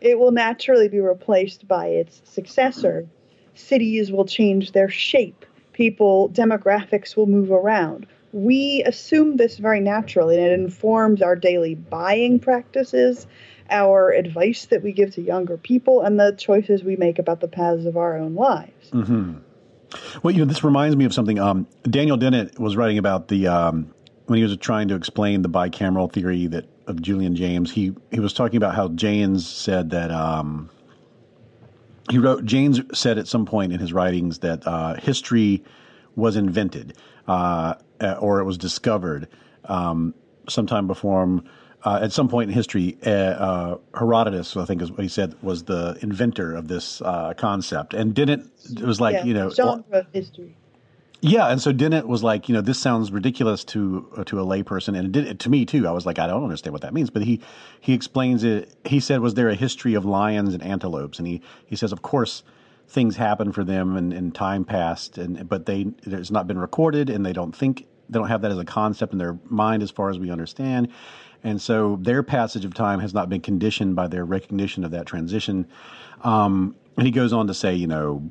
It 0.00 0.18
will 0.18 0.32
naturally 0.32 0.88
be 0.88 1.00
replaced 1.00 1.66
by 1.66 1.86
its 1.86 2.20
successor. 2.24 3.06
Cities 3.54 4.12
will 4.12 4.26
change 4.26 4.72
their 4.72 4.90
shape. 4.90 5.44
People 5.72 6.30
demographics 6.30 7.16
will 7.16 7.26
move 7.26 7.50
around 7.50 8.06
we 8.36 8.82
assume 8.84 9.38
this 9.38 9.56
very 9.56 9.80
naturally, 9.80 10.36
and 10.36 10.46
it 10.46 10.52
informs 10.52 11.22
our 11.22 11.34
daily 11.34 11.74
buying 11.74 12.38
practices, 12.38 13.26
our 13.70 14.10
advice 14.10 14.66
that 14.66 14.82
we 14.82 14.92
give 14.92 15.14
to 15.14 15.22
younger 15.22 15.56
people, 15.56 16.02
and 16.02 16.20
the 16.20 16.32
choices 16.32 16.84
we 16.84 16.96
make 16.96 17.18
about 17.18 17.40
the 17.40 17.48
paths 17.48 17.86
of 17.86 17.96
our 17.96 18.18
own 18.18 18.34
lives. 18.34 18.90
Mm-hmm. 18.90 19.38
Well, 20.22 20.34
you 20.34 20.40
know, 20.40 20.44
this 20.46 20.64
reminds 20.64 20.96
me 20.96 21.04
of 21.04 21.14
something. 21.14 21.38
Um, 21.38 21.66
Daniel 21.84 22.16
Dennett 22.16 22.58
was 22.58 22.76
writing 22.76 22.98
about 22.98 23.28
the 23.28 23.46
um, 23.46 23.94
when 24.26 24.38
he 24.38 24.42
was 24.42 24.56
trying 24.56 24.88
to 24.88 24.94
explain 24.94 25.42
the 25.42 25.48
bicameral 25.48 26.12
theory 26.12 26.46
that 26.48 26.66
of 26.86 27.02
Julian 27.02 27.34
Jaynes. 27.36 27.72
He 27.72 27.94
he 28.10 28.20
was 28.20 28.32
talking 28.32 28.56
about 28.56 28.74
how 28.74 28.88
Jaynes 28.88 29.46
said 29.46 29.90
that. 29.90 30.10
Um, 30.10 30.70
he 32.08 32.18
wrote 32.18 32.44
Jaynes 32.44 32.80
said 32.96 33.18
at 33.18 33.26
some 33.26 33.46
point 33.46 33.72
in 33.72 33.80
his 33.80 33.92
writings 33.92 34.38
that 34.38 34.64
uh, 34.66 34.94
history 34.94 35.64
was 36.14 36.36
invented. 36.36 36.96
Uh, 37.26 37.74
or 38.20 38.40
it 38.40 38.44
was 38.44 38.58
discovered 38.58 39.28
um, 39.64 40.14
sometime 40.48 40.86
before 40.86 41.22
him. 41.22 41.48
Uh, 41.86 42.00
at 42.02 42.10
some 42.10 42.28
point 42.28 42.50
in 42.50 42.54
history, 42.54 42.98
uh, 43.06 43.10
uh, 43.10 43.78
Herodotus, 43.94 44.56
I 44.56 44.64
think 44.64 44.82
is 44.82 44.90
what 44.90 45.02
he 45.02 45.08
said, 45.08 45.40
was 45.40 45.62
the 45.62 45.96
inventor 46.02 46.56
of 46.56 46.66
this 46.66 47.00
uh, 47.00 47.32
concept, 47.34 47.94
and 47.94 48.12
didn't 48.12 48.50
it 48.68 48.82
was 48.82 49.00
like 49.00 49.14
yeah, 49.14 49.24
you 49.24 49.32
know 49.32 49.50
genre 49.50 49.84
of 49.92 50.06
history. 50.12 50.56
Yeah, 51.20 51.46
and 51.46 51.62
so 51.62 51.72
Dennett 51.72 52.08
was 52.08 52.24
like, 52.24 52.48
you 52.48 52.54
know, 52.56 52.60
this 52.60 52.80
sounds 52.80 53.12
ridiculous 53.12 53.62
to 53.66 54.04
uh, 54.16 54.24
to 54.24 54.40
a 54.40 54.44
layperson, 54.44 54.98
and 54.98 55.06
it 55.06 55.12
did 55.12 55.38
to 55.38 55.48
me 55.48 55.64
too. 55.64 55.86
I 55.86 55.92
was 55.92 56.04
like, 56.04 56.18
I 56.18 56.26
don't 56.26 56.42
understand 56.42 56.72
what 56.72 56.82
that 56.82 56.92
means, 56.92 57.08
but 57.08 57.22
he 57.22 57.40
he 57.80 57.94
explains 57.94 58.42
it. 58.42 58.74
He 58.84 58.98
said, 58.98 59.20
was 59.20 59.34
there 59.34 59.48
a 59.48 59.54
history 59.54 59.94
of 59.94 60.04
lions 60.04 60.54
and 60.54 60.64
antelopes? 60.64 61.20
And 61.20 61.28
he 61.28 61.40
he 61.66 61.76
says, 61.76 61.92
of 61.92 62.02
course, 62.02 62.42
things 62.88 63.14
happen 63.14 63.52
for 63.52 63.62
them 63.62 63.96
and, 63.96 64.12
and 64.12 64.34
time 64.34 64.64
passed, 64.64 65.18
and 65.18 65.48
but 65.48 65.66
they 65.66 65.86
it's 66.02 66.32
not 66.32 66.48
been 66.48 66.58
recorded, 66.58 67.10
and 67.10 67.24
they 67.24 67.32
don't 67.32 67.54
think 67.54 67.86
they 68.08 68.18
don't 68.18 68.28
have 68.28 68.42
that 68.42 68.50
as 68.50 68.58
a 68.58 68.64
concept 68.64 69.12
in 69.12 69.18
their 69.18 69.38
mind 69.44 69.82
as 69.82 69.90
far 69.90 70.10
as 70.10 70.18
we 70.18 70.30
understand. 70.30 70.88
And 71.46 71.62
so 71.62 71.96
their 72.02 72.24
passage 72.24 72.64
of 72.64 72.74
time 72.74 72.98
has 72.98 73.14
not 73.14 73.28
been 73.28 73.40
conditioned 73.40 73.94
by 73.94 74.08
their 74.08 74.24
recognition 74.24 74.82
of 74.82 74.90
that 74.90 75.06
transition. 75.06 75.68
Um, 76.24 76.74
and 76.96 77.06
he 77.06 77.12
goes 77.12 77.32
on 77.32 77.46
to 77.46 77.54
say, 77.54 77.72
you 77.72 77.86
know, 77.86 78.28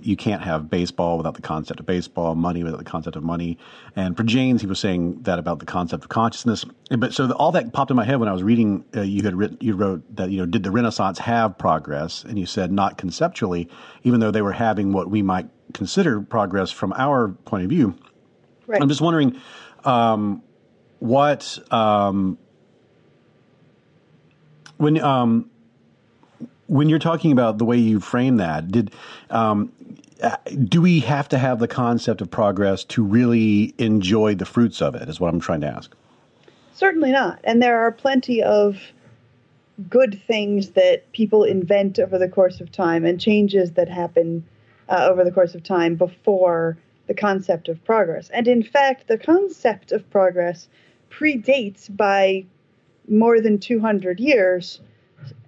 you 0.00 0.14
can't 0.16 0.40
have 0.40 0.70
baseball 0.70 1.16
without 1.16 1.34
the 1.34 1.42
concept 1.42 1.80
of 1.80 1.86
baseball, 1.86 2.36
money 2.36 2.62
without 2.62 2.78
the 2.78 2.84
concept 2.84 3.16
of 3.16 3.24
money. 3.24 3.58
And 3.96 4.16
for 4.16 4.22
Jaynes, 4.22 4.60
he 4.60 4.68
was 4.68 4.78
saying 4.78 5.22
that 5.22 5.40
about 5.40 5.58
the 5.58 5.66
concept 5.66 6.04
of 6.04 6.10
consciousness. 6.10 6.64
But 6.96 7.12
so 7.12 7.26
the, 7.26 7.34
all 7.34 7.50
that 7.52 7.72
popped 7.72 7.90
in 7.90 7.96
my 7.96 8.04
head 8.04 8.20
when 8.20 8.28
I 8.28 8.32
was 8.32 8.44
reading. 8.44 8.84
Uh, 8.94 9.00
you 9.00 9.24
had 9.24 9.34
written, 9.34 9.58
you 9.60 9.74
wrote 9.74 10.02
that 10.14 10.30
you 10.30 10.38
know, 10.38 10.46
did 10.46 10.62
the 10.62 10.70
Renaissance 10.70 11.18
have 11.18 11.58
progress? 11.58 12.22
And 12.22 12.38
you 12.38 12.46
said 12.46 12.70
not 12.70 12.98
conceptually, 12.98 13.68
even 14.04 14.20
though 14.20 14.30
they 14.30 14.42
were 14.42 14.52
having 14.52 14.92
what 14.92 15.10
we 15.10 15.22
might 15.22 15.48
consider 15.72 16.20
progress 16.20 16.70
from 16.70 16.92
our 16.92 17.30
point 17.30 17.64
of 17.64 17.70
view. 17.70 17.96
Right. 18.68 18.80
I'm 18.80 18.88
just 18.88 19.00
wondering 19.00 19.40
um, 19.84 20.42
what 21.00 21.58
um, 21.72 22.38
when 24.84 25.00
um, 25.00 25.50
when 26.66 26.90
you're 26.90 26.98
talking 26.98 27.32
about 27.32 27.56
the 27.56 27.64
way 27.64 27.78
you 27.78 28.00
frame 28.00 28.36
that, 28.36 28.70
did 28.70 28.92
um, 29.30 29.72
uh, 30.22 30.36
do 30.68 30.82
we 30.82 31.00
have 31.00 31.26
to 31.30 31.38
have 31.38 31.58
the 31.58 31.66
concept 31.66 32.20
of 32.20 32.30
progress 32.30 32.84
to 32.84 33.02
really 33.02 33.74
enjoy 33.78 34.34
the 34.34 34.44
fruits 34.44 34.82
of 34.82 34.94
it? 34.94 35.08
Is 35.08 35.18
what 35.18 35.32
I'm 35.32 35.40
trying 35.40 35.62
to 35.62 35.68
ask. 35.68 35.94
Certainly 36.74 37.12
not, 37.12 37.40
and 37.44 37.62
there 37.62 37.80
are 37.80 37.90
plenty 37.90 38.42
of 38.42 38.78
good 39.88 40.20
things 40.26 40.70
that 40.70 41.10
people 41.12 41.44
invent 41.44 41.98
over 41.98 42.18
the 42.18 42.28
course 42.28 42.60
of 42.60 42.70
time 42.70 43.06
and 43.06 43.18
changes 43.18 43.72
that 43.72 43.88
happen 43.88 44.44
uh, 44.88 45.08
over 45.10 45.24
the 45.24 45.32
course 45.32 45.54
of 45.54 45.62
time 45.62 45.94
before 45.94 46.76
the 47.06 47.14
concept 47.14 47.68
of 47.68 47.82
progress. 47.84 48.28
And 48.30 48.46
in 48.46 48.62
fact, 48.62 49.08
the 49.08 49.18
concept 49.18 49.92
of 49.92 50.08
progress 50.10 50.68
predates 51.10 51.94
by 51.94 52.44
more 53.08 53.40
than 53.40 53.58
200 53.58 54.20
years 54.20 54.80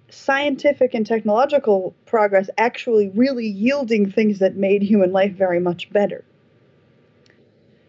scientific 0.09 0.93
and 0.93 1.05
technological 1.05 1.93
progress 2.05 2.49
actually 2.57 3.09
really 3.09 3.45
yielding 3.45 4.09
things 4.09 4.39
that 4.39 4.55
made 4.55 4.81
human 4.81 5.11
life 5.11 5.33
very 5.33 5.59
much 5.59 5.89
better. 5.91 6.23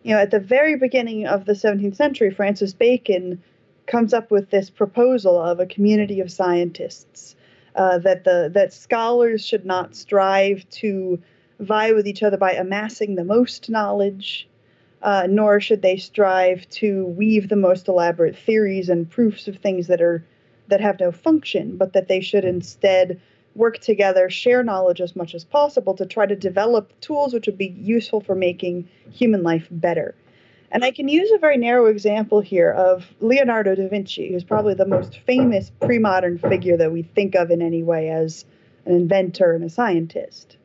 You 0.03 0.15
know, 0.15 0.21
at 0.21 0.31
the 0.31 0.41
very 0.41 0.77
beginning 0.77 1.27
of 1.27 1.45
the 1.45 1.53
17th 1.53 1.97
century, 1.97 2.31
Francis 2.31 2.73
Bacon 2.73 3.43
comes 3.87 4.13
up 4.13 4.31
with 4.31 4.51
this 4.51 4.71
proposal 4.71 5.41
of 5.41 5.61
a 5.61 5.67
community 5.67 6.21
of 6.21 6.31
scientists 6.31 7.37
uh, 7.75 7.99
that 7.99 8.25
the 8.25 8.51
that 8.53 8.73
scholars 8.73 9.45
should 9.45 9.65
not 9.65 9.95
strive 9.95 10.69
to 10.71 11.21
vie 11.61 11.93
with 11.93 12.07
each 12.07 12.23
other 12.23 12.37
by 12.37 12.53
amassing 12.53 13.15
the 13.15 13.25
most 13.25 13.71
knowledge, 13.71 14.49
uh, 15.03 15.27
nor 15.29 15.61
should 15.61 15.83
they 15.83 15.97
strive 15.97 16.69
to 16.71 17.05
weave 17.07 17.49
the 17.49 17.57
most 17.57 17.89
elaborate 17.89 18.37
theories 18.37 18.89
and 18.89 19.11
proofs 19.11 19.49
of 19.49 19.57
things 19.57 19.87
that 19.87 20.01
are 20.01 20.25
that 20.69 20.81
have 20.81 21.01
no 21.01 21.11
function, 21.11 21.77
but 21.77 21.95
that 21.95 22.09
they 22.09 22.21
should 22.21 22.45
instead 22.45 23.21
work 23.55 23.79
together, 23.79 24.29
share 24.29 24.63
knowledge 24.63 25.01
as 25.01 25.17
much 25.17 25.35
as 25.35 25.45
possible 25.45 25.95
to 25.95 26.07
try 26.07 26.27
to 26.27 26.37
develop 26.37 26.93
tools 27.01 27.33
which 27.33 27.47
would 27.47 27.59
be 27.59 27.75
useful 27.81 28.21
for 28.21 28.35
making 28.35 28.87
human 29.11 29.43
life 29.43 29.67
better. 29.71 30.15
And 30.71 30.85
I 30.85 30.91
can 30.91 31.09
use 31.09 31.31
a 31.33 31.39
very 31.39 31.57
narrow 31.57 31.87
example 31.87 32.41
here 32.41 32.71
of 32.71 33.07
Leonardo 33.21 33.75
da 33.75 33.89
Vinci, 33.89 34.31
who's 34.31 34.45
probably 34.45 34.75
the 34.75 34.87
most 34.87 35.19
famous 35.21 35.71
pre 35.81 35.99
modern 35.99 36.39
figure 36.39 36.77
that 36.77 36.93
we 36.93 37.03
think 37.03 37.35
of 37.35 37.51
in 37.51 37.63
any 37.63 37.83
way 37.83 38.11
as 38.11 38.45
an 38.85 38.95
inventor 38.95 39.53
and 39.53 39.65
a 39.65 39.71
scientist. 39.71 40.58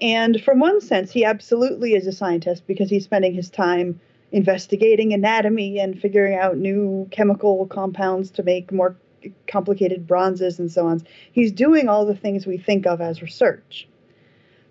And 0.00 0.40
from 0.42 0.58
one 0.58 0.80
sense, 0.80 1.12
he 1.12 1.24
absolutely 1.24 1.94
is 1.94 2.06
a 2.06 2.12
scientist 2.12 2.66
because 2.66 2.90
he's 2.90 3.04
spending 3.04 3.34
his 3.34 3.50
time 3.50 4.00
investigating 4.32 5.12
anatomy 5.12 5.78
and 5.78 6.00
figuring 6.00 6.36
out 6.36 6.56
new 6.56 7.06
chemical 7.10 7.66
compounds 7.66 8.30
to 8.32 8.42
make 8.42 8.72
more 8.72 8.96
complicated 9.46 10.06
bronzes 10.06 10.58
and 10.58 10.70
so 10.70 10.86
on. 10.86 11.02
He's 11.32 11.52
doing 11.52 11.88
all 11.88 12.04
the 12.04 12.16
things 12.16 12.46
we 12.46 12.58
think 12.58 12.86
of 12.86 13.00
as 13.00 13.22
research. 13.22 13.88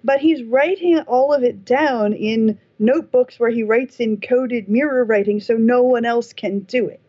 But 0.03 0.19
he's 0.19 0.43
writing 0.43 0.99
all 0.99 1.33
of 1.33 1.43
it 1.43 1.63
down 1.63 2.13
in 2.13 2.59
notebooks 2.77 3.39
where 3.39 3.49
he 3.49 3.63
writes 3.63 4.01
in 4.01 4.19
coded 4.19 4.67
mirror 4.67 5.05
writing 5.05 5.39
so 5.39 5.53
no 5.53 5.83
one 5.83 6.03
else 6.03 6.33
can 6.33 6.59
do 6.59 6.87
it. 6.87 6.99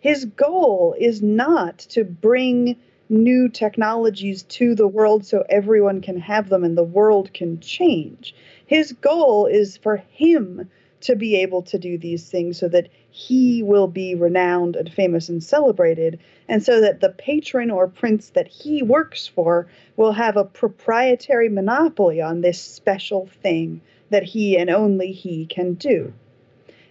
His 0.00 0.24
goal 0.24 0.96
is 0.98 1.22
not 1.22 1.78
to 1.90 2.02
bring 2.02 2.76
new 3.12 3.46
technologies 3.46 4.42
to 4.44 4.74
the 4.74 4.88
world 4.88 5.24
so 5.24 5.44
everyone 5.50 6.00
can 6.00 6.18
have 6.18 6.48
them 6.48 6.64
and 6.64 6.76
the 6.76 6.82
world 6.82 7.32
can 7.34 7.60
change. 7.60 8.34
His 8.66 8.92
goal 8.92 9.46
is 9.46 9.76
for 9.76 9.98
him 9.98 10.70
to 11.02 11.14
be 11.14 11.36
able 11.36 11.62
to 11.62 11.78
do 11.78 11.98
these 11.98 12.30
things 12.30 12.58
so 12.58 12.68
that 12.68 12.88
he 13.10 13.62
will 13.62 13.86
be 13.86 14.14
renowned 14.14 14.76
and 14.76 14.90
famous 14.90 15.28
and 15.28 15.44
celebrated, 15.44 16.18
and 16.48 16.62
so 16.62 16.80
that 16.80 17.00
the 17.00 17.10
patron 17.10 17.70
or 17.70 17.86
prince 17.86 18.30
that 18.30 18.48
he 18.48 18.82
works 18.82 19.26
for 19.26 19.66
will 19.96 20.12
have 20.12 20.36
a 20.36 20.44
proprietary 20.44 21.50
monopoly 21.50 22.22
on 22.22 22.40
this 22.40 22.60
special 22.60 23.26
thing 23.42 23.82
that 24.08 24.22
he 24.22 24.56
and 24.56 24.70
only 24.70 25.12
he 25.12 25.44
can 25.44 25.74
do. 25.74 26.12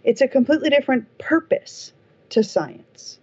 It's 0.03 0.21
a 0.21 0.27
completely 0.27 0.69
different 0.69 1.17
purpose 1.17 1.93
to 2.29 2.43
science 2.43 3.17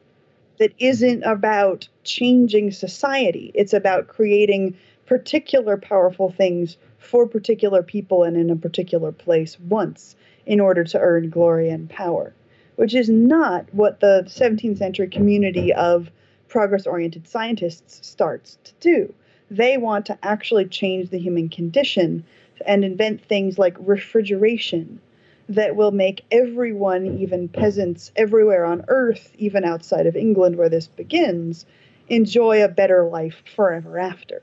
that 0.59 0.73
isn't 0.79 1.23
about 1.23 1.88
changing 2.05 2.71
society, 2.71 3.51
it's 3.55 3.73
about 3.73 4.09
creating 4.09 4.77
particular 5.07 5.77
powerful 5.77 6.31
things 6.31 6.77
for 6.99 7.27
particular 7.27 7.83
people 7.83 8.25
and 8.25 8.37
in 8.37 8.51
a 8.51 8.57
particular 8.57 9.12
place 9.12 9.59
once 9.61 10.16
in 10.44 10.61
order 10.61 10.85
to 10.85 10.99
earn 10.99 11.31
glory 11.31 11.71
and 11.71 11.88
power, 11.88 12.35
which 12.77 12.94
is 12.94 13.09
not 13.09 13.66
what 13.73 14.01
the 14.01 14.25
17th 14.27 14.79
century 14.79 15.09
community 15.09 15.73
of 15.73 16.11
progress 16.49 16.87
oriented 16.87 17.27
scientists 17.27 18.07
starts 18.07 18.59
to 18.64 18.73
do. 18.81 19.14
They 19.51 19.79
want 19.79 20.07
to 20.07 20.18
actually 20.23 20.66
change 20.66 21.11
the 21.11 21.18
human 21.18 21.49
condition 21.49 22.25
and 22.66 22.85
invent 22.85 23.25
things 23.25 23.59
like 23.59 23.77
refrigeration 23.79 25.01
that 25.49 25.77
will 25.77 25.91
make 25.91 26.25
everyone, 26.31 27.19
even 27.19 27.49
peasants 27.49 28.13
everywhere 28.17 28.65
on 28.65 28.85
earth, 28.89 29.33
even 29.39 29.65
outside 29.65 30.07
of 30.07 30.17
England 30.17 30.57
where 30.57 30.69
this 30.69 30.87
begins, 30.87 31.65
enjoy 32.09 32.63
a 32.63 32.69
better 32.69 33.05
life 33.05 33.43
forever 33.57 33.99
after. 33.99 34.43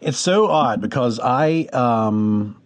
It's 0.00 0.18
so 0.18 0.46
odd 0.46 0.80
because 0.80 1.20
I 1.20 1.68
um, 1.72 2.60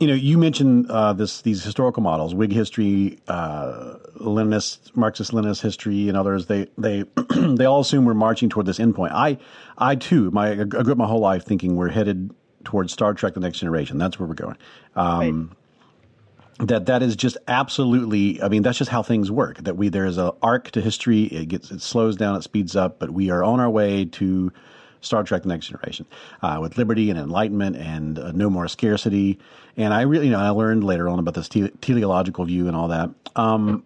you 0.00 0.08
know, 0.08 0.14
you 0.14 0.38
mentioned 0.38 0.90
uh, 0.90 1.12
this 1.12 1.42
these 1.42 1.62
historical 1.62 2.02
models, 2.02 2.34
Whig 2.34 2.52
history, 2.52 3.18
uh, 3.28 3.94
Leninist, 4.16 4.94
Marxist 4.96 5.32
Leninist 5.32 5.62
history, 5.62 6.08
and 6.08 6.16
others. 6.16 6.46
They 6.46 6.66
they 6.76 7.04
they 7.36 7.64
all 7.64 7.80
assume 7.80 8.04
we're 8.04 8.14
marching 8.14 8.48
toward 8.48 8.66
this 8.66 8.78
endpoint. 8.78 9.12
I 9.12 9.38
I 9.78 9.94
too, 9.94 10.30
my 10.30 10.50
I 10.50 10.64
grew 10.64 10.92
up 10.92 10.98
my 10.98 11.06
whole 11.06 11.20
life 11.20 11.44
thinking 11.44 11.76
we're 11.76 11.90
headed 11.90 12.34
towards 12.64 12.92
Star 12.92 13.14
Trek: 13.14 13.34
The 13.34 13.40
Next 13.40 13.58
Generation. 13.58 13.98
That's 13.98 14.18
where 14.18 14.28
we're 14.28 14.34
going. 14.34 14.56
Um, 14.96 15.50
right. 16.58 16.68
That 16.68 16.86
that 16.86 17.02
is 17.02 17.16
just 17.16 17.36
absolutely. 17.48 18.40
I 18.40 18.48
mean, 18.48 18.62
that's 18.62 18.78
just 18.78 18.90
how 18.90 19.02
things 19.02 19.30
work. 19.30 19.58
That 19.58 19.76
we 19.76 19.88
there 19.88 20.06
is 20.06 20.18
a 20.18 20.34
arc 20.40 20.70
to 20.72 20.80
history. 20.80 21.24
It 21.24 21.46
gets 21.48 21.70
it 21.70 21.82
slows 21.82 22.16
down, 22.16 22.36
it 22.36 22.42
speeds 22.42 22.76
up, 22.76 22.98
but 23.00 23.10
we 23.10 23.30
are 23.30 23.42
on 23.42 23.58
our 23.58 23.68
way 23.68 24.04
to 24.04 24.52
Star 25.00 25.24
Trek: 25.24 25.42
The 25.42 25.48
Next 25.48 25.66
Generation, 25.66 26.06
uh, 26.42 26.58
with 26.60 26.78
liberty 26.78 27.10
and 27.10 27.18
enlightenment 27.18 27.76
and 27.76 28.18
uh, 28.20 28.30
no 28.32 28.50
more 28.50 28.68
scarcity. 28.68 29.40
And 29.76 29.92
I 29.92 30.02
really, 30.02 30.26
you 30.26 30.32
know, 30.32 30.38
I 30.38 30.50
learned 30.50 30.84
later 30.84 31.08
on 31.08 31.18
about 31.18 31.34
this 31.34 31.48
te- 31.48 31.70
teleological 31.80 32.44
view 32.44 32.68
and 32.68 32.76
all 32.76 32.88
that. 32.88 33.10
Um, 33.34 33.84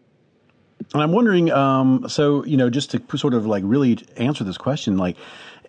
and 0.93 1.03
I'm 1.03 1.13
wondering, 1.13 1.51
um, 1.51 2.09
so 2.09 2.45
you 2.45 2.57
know, 2.57 2.71
just 2.71 2.91
to 2.93 3.17
sort 3.17 3.35
of 3.35 3.47
like 3.47 3.63
really 3.67 3.99
answer 4.17 4.45
this 4.45 4.59
question, 4.59 4.97
like, 4.97 5.17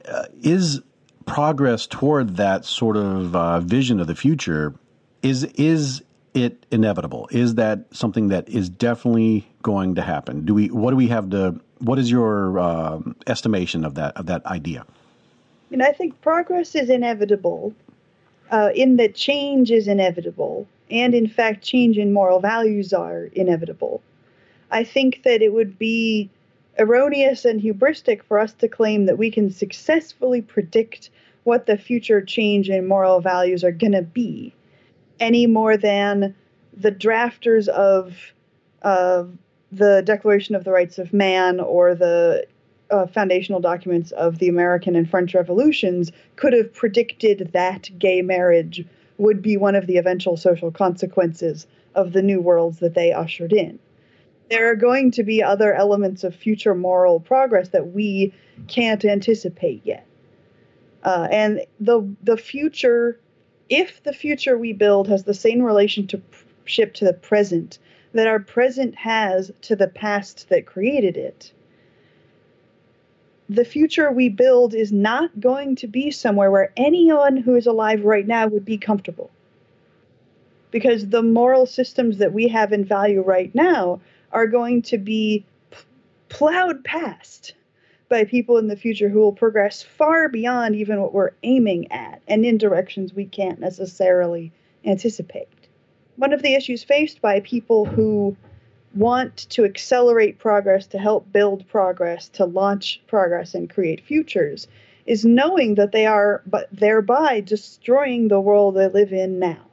uh, 0.07 0.25
is 0.41 0.81
progress 1.29 1.85
toward 1.85 2.37
that 2.37 2.65
sort 2.65 2.97
of 2.97 3.35
uh, 3.35 3.59
vision 3.59 3.99
of 3.99 4.07
the 4.07 4.15
future 4.15 4.73
is 5.21 5.43
is 5.43 6.01
it 6.33 6.65
inevitable? 6.71 7.27
Is 7.31 7.55
that 7.55 7.85
something 7.91 8.29
that 8.29 8.49
is 8.49 8.69
definitely 8.69 9.47
going 9.61 9.95
to 9.95 10.01
happen? 10.01 10.45
Do 10.45 10.53
we? 10.55 10.67
What 10.67 10.91
do 10.91 10.97
we 10.97 11.07
have 11.07 11.29
to? 11.29 11.59
What 11.79 11.99
is 11.99 12.09
your 12.09 12.59
uh, 12.59 12.99
estimation 13.27 13.85
of 13.85 13.95
that 13.95 14.17
of 14.17 14.25
that 14.25 14.45
idea? 14.47 14.85
And 15.71 15.83
I 15.83 15.91
think 15.91 16.19
progress 16.21 16.73
is 16.73 16.89
inevitable, 16.89 17.75
uh, 18.49 18.71
in 18.73 18.97
that 18.97 19.13
change 19.13 19.69
is 19.69 19.87
inevitable, 19.87 20.67
and 20.89 21.13
in 21.13 21.27
fact, 21.27 21.63
change 21.63 21.99
in 21.99 22.11
moral 22.11 22.39
values 22.39 22.91
are 22.91 23.25
inevitable. 23.33 24.01
I 24.71 24.83
think 24.83 25.21
that 25.23 25.43
it 25.43 25.53
would 25.53 25.77
be 25.77 26.29
erroneous 26.79 27.45
and 27.45 27.61
hubristic 27.61 28.23
for 28.23 28.39
us 28.39 28.53
to 28.53 28.67
claim 28.67 29.05
that 29.05 29.17
we 29.17 29.29
can 29.29 29.51
successfully 29.51 30.41
predict 30.41 31.09
what 31.43 31.65
the 31.65 31.77
future 31.77 32.21
change 32.21 32.69
in 32.69 32.87
moral 32.87 33.19
values 33.19 33.63
are 33.63 33.71
going 33.71 33.91
to 33.91 34.01
be, 34.01 34.53
any 35.19 35.45
more 35.45 35.77
than 35.77 36.35
the 36.75 36.91
drafters 36.91 37.67
of 37.67 38.33
uh, 38.83 39.23
the 39.71 40.01
Declaration 40.05 40.55
of 40.55 40.63
the 40.63 40.71
Rights 40.71 40.97
of 40.97 41.13
Man 41.13 41.59
or 41.59 41.93
the 41.95 42.45
uh, 42.89 43.05
foundational 43.07 43.59
documents 43.59 44.11
of 44.11 44.39
the 44.39 44.47
American 44.47 44.95
and 44.95 45.09
French 45.09 45.35
revolutions 45.35 46.11
could 46.37 46.53
have 46.53 46.73
predicted 46.73 47.51
that 47.53 47.89
gay 47.99 48.21
marriage 48.21 48.85
would 49.17 49.41
be 49.41 49.57
one 49.57 49.75
of 49.75 49.85
the 49.85 49.97
eventual 49.97 50.37
social 50.37 50.71
consequences 50.71 51.67
of 51.93 52.13
the 52.13 52.21
new 52.21 52.39
worlds 52.39 52.79
that 52.79 52.93
they 52.93 53.11
ushered 53.11 53.53
in. 53.53 53.77
There 54.49 54.71
are 54.71 54.75
going 54.75 55.11
to 55.11 55.23
be 55.23 55.43
other 55.43 55.73
elements 55.73 56.23
of 56.23 56.35
future 56.35 56.73
moral 56.73 57.19
progress 57.19 57.69
that 57.69 57.93
we 57.93 58.33
can't 58.67 59.05
anticipate 59.05 59.81
yet. 59.85 60.05
Uh, 61.03 61.27
and 61.31 61.65
the 61.79 62.07
the 62.23 62.37
future, 62.37 63.19
if 63.69 64.03
the 64.03 64.13
future 64.13 64.57
we 64.57 64.73
build 64.73 65.07
has 65.07 65.23
the 65.23 65.33
same 65.33 65.61
relationship 65.61 66.23
to 66.93 67.05
the 67.05 67.13
present 67.13 67.79
that 68.13 68.27
our 68.27 68.39
present 68.39 68.95
has 68.95 69.51
to 69.61 69.75
the 69.75 69.87
past 69.87 70.49
that 70.49 70.65
created 70.65 71.15
it, 71.15 71.53
the 73.49 73.65
future 73.65 74.11
we 74.11 74.29
build 74.29 74.73
is 74.73 74.91
not 74.91 75.39
going 75.39 75.75
to 75.75 75.87
be 75.87 76.11
somewhere 76.11 76.51
where 76.51 76.71
anyone 76.77 77.37
who 77.37 77.55
is 77.55 77.65
alive 77.65 78.03
right 78.03 78.27
now 78.27 78.47
would 78.47 78.65
be 78.65 78.77
comfortable. 78.77 79.31
Because 80.71 81.09
the 81.09 81.23
moral 81.23 81.65
systems 81.65 82.19
that 82.19 82.31
we 82.33 82.47
have 82.49 82.71
in 82.71 82.85
value 82.85 83.21
right 83.21 83.53
now 83.55 84.01
are 84.31 84.47
going 84.47 84.81
to 84.83 84.97
be 84.97 85.45
plowed 86.29 86.83
past 86.83 87.53
by 88.09 88.23
people 88.23 88.57
in 88.57 88.67
the 88.67 88.75
future 88.75 89.09
who 89.09 89.19
will 89.19 89.33
progress 89.33 89.83
far 89.83 90.29
beyond 90.29 90.75
even 90.75 91.01
what 91.01 91.13
we're 91.13 91.31
aiming 91.43 91.91
at 91.91 92.21
and 92.27 92.45
in 92.45 92.57
directions 92.57 93.13
we 93.13 93.25
can't 93.25 93.59
necessarily 93.59 94.51
anticipate. 94.85 95.47
One 96.15 96.33
of 96.33 96.41
the 96.41 96.55
issues 96.55 96.83
faced 96.83 97.21
by 97.21 97.39
people 97.41 97.85
who 97.85 98.35
want 98.95 99.47
to 99.49 99.65
accelerate 99.65 100.39
progress, 100.39 100.87
to 100.87 100.97
help 100.97 101.31
build 101.31 101.67
progress, 101.67 102.29
to 102.29 102.45
launch 102.45 103.01
progress 103.07 103.53
and 103.53 103.69
create 103.69 104.01
futures 104.01 104.67
is 105.05 105.25
knowing 105.25 105.75
that 105.75 105.91
they 105.91 106.05
are 106.05 106.41
but 106.45 106.67
thereby 106.71 107.41
destroying 107.41 108.27
the 108.27 108.39
world 108.39 108.75
they 108.75 108.87
live 108.87 109.13
in 109.13 109.39
now. 109.39 109.68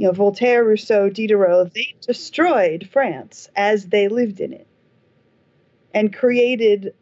You 0.00 0.06
know, 0.06 0.12
Voltaire, 0.12 0.64
Rousseau, 0.64 1.10
Diderot, 1.10 1.74
they 1.74 1.94
destroyed 2.00 2.88
France 2.90 3.50
as 3.54 3.84
they 3.84 4.08
lived 4.08 4.40
in 4.40 4.54
it 4.54 4.66
and 5.92 6.10
created 6.10 6.94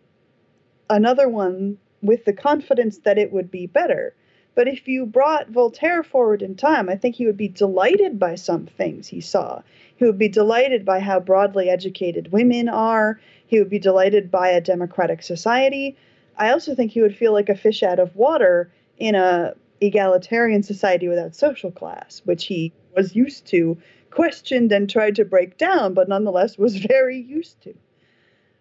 another 0.90 1.28
one 1.28 1.78
with 2.03 2.24
the 2.24 2.32
confidence 2.32 2.99
that 3.05 3.16
it 3.16 3.32
would 3.32 3.53
be 3.53 3.68
better. 3.68 4.16
But 4.57 4.66
if 4.66 4.88
you 4.88 5.07
brought 5.07 5.49
Voltaire 5.49 6.03
forward 6.03 6.42
in 6.42 6.57
time, 6.57 6.88
I 6.88 6.96
think 6.96 7.14
he 7.14 7.26
would 7.26 7.36
be 7.36 7.46
delighted 7.46 8.18
by 8.18 8.34
some 8.34 8.66
things 8.66 9.07
he 9.07 9.20
saw. 9.20 9.62
He 9.94 10.05
would 10.05 10.18
be 10.18 10.28
delighted 10.28 10.84
by 10.84 10.99
how 10.99 11.20
broadly 11.20 11.70
educated 11.70 12.32
women 12.32 12.68
are. 12.68 13.20
He 13.46 13.61
would 13.61 13.70
be 13.70 13.78
delighted 13.78 14.28
by 14.28 14.49
a 14.49 14.61
democratic 14.61 15.22
society. 15.22 15.96
I 16.36 16.51
also 16.51 16.74
think 16.74 16.90
he 16.90 17.01
would 17.01 17.16
feel 17.16 17.32
like 17.32 17.49
a 17.49 17.55
fish 17.55 17.84
out 17.84 18.01
of 18.01 18.16
water 18.16 18.72
in 18.96 19.14
a 19.14 19.55
egalitarian 19.80 20.62
society 20.62 21.09
without 21.09 21.36
social 21.36 21.70
class, 21.70 22.22
which 22.24 22.46
he 22.46 22.72
was 22.99 23.14
used 23.14 23.46
to, 23.46 23.78
questioned 24.11 24.72
and 24.72 24.90
tried 24.90 25.14
to 25.14 25.24
break 25.24 25.57
down, 25.57 25.94
but 25.94 26.09
nonetheless 26.09 26.59
was 26.59 26.76
very 26.96 27.18
used 27.18 27.61
to. 27.62 27.74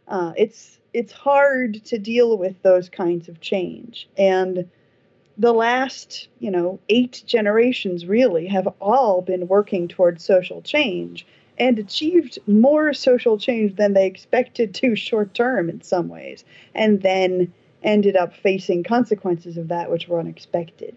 Uh, 0.08 0.34
it's 0.38 0.80
it's 0.94 1.12
hard 1.12 1.84
to 1.86 1.98
deal 1.98 2.38
with 2.38 2.56
those 2.62 2.88
kinds 2.90 3.28
of 3.28 3.42
change, 3.42 4.08
and 4.18 4.70
the 5.38 5.54
last, 5.54 6.28
you 6.40 6.50
know, 6.50 6.80
eight 6.90 7.24
generations 7.26 8.06
really 8.06 8.48
have 8.48 8.68
all 8.80 9.22
been 9.22 9.48
working 9.48 9.88
towards 9.88 10.24
social 10.24 10.62
change 10.62 11.28
and 11.60 11.78
achieved 11.78 12.40
more 12.48 12.94
social 12.94 13.38
change 13.38 13.76
than 13.76 13.94
they 13.94 14.08
expected 14.08 14.74
to 14.76 14.96
short 15.10 15.34
term 15.34 15.70
in 15.70 15.82
some 15.82 16.08
ways, 16.08 16.46
and 16.74 17.02
then 17.02 17.52
ended 17.84 18.16
up 18.16 18.36
facing 18.36 18.84
consequences 18.84 19.58
of 19.58 19.68
that 19.68 19.92
which 19.92 20.08
were 20.08 20.20
unexpected. 20.20 20.96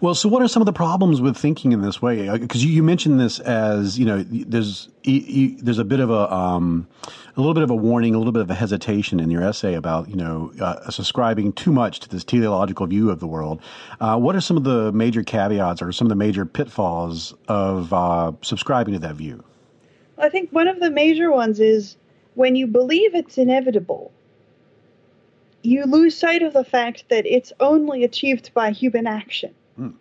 Well, 0.00 0.14
so 0.14 0.28
what 0.28 0.42
are 0.42 0.48
some 0.48 0.62
of 0.62 0.66
the 0.66 0.72
problems 0.72 1.20
with 1.20 1.36
thinking 1.36 1.72
in 1.72 1.82
this 1.82 2.00
way? 2.00 2.28
Because 2.38 2.62
uh, 2.62 2.66
you, 2.66 2.72
you, 2.74 2.82
mentioned 2.82 3.20
this 3.20 3.40
as 3.40 3.98
you 3.98 4.04
know, 4.04 4.22
there's 4.22 4.88
you, 5.04 5.56
there's 5.60 5.78
a 5.78 5.84
bit 5.84 6.00
of 6.00 6.10
a 6.10 6.32
um, 6.32 6.86
a 7.36 7.40
little 7.40 7.54
bit 7.54 7.62
of 7.62 7.70
a 7.70 7.74
warning, 7.74 8.14
a 8.14 8.18
little 8.18 8.32
bit 8.32 8.42
of 8.42 8.50
a 8.50 8.54
hesitation 8.54 9.20
in 9.20 9.30
your 9.30 9.42
essay 9.42 9.74
about 9.74 10.08
you 10.08 10.16
know 10.16 10.52
uh, 10.60 10.90
subscribing 10.90 11.52
too 11.52 11.72
much 11.72 12.00
to 12.00 12.08
this 12.08 12.24
teleological 12.24 12.86
view 12.86 13.10
of 13.10 13.20
the 13.20 13.26
world. 13.26 13.60
Uh, 14.00 14.18
what 14.18 14.36
are 14.36 14.40
some 14.40 14.56
of 14.56 14.64
the 14.64 14.92
major 14.92 15.22
caveats 15.22 15.82
or 15.82 15.92
some 15.92 16.06
of 16.06 16.10
the 16.10 16.16
major 16.16 16.44
pitfalls 16.44 17.34
of 17.48 17.92
uh, 17.92 18.32
subscribing 18.42 18.94
to 18.94 19.00
that 19.00 19.16
view? 19.16 19.42
I 20.18 20.28
think 20.28 20.50
one 20.50 20.68
of 20.68 20.80
the 20.80 20.90
major 20.90 21.30
ones 21.30 21.60
is 21.60 21.96
when 22.34 22.56
you 22.56 22.66
believe 22.66 23.14
it's 23.14 23.38
inevitable 23.38 24.12
you 25.62 25.84
lose 25.84 26.16
sight 26.16 26.42
of 26.42 26.52
the 26.52 26.64
fact 26.64 27.04
that 27.08 27.26
it's 27.26 27.52
only 27.60 28.04
achieved 28.04 28.52
by 28.54 28.70
human 28.70 29.06
action. 29.06 29.54
Mm. 29.78 29.94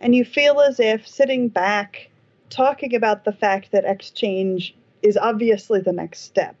And 0.00 0.14
you 0.14 0.24
feel 0.24 0.60
as 0.60 0.80
if 0.80 1.06
sitting 1.06 1.48
back, 1.48 2.10
talking 2.48 2.94
about 2.94 3.24
the 3.24 3.32
fact 3.32 3.72
that 3.72 3.84
exchange 3.84 4.74
is 5.02 5.16
obviously 5.16 5.80
the 5.80 5.92
next 5.92 6.20
step, 6.20 6.56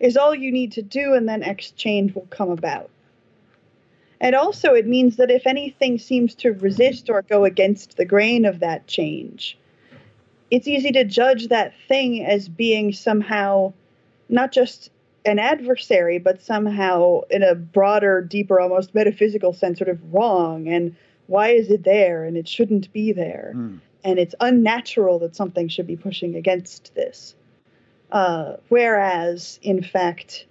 is 0.00 0.16
all 0.16 0.34
you 0.34 0.52
need 0.52 0.72
to 0.72 0.82
do, 0.82 1.14
and 1.14 1.28
then 1.28 1.42
exchange 1.42 2.14
will 2.14 2.26
come 2.30 2.50
about. 2.50 2.90
And 4.20 4.34
also, 4.34 4.72
it 4.74 4.86
means 4.86 5.16
that 5.16 5.30
if 5.30 5.46
anything 5.46 5.98
seems 5.98 6.34
to 6.36 6.52
resist 6.52 7.10
or 7.10 7.22
go 7.22 7.44
against 7.44 7.96
the 7.96 8.04
grain 8.04 8.44
of 8.44 8.60
that 8.60 8.86
change, 8.86 9.58
it's 10.50 10.68
easy 10.68 10.92
to 10.92 11.04
judge 11.04 11.48
that 11.48 11.74
thing 11.88 12.24
as 12.24 12.48
being 12.48 12.92
somehow 12.92 13.72
not 14.28 14.52
just 14.52 14.90
an 15.26 15.38
adversary, 15.38 16.18
but 16.18 16.40
somehow 16.42 17.22
in 17.30 17.42
a 17.42 17.54
broader, 17.54 18.22
deeper, 18.22 18.60
almost 18.60 18.94
metaphysical 18.94 19.52
sense, 19.52 19.78
sort 19.78 19.90
of 19.90 20.14
wrong. 20.14 20.68
And 20.68 20.96
why 21.26 21.48
is 21.50 21.70
it 21.70 21.84
there? 21.84 22.24
And 22.24 22.36
it 22.36 22.48
shouldn't 22.48 22.92
be 22.92 23.12
there. 23.12 23.52
Mm. 23.54 23.80
And 24.04 24.18
it's 24.18 24.34
unnatural 24.40 25.18
that 25.18 25.34
something 25.34 25.68
should 25.68 25.86
be 25.86 25.96
pushing 25.96 26.36
against 26.36 26.94
this. 26.94 27.34
Uh, 28.12 28.56
whereas, 28.68 29.58
in 29.62 29.82
fact, 29.82 30.46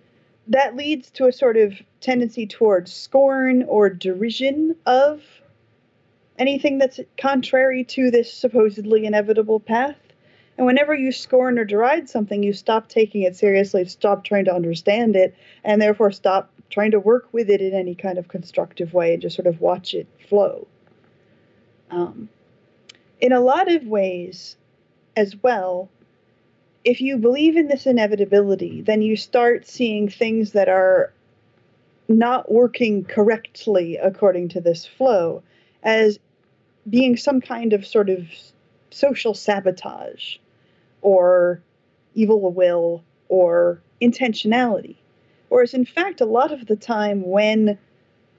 that 0.48 0.76
leads 0.76 1.10
to 1.12 1.28
a 1.28 1.32
sort 1.32 1.58
of 1.58 1.74
tendency 2.02 2.46
towards 2.46 2.94
scorn 2.94 3.64
or 3.64 3.90
derision 3.90 4.76
of 4.86 5.24
anything 6.38 6.78
that's 6.78 7.00
contrary 7.18 7.84
to 7.86 8.12
this 8.12 8.32
supposedly 8.32 9.06
inevitable 9.06 9.60
path. 9.60 9.96
And 10.58 10.66
whenever 10.66 10.96
you 10.96 11.12
scorn 11.12 11.60
or 11.60 11.66
deride 11.66 12.10
something, 12.10 12.42
you 12.42 12.54
stop 12.54 12.88
taking 12.88 13.24
it 13.24 13.36
seriously, 13.36 13.84
stop 13.86 14.24
trying 14.24 14.46
to 14.46 14.54
understand 14.54 15.16
it, 15.16 15.36
and 15.64 15.82
therefore 15.82 16.12
stop 16.12 16.50
trying 16.70 16.92
to 16.92 17.00
work 17.00 17.28
with 17.32 17.50
it 17.50 17.62
in 17.62 17.74
any 17.74 17.94
kind 17.94 18.18
of 18.18 18.28
constructive 18.28 18.94
way 18.94 19.14
and 19.14 19.22
just 19.22 19.36
sort 19.36 19.48
of 19.48 19.60
watch 19.60 19.94
it 19.94 20.08
flow. 20.30 20.68
Um, 21.92 22.30
in 23.20 23.32
a 23.32 23.40
lot 23.40 23.72
of 23.72 23.86
ways, 23.86 24.56
as 25.16 25.36
well, 25.42 25.90
if 26.84 27.02
you 27.02 27.18
believe 27.18 27.58
in 27.58 27.68
this 27.68 27.86
inevitability, 27.86 28.82
then 28.82 29.02
you 29.02 29.16
start 29.16 29.68
seeing 29.68 30.10
things 30.10 30.52
that 30.52 30.70
are 30.70 31.12
not 32.08 32.52
working 32.52 33.04
correctly 33.04 33.98
according 33.98 34.50
to 34.50 34.62
this 34.62 34.86
flow 34.86 35.42
as 35.84 36.20
being 36.88 37.18
some 37.18 37.42
kind 37.42 37.74
of 37.74 37.86
sort 37.86 38.10
of 38.10 38.28
social 38.92 39.34
sabotage 39.34 40.38
or 41.06 41.62
evil 42.16 42.52
will 42.52 43.04
or 43.30 43.80
intentionality. 44.02 44.96
Whereas, 45.50 45.76
in 45.76 45.86
fact, 45.86 46.20
a 46.20 46.26
lot 46.26 46.52
of 46.52 46.66
the 46.66 46.76
time 46.76 47.22
when 47.30 47.78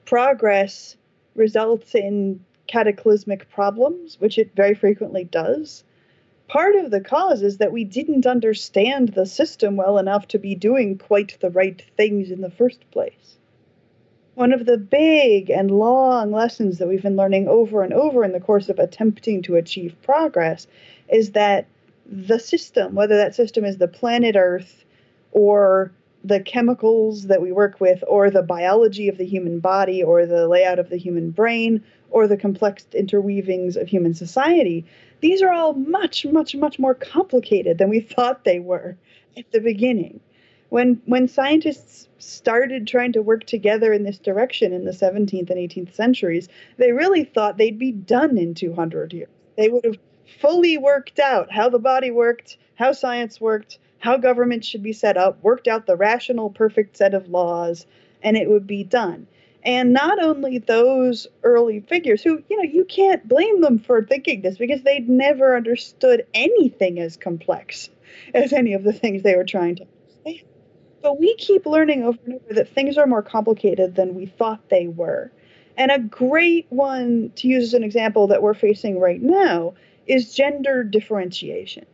progress 0.05 0.97
results 1.37 1.95
in 1.95 2.45
cataclysmic 2.67 3.49
problems, 3.51 4.21
which 4.21 4.37
it 4.37 4.51
very 4.57 4.75
frequently 4.75 5.23
does, 5.23 5.85
part 6.49 6.75
of 6.75 6.91
the 6.91 7.01
cause 7.01 7.41
is 7.41 7.59
that 7.59 7.71
we 7.71 7.85
didn't 7.85 8.27
understand 8.27 9.11
the 9.11 9.27
system 9.27 9.77
well 9.77 9.97
enough 9.97 10.27
to 10.27 10.39
be 10.39 10.57
doing 10.57 10.99
quite 10.99 11.39
the 11.41 11.51
right 11.51 11.81
things 11.97 12.33
in 12.33 12.41
the 12.41 12.51
first 12.51 12.91
place. 12.91 13.37
One 14.35 14.53
of 14.53 14.67
the 14.67 14.77
big 14.77 15.51
and 15.51 15.71
long 15.71 16.33
lessons 16.33 16.79
that 16.79 16.89
we've 16.89 17.03
been 17.03 17.15
learning 17.15 17.47
over 17.47 17.85
and 17.85 17.93
over 17.93 18.25
in 18.25 18.33
the 18.33 18.41
course 18.41 18.69
of 18.69 18.81
attempting 18.81 19.43
to 19.43 19.55
achieve 19.55 19.95
progress 20.03 20.67
is 21.09 21.31
that 21.31 21.67
the 22.09 22.39
system, 22.39 22.95
whether 22.95 23.17
that 23.17 23.35
system 23.35 23.65
is 23.65 23.79
the 23.79 23.89
planet 23.89 24.37
Earth 24.37 24.85
or 25.33 25.93
the 26.25 26.41
chemicals 26.41 27.29
that 27.29 27.41
we 27.41 27.53
work 27.53 27.81
with, 27.81 28.03
or 28.09 28.31
the 28.31 28.43
biology 28.43 29.09
of 29.09 29.17
the 29.17 29.25
human 29.25 29.61
body, 29.61 30.03
or 30.03 30.27
the 30.27 30.49
layout 30.49 30.79
of 30.79 30.91
the 30.91 30.97
human 30.97 31.31
brain, 31.31 31.83
or 32.11 32.27
the 32.27 32.37
complex 32.37 32.85
interweavings 32.93 33.77
of 33.77 33.87
human 33.89 34.13
society, 34.13 34.85
these 35.21 35.41
are 35.43 35.53
all 35.53 35.75
much, 35.75 36.27
much, 36.27 36.57
much 36.57 36.79
more 36.79 36.95
complicated 36.95 37.79
than 37.79 37.89
we 37.89 38.01
thought 38.15 38.45
they 38.45 38.59
were 38.59 38.97
at 39.37 39.51
the 39.53 39.61
beginning. 39.61 40.21
When, 40.69 41.01
when 41.07 41.29
scientists 41.29 42.09
started 42.19 42.89
trying 42.89 43.13
to 43.13 43.23
work 43.23 43.45
together 43.45 43.93
in 43.93 44.03
this 44.03 44.19
direction 44.19 44.73
in 44.73 44.85
the 44.85 44.91
17th 44.91 45.51
and 45.51 45.59
18th 45.59 45.95
centuries, 45.95 46.49
they 46.77 46.91
really 46.91 47.23
thought 47.23 47.57
they'd 47.57 47.79
be 47.79 47.93
done 47.93 48.37
in 48.37 48.55
200 48.55 49.13
years. 49.13 49.29
They 49.57 49.69
would 49.69 49.85
have 49.85 49.99
fully 50.41 50.79
worked 50.79 51.19
out 51.19 51.53
how 51.53 51.69
the 51.69 51.79
body 51.79 52.11
worked, 52.11 52.59
how 52.75 52.93
science 52.93 53.41
worked, 53.41 53.79
how 53.99 54.17
government 54.17 54.65
should 54.65 54.83
be 54.83 54.93
set 54.93 55.17
up, 55.17 55.43
worked 55.43 55.69
out 55.69 55.87
the 55.87 55.97
rational, 55.97 56.51
perfect 56.51 56.97
set 56.97 57.15
of 57.15 57.29
laws, 57.29 57.87
and 58.23 58.37
it 58.37 58.49
would 58.49 58.67
be 58.67 58.85
done. 58.85 59.27
And 59.63 59.93
not 59.93 60.23
only 60.23 60.59
those 60.59 61.27
early 61.43 61.81
figures 61.81 62.23
who, 62.23 62.43
you 62.49 62.57
know, 62.57 62.63
you 62.63 62.85
can't 62.85 63.27
blame 63.27 63.61
them 63.61 63.81
for 63.81 64.05
thinking 64.05 64.43
this 64.43 64.59
because 64.59 64.83
they'd 64.83 65.09
never 65.09 65.57
understood 65.57 66.25
anything 66.35 67.01
as 67.01 67.17
complex 67.17 67.91
as 68.33 68.53
any 68.53 68.75
of 68.75 68.85
the 68.85 68.93
things 68.93 69.23
they 69.23 69.35
were 69.35 69.45
trying 69.45 69.77
to 69.77 69.87
understand. 70.25 70.49
But 71.03 71.19
we 71.19 71.35
keep 71.37 71.67
learning 71.67 72.05
over 72.05 72.19
and 72.25 72.35
over 72.35 72.55
that 72.55 72.69
things 72.69 72.97
are 72.97 73.07
more 73.07 73.23
complicated 73.23 73.97
than 73.97 74.15
we 74.15 74.27
thought 74.27 74.69
they 74.69 74.87
were. 74.87 75.33
And 75.77 75.91
a 75.91 75.99
great 75.99 76.67
one 76.71 77.33
to 77.37 77.49
use 77.49 77.65
as 77.65 77.75
an 77.75 77.83
example 77.83 78.29
that 78.29 78.43
we're 78.43 78.55
facing 78.55 78.99
right 78.99 79.21
now 79.21 79.75
is 80.07 80.35
gender 80.35 80.85
differentiation. 80.85 81.87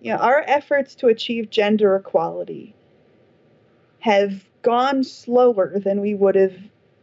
You 0.00 0.12
know, 0.12 0.18
our 0.18 0.42
efforts 0.46 0.94
to 0.96 1.08
achieve 1.08 1.50
gender 1.50 1.96
equality 1.96 2.74
have 4.00 4.44
gone 4.62 5.04
slower 5.04 5.78
than 5.78 6.00
we 6.00 6.14
would 6.14 6.34
have 6.34 6.54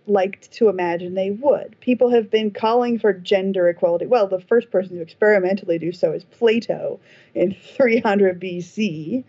liked 0.08 0.52
to 0.54 0.70
imagine 0.70 1.14
they 1.14 1.32
would. 1.32 1.76
People 1.80 2.10
have 2.10 2.32
been 2.32 2.52
calling 2.52 2.98
for 2.98 3.14
gender 3.14 3.68
equality. 3.70 4.06
Well, 4.06 4.28
the 4.28 4.40
first 4.40 4.72
person 4.72 4.96
to 4.96 5.02
experimentally 5.02 5.78
do 5.78 5.92
so 5.92 6.14
is 6.14 6.24
Plato 6.24 7.00
in 7.36 7.54
300 7.76 8.40
BC, 8.40 9.24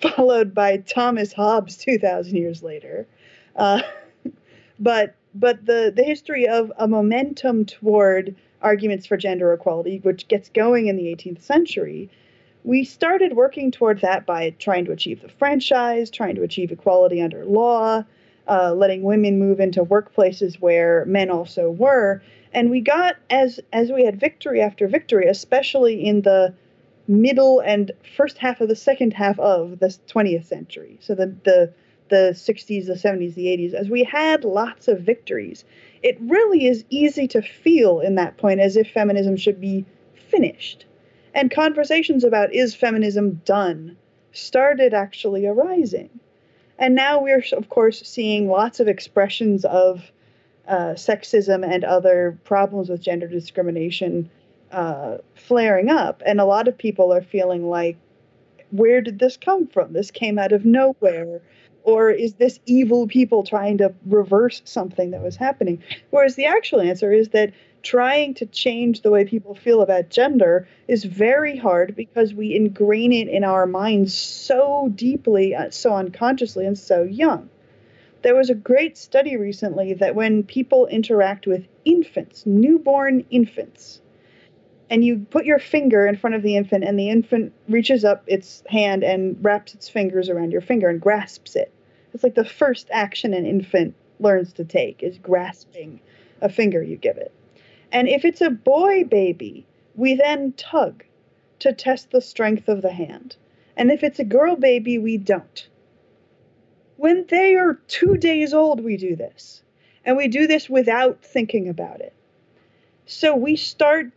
followed 0.00 0.54
by 0.54 0.78
Thomas 0.78 1.32
Hobbes 1.32 1.76
2,000 1.76 2.36
years 2.36 2.62
later. 2.62 3.06
Uh, 3.56 3.80
but 4.78 5.14
but 5.36 5.66
the, 5.66 5.92
the 5.94 6.04
history 6.04 6.46
of 6.46 6.72
a 6.78 6.86
momentum 6.86 7.64
toward 7.64 8.36
arguments 8.64 9.06
for 9.06 9.16
gender 9.16 9.52
equality, 9.52 10.00
which 10.02 10.26
gets 10.26 10.48
going 10.48 10.86
in 10.86 10.96
the 10.96 11.04
18th 11.04 11.42
century, 11.42 12.10
we 12.64 12.82
started 12.82 13.34
working 13.34 13.70
toward 13.70 14.00
that 14.00 14.24
by 14.24 14.50
trying 14.58 14.86
to 14.86 14.92
achieve 14.92 15.20
the 15.20 15.28
franchise, 15.28 16.10
trying 16.10 16.34
to 16.34 16.42
achieve 16.42 16.72
equality 16.72 17.20
under 17.20 17.44
law, 17.44 18.02
uh, 18.48 18.72
letting 18.72 19.02
women 19.02 19.38
move 19.38 19.60
into 19.60 19.84
workplaces 19.84 20.56
where 20.60 21.04
men 21.04 21.30
also 21.30 21.70
were. 21.70 22.22
And 22.52 22.70
we 22.70 22.80
got 22.80 23.16
as 23.30 23.60
as 23.72 23.92
we 23.92 24.04
had 24.04 24.18
victory 24.18 24.60
after 24.60 24.88
victory, 24.88 25.26
especially 25.26 26.04
in 26.06 26.22
the 26.22 26.54
middle 27.06 27.60
and 27.60 27.92
first 28.16 28.38
half 28.38 28.60
of 28.60 28.68
the 28.68 28.76
second 28.76 29.12
half 29.12 29.38
of 29.38 29.78
the 29.80 29.88
20th 30.08 30.46
century. 30.46 30.98
So 31.00 31.14
the 31.14 31.34
the 31.44 31.72
the 32.10 32.32
60s, 32.34 32.86
the 32.86 32.94
70s, 32.94 33.34
the 33.34 33.46
80s, 33.46 33.72
as 33.72 33.88
we 33.88 34.04
had 34.04 34.44
lots 34.44 34.88
of 34.88 35.00
victories, 35.00 35.64
it 36.04 36.16
really 36.20 36.66
is 36.66 36.84
easy 36.90 37.26
to 37.26 37.42
feel 37.42 37.98
in 37.98 38.14
that 38.14 38.36
point 38.36 38.60
as 38.60 38.76
if 38.76 38.88
feminism 38.92 39.36
should 39.36 39.60
be 39.60 39.84
finished 40.30 40.86
and 41.34 41.50
conversations 41.50 42.24
about 42.24 42.54
is 42.54 42.74
feminism 42.74 43.42
done 43.44 43.96
started 44.32 44.94
actually 44.94 45.46
arising. 45.46 46.08
And 46.78 46.94
now 46.94 47.22
we're, 47.22 47.44
of 47.52 47.68
course, 47.68 48.02
seeing 48.02 48.48
lots 48.48 48.80
of 48.80 48.88
expressions 48.88 49.64
of 49.64 50.10
uh, 50.66 50.94
sexism 50.94 51.64
and 51.68 51.84
other 51.84 52.38
problems 52.44 52.88
with 52.88 53.00
gender 53.00 53.28
discrimination 53.28 54.30
uh, 54.72 55.18
flaring 55.34 55.90
up. 55.90 56.22
And 56.24 56.40
a 56.40 56.44
lot 56.44 56.68
of 56.68 56.78
people 56.78 57.12
are 57.12 57.22
feeling 57.22 57.68
like, 57.68 57.96
where 58.70 59.00
did 59.00 59.18
this 59.18 59.36
come 59.36 59.66
from? 59.68 59.92
This 59.92 60.10
came 60.10 60.38
out 60.38 60.52
of 60.52 60.64
nowhere. 60.64 61.40
Or 61.84 62.10
is 62.10 62.34
this 62.34 62.58
evil 62.64 63.06
people 63.06 63.44
trying 63.44 63.78
to 63.78 63.94
reverse 64.06 64.62
something 64.64 65.10
that 65.10 65.22
was 65.22 65.36
happening? 65.36 65.82
Whereas 66.10 66.34
the 66.34 66.46
actual 66.46 66.80
answer 66.80 67.12
is 67.12 67.28
that 67.28 67.52
trying 67.82 68.32
to 68.34 68.46
change 68.46 69.02
the 69.02 69.10
way 69.10 69.26
people 69.26 69.54
feel 69.54 69.82
about 69.82 70.08
gender 70.08 70.66
is 70.88 71.04
very 71.04 71.58
hard 71.58 71.94
because 71.94 72.32
we 72.32 72.54
ingrain 72.54 73.12
it 73.12 73.28
in 73.28 73.44
our 73.44 73.66
minds 73.66 74.14
so 74.14 74.90
deeply, 74.94 75.54
uh, 75.54 75.70
so 75.70 75.94
unconsciously, 75.94 76.64
and 76.64 76.78
so 76.78 77.02
young. 77.02 77.50
There 78.22 78.34
was 78.34 78.48
a 78.48 78.54
great 78.54 78.96
study 78.96 79.36
recently 79.36 79.92
that 79.92 80.14
when 80.14 80.42
people 80.42 80.86
interact 80.86 81.46
with 81.46 81.68
infants, 81.84 82.46
newborn 82.46 83.26
infants, 83.30 84.00
and 84.88 85.04
you 85.04 85.26
put 85.28 85.44
your 85.44 85.58
finger 85.58 86.06
in 86.06 86.16
front 86.16 86.34
of 86.34 86.42
the 86.42 86.56
infant, 86.56 86.84
and 86.84 86.98
the 86.98 87.10
infant 87.10 87.52
reaches 87.68 88.06
up 88.06 88.24
its 88.26 88.62
hand 88.70 89.04
and 89.04 89.36
wraps 89.44 89.74
its 89.74 89.90
fingers 89.90 90.30
around 90.30 90.52
your 90.52 90.62
finger 90.62 90.88
and 90.88 91.02
grasps 91.02 91.56
it. 91.56 91.73
It's 92.14 92.22
like 92.22 92.36
the 92.36 92.44
first 92.44 92.88
action 92.92 93.34
an 93.34 93.44
infant 93.44 93.96
learns 94.20 94.52
to 94.54 94.64
take 94.64 95.02
is 95.02 95.18
grasping 95.18 96.00
a 96.40 96.48
finger 96.48 96.80
you 96.80 96.96
give 96.96 97.16
it. 97.16 97.32
And 97.90 98.08
if 98.08 98.24
it's 98.24 98.40
a 98.40 98.50
boy 98.50 99.02
baby, 99.04 99.66
we 99.96 100.14
then 100.14 100.52
tug 100.52 101.04
to 101.58 101.72
test 101.72 102.12
the 102.12 102.20
strength 102.20 102.68
of 102.68 102.82
the 102.82 102.92
hand. 102.92 103.36
And 103.76 103.90
if 103.90 104.04
it's 104.04 104.20
a 104.20 104.24
girl 104.24 104.54
baby, 104.54 104.96
we 104.96 105.16
don't. 105.16 105.68
When 106.96 107.26
they 107.28 107.56
are 107.56 107.80
two 107.88 108.16
days 108.16 108.54
old, 108.54 108.80
we 108.80 108.96
do 108.96 109.16
this. 109.16 109.62
And 110.04 110.16
we 110.16 110.28
do 110.28 110.46
this 110.46 110.70
without 110.70 111.24
thinking 111.24 111.68
about 111.68 112.00
it. 112.00 112.12
So 113.06 113.34
we 113.34 113.56
start 113.56 114.12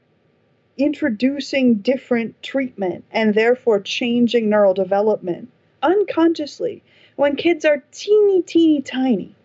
introducing 0.78 1.76
different 1.76 2.43
treatment 2.43 3.06
and 3.12 3.34
therefore 3.34 3.80
changing 3.80 4.50
neural 4.50 4.76
development 4.76 5.50
unconsciously 5.82 6.84
when 7.18 7.36
kids 7.36 7.65
are 7.65 7.84
teeny, 7.91 8.41
teeny, 8.43 8.82
tiny. 8.82 9.36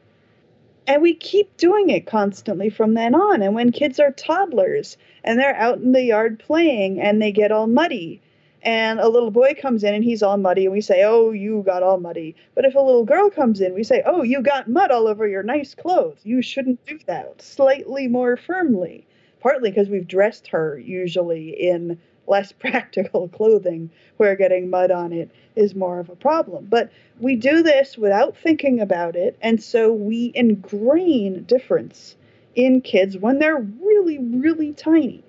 And 0.86 1.00
we 1.00 1.14
keep 1.14 1.56
doing 1.56 1.90
it 1.90 2.06
constantly 2.06 2.68
from 2.70 2.94
then 2.94 3.14
on. 3.14 3.40
And 3.42 3.54
when 3.54 3.72
kids 3.72 3.98
are 3.98 4.12
toddlers 4.12 4.96
and 5.24 5.38
they're 5.38 5.56
out 5.56 5.78
in 5.78 5.92
the 5.92 6.02
yard 6.02 6.38
playing 6.38 7.00
and 7.00 7.20
they 7.20 7.32
get 7.32 7.50
all 7.50 7.66
muddy, 7.66 8.20
and 8.62 9.00
a 9.00 9.08
little 9.08 9.30
boy 9.30 9.54
comes 9.60 9.82
in 9.84 9.94
and 9.94 10.04
he's 10.04 10.22
all 10.22 10.36
muddy, 10.36 10.66
and 10.66 10.72
we 10.72 10.80
say, 10.82 11.02
Oh, 11.02 11.32
you 11.32 11.62
got 11.64 11.82
all 11.82 11.98
muddy. 11.98 12.36
But 12.54 12.64
if 12.64 12.74
a 12.74 12.80
little 12.80 13.04
girl 13.04 13.30
comes 13.30 13.60
in, 13.60 13.74
we 13.74 13.84
say, 13.84 14.02
Oh, 14.04 14.22
you 14.22 14.42
got 14.42 14.68
mud 14.68 14.90
all 14.90 15.08
over 15.08 15.26
your 15.26 15.42
nice 15.42 15.74
clothes. 15.74 16.20
You 16.24 16.42
shouldn't 16.42 16.84
do 16.86 16.98
that. 17.06 17.40
Slightly 17.40 18.06
more 18.06 18.36
firmly. 18.36 19.06
Partly 19.40 19.70
because 19.70 19.88
we've 19.88 20.06
dressed 20.06 20.48
her 20.48 20.78
usually 20.78 21.48
in 21.50 21.98
less 22.26 22.52
practical 22.58 23.28
clothing 23.28 23.90
where 24.16 24.36
getting 24.36 24.70
mud 24.70 24.90
on 24.90 25.12
it 25.12 25.30
is 25.56 25.74
more 25.74 25.98
of 25.98 26.08
a 26.08 26.16
problem. 26.16 26.66
But 26.68 26.90
we 27.20 27.36
do 27.36 27.62
this 27.62 27.96
without 27.98 28.36
thinking 28.36 28.80
about 28.80 29.16
it, 29.16 29.36
and 29.42 29.62
so 29.62 29.92
we 29.92 30.32
ingrain 30.34 31.44
difference 31.44 32.16
in 32.54 32.80
kids 32.80 33.16
when 33.16 33.38
they're 33.38 33.60
really, 33.60 34.18
really 34.18 34.72
tiny. 34.72 35.24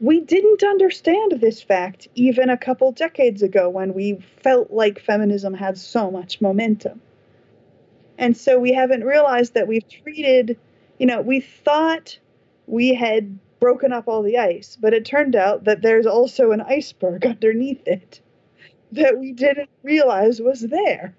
We 0.00 0.20
didn't 0.20 0.62
understand 0.62 1.32
this 1.32 1.62
fact 1.62 2.08
even 2.14 2.50
a 2.50 2.58
couple 2.58 2.92
decades 2.92 3.42
ago 3.42 3.68
when 3.68 3.94
we 3.94 4.18
felt 4.42 4.70
like 4.70 4.98
feminism 5.00 5.54
had 5.54 5.78
so 5.78 6.10
much 6.10 6.40
momentum. 6.40 7.00
And 8.18 8.36
so 8.36 8.58
we 8.58 8.72
haven't 8.72 9.04
realized 9.04 9.54
that 9.54 9.66
we've 9.66 9.88
treated, 9.88 10.58
you 10.98 11.06
know, 11.06 11.20
we 11.20 11.40
thought 11.40 12.18
we 12.66 12.94
had 12.94 13.38
broken 13.60 13.92
up 13.92 14.08
all 14.08 14.22
the 14.22 14.38
ice, 14.38 14.76
but 14.80 14.94
it 14.94 15.04
turned 15.04 15.36
out 15.36 15.64
that 15.64 15.82
there's 15.82 16.06
also 16.06 16.50
an 16.52 16.60
iceberg 16.60 17.24
underneath 17.26 17.86
it 17.86 18.20
that 18.92 19.18
we 19.18 19.32
didn't 19.32 19.70
realize 19.82 20.40
was 20.40 20.60
there. 20.60 21.16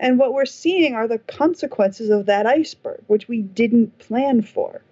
And 0.00 0.18
what 0.18 0.32
we're 0.32 0.46
seeing 0.46 0.94
are 0.94 1.08
the 1.08 1.18
consequences 1.18 2.08
of 2.08 2.26
that 2.26 2.46
iceberg, 2.46 3.02
which 3.06 3.28
we 3.28 3.42
didn't 3.42 3.98
plan 3.98 4.42
for. 4.42 4.82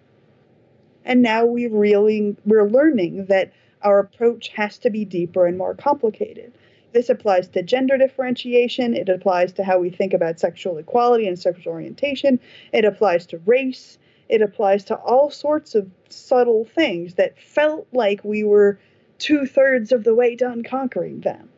And 1.05 1.23
now 1.23 1.47
we 1.47 1.67
really 1.69 2.37
we're 2.45 2.69
learning 2.69 3.27
that 3.27 3.53
our 3.83 4.01
approach 4.01 4.49
has 4.49 4.79
to 4.79 4.91
be 4.91 5.05
deeper 5.05 5.47
and 5.47 5.57
more 5.57 5.75
complicated. 5.75 6.53
This 6.93 7.09
applies 7.09 7.47
to 7.49 7.63
gender 7.63 7.97
differentiation, 7.97 8.95
it 8.95 9.09
applies 9.09 9.53
to 9.55 9.65
how 9.65 9.79
we 9.79 9.91
think 9.91 10.13
about 10.13 10.41
sexual 10.41 10.79
equality 10.79 11.29
and 11.29 11.39
sexual 11.39 11.75
orientation, 11.75 12.41
it 12.73 12.85
applies 12.85 13.27
to 13.27 13.39
race, 13.39 13.99
it 14.29 14.43
applies 14.43 14.85
to 14.85 14.97
all 14.97 15.31
sorts 15.31 15.75
of 15.75 15.91
subtle 16.09 16.65
things 16.65 17.15
that 17.15 17.41
felt 17.41 17.87
like 17.93 18.25
we 18.25 18.45
were 18.45 18.79
two 19.19 19.47
thirds 19.47 19.93
of 19.93 20.05
the 20.05 20.15
way 20.15 20.35
done 20.37 20.63
conquering 20.63 21.21
them. 21.21 21.49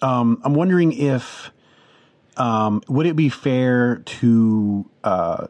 Um, 0.00 0.40
I'm 0.44 0.54
wondering 0.54 0.92
if 0.92 1.50
um, 2.36 2.82
would 2.88 3.06
it 3.06 3.16
be 3.16 3.28
fair 3.28 3.96
to 3.96 4.88
uh, 5.04 5.46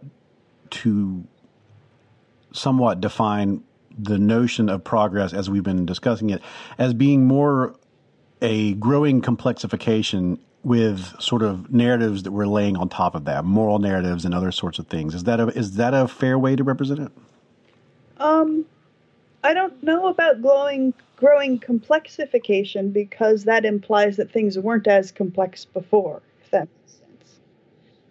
to 0.70 1.24
somewhat 2.52 3.00
define 3.00 3.62
the 3.98 4.18
notion 4.18 4.68
of 4.68 4.84
progress 4.84 5.32
as 5.32 5.50
we've 5.50 5.62
been 5.62 5.86
discussing 5.86 6.30
it 6.30 6.40
as 6.78 6.94
being 6.94 7.26
more 7.26 7.74
a 8.40 8.74
growing 8.74 9.20
complexification 9.22 10.38
with 10.64 11.20
sort 11.20 11.42
of 11.42 11.72
narratives 11.72 12.22
that 12.22 12.30
we're 12.30 12.46
laying 12.46 12.76
on 12.76 12.88
top 12.88 13.14
of 13.14 13.24
that, 13.24 13.44
moral 13.44 13.78
narratives 13.78 14.24
and 14.24 14.32
other 14.32 14.52
sorts 14.52 14.78
of 14.78 14.86
things. 14.86 15.14
Is 15.14 15.24
that 15.24 15.40
a 15.40 15.48
is 15.48 15.76
that 15.76 15.94
a 15.94 16.06
fair 16.06 16.38
way 16.38 16.56
to 16.56 16.62
represent 16.62 17.00
it? 17.00 17.12
Um, 18.18 18.64
I 19.42 19.54
don't 19.54 19.82
know 19.82 20.06
about 20.06 20.40
growing 20.40 20.94
growing 21.16 21.58
complexification 21.58 22.92
because 22.92 23.44
that 23.44 23.64
implies 23.64 24.16
that 24.16 24.30
things 24.30 24.58
weren't 24.58 24.86
as 24.86 25.10
complex 25.10 25.64
before. 25.64 26.22
If 26.44 26.50
that 26.50 26.68
makes 26.68 26.92
sense. 26.92 27.40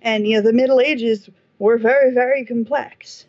And 0.01 0.27
you 0.27 0.35
know, 0.35 0.41
the 0.41 0.53
Middle 0.53 0.81
Ages 0.81 1.29
were 1.59 1.77
very 1.77 2.13
very 2.13 2.43
complex. 2.43 3.25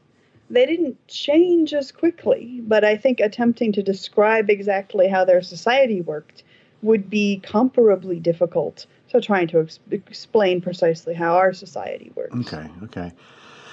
They 0.51 0.66
didn't 0.66 1.07
change 1.07 1.73
as 1.73 1.93
quickly, 1.93 2.61
but 2.64 2.85
I 2.85 2.97
think 2.97 3.20
attempting 3.20 3.73
to 3.73 3.83
describe 3.83 4.51
exactly 4.51 5.09
how 5.09 5.25
their 5.25 5.41
society 5.41 6.01
worked 6.03 6.43
would 6.83 7.09
be 7.09 7.41
comparably 7.45 8.20
difficult. 8.20 8.87
So, 9.13 9.21
trying 9.21 9.47
to 9.49 9.61
ex- 9.61 9.79
explain 9.91 10.63
precisely 10.63 11.13
how 11.13 11.35
our 11.35 11.53
society 11.53 12.11
works. 12.15 12.35
Okay, 12.35 12.67
okay. 12.85 13.13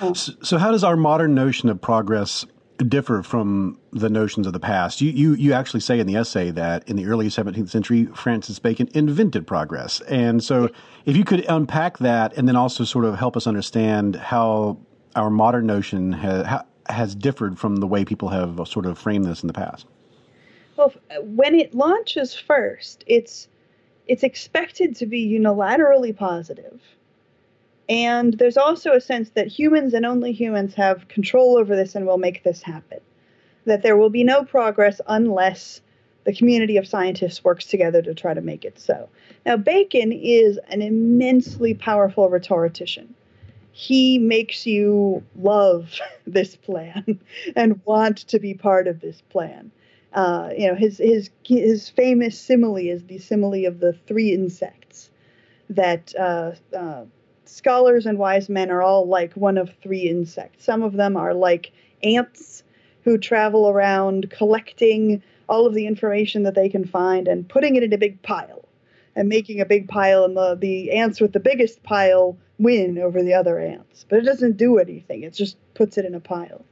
Um, 0.02 0.14
so, 0.14 0.34
so, 0.44 0.58
how 0.58 0.70
does 0.70 0.84
our 0.84 0.98
modern 0.98 1.34
notion 1.34 1.70
of 1.70 1.80
progress 1.80 2.46
differ 2.86 3.24
from 3.24 3.80
the 3.94 4.10
notions 4.10 4.48
of 4.48 4.52
the 4.52 4.60
past? 4.60 5.00
You, 5.00 5.12
you, 5.12 5.34
you 5.36 5.54
actually 5.54 5.80
say 5.80 5.98
in 5.98 6.08
the 6.08 6.18
essay 6.18 6.52
that 6.52 6.86
in 6.90 6.98
the 6.98 7.06
early 7.06 7.28
17th 7.28 7.70
century, 7.70 8.08
Francis 8.08 8.60
Bacon 8.60 8.90
invented 8.94 9.48
progress. 9.48 10.02
And 10.02 10.44
so, 10.44 10.70
if 11.06 11.16
you 11.16 11.24
could 11.24 11.46
unpack 11.48 12.00
that 12.00 12.36
and 12.36 12.46
then 12.46 12.58
also 12.58 12.84
sort 12.84 13.06
of 13.06 13.16
help 13.16 13.38
us 13.38 13.48
understand 13.48 14.18
how 14.18 14.78
our 15.16 15.30
modern 15.30 15.66
notion 15.66 16.12
has, 16.12 16.62
has 16.90 17.16
differed 17.16 17.58
from 17.58 17.78
the 17.78 17.88
way 17.88 18.04
people 18.04 18.28
have 18.28 18.60
sort 18.68 18.86
of 18.86 19.00
framed 19.00 19.24
this 19.24 19.42
in 19.42 19.48
the 19.48 19.54
past. 19.54 19.88
Well, 20.76 20.94
when 21.22 21.56
it 21.56 21.74
launches 21.74 22.34
first, 22.34 23.06
it's 23.08 23.48
it's 24.10 24.24
expected 24.24 24.96
to 24.96 25.06
be 25.06 25.32
unilaterally 25.32 26.18
positive. 26.18 26.82
And 27.88 28.34
there's 28.34 28.58
also 28.58 28.94
a 28.94 29.02
sense 29.02 29.30
that 29.32 29.48
humans 29.48 29.94
and 29.94 30.04
only 30.04 30.32
humans 30.32 30.74
have 30.74 31.08
control 31.08 31.58
over 31.58 31.76
this 31.76 31.94
and 31.94 32.08
will 32.08 32.18
make 32.18 32.44
this 32.44 32.64
happen. 32.64 33.00
That 33.66 33.84
there 33.84 33.96
will 33.96 34.10
be 34.10 34.24
no 34.24 34.44
progress 34.44 35.00
unless 35.08 35.82
the 36.24 36.34
community 36.34 36.78
of 36.78 36.88
scientists 36.88 37.44
works 37.44 37.66
together 37.66 38.02
to 38.02 38.16
try 38.16 38.34
to 38.34 38.42
make 38.42 38.66
it 38.66 38.80
so. 38.80 39.10
Now, 39.46 39.58
Bacon 39.58 40.12
is 40.12 40.60
an 40.70 40.82
immensely 40.82 41.76
powerful 41.76 42.30
rhetorician. 42.30 43.14
He 43.72 44.18
makes 44.18 44.66
you 44.66 45.24
love 45.40 45.94
this 46.26 46.56
plan 46.56 47.20
and 47.56 47.80
want 47.86 48.18
to 48.30 48.40
be 48.40 48.56
part 48.56 48.88
of 48.88 49.02
this 49.02 49.22
plan. 49.30 49.72
Uh, 50.14 50.50
you 50.58 50.68
know, 50.68 50.76
his 50.76 50.98
his 50.98 51.30
his 51.44 51.90
famous 51.90 52.40
simile 52.40 52.78
is 52.78 53.04
the 53.06 53.20
simile 53.20 53.66
of 53.66 53.80
the 53.80 53.94
three 54.08 54.34
insects 54.34 55.12
that 55.70 56.14
uh, 56.20 56.52
uh, 56.76 57.06
scholars 57.46 58.06
and 58.06 58.18
wise 58.18 58.50
men 58.50 58.72
are 58.72 58.82
all 58.82 59.08
like 59.08 59.34
one 59.34 59.58
of 59.58 59.72
three 59.82 60.10
insects. 60.10 60.66
Some 60.66 60.82
of 60.82 60.94
them 60.94 61.16
are 61.16 61.34
like 61.34 61.72
ants 62.04 62.64
who 63.04 63.18
travel 63.18 63.70
around 63.70 64.30
collecting 64.30 65.22
all 65.48 65.66
of 65.66 65.74
the 65.74 65.88
information 65.88 66.44
that 66.44 66.56
they 66.56 66.70
can 66.70 66.86
find 66.86 67.28
and 67.28 67.48
putting 67.48 67.76
it 67.76 67.84
in 67.84 67.94
a 67.94 67.98
big 67.98 68.22
pile 68.22 68.66
and 69.16 69.28
making 69.28 69.60
a 69.60 69.66
big 69.66 69.88
pile, 69.88 70.24
and 70.24 70.38
the, 70.38 70.56
the 70.56 70.92
ants 70.92 71.20
with 71.20 71.34
the 71.34 71.40
biggest 71.40 71.82
pile 71.84 72.38
win 72.58 72.98
over 72.98 73.22
the 73.22 73.34
other 73.34 73.60
ants. 73.60 74.06
But 74.08 74.20
it 74.20 74.26
doesn't 74.26 74.58
do 74.58 74.78
anything, 74.78 75.24
it 75.24 75.34
just 75.34 75.58
puts 75.74 75.98
it 75.98 76.06
in 76.06 76.16
a 76.16 76.20
pile. 76.20 76.64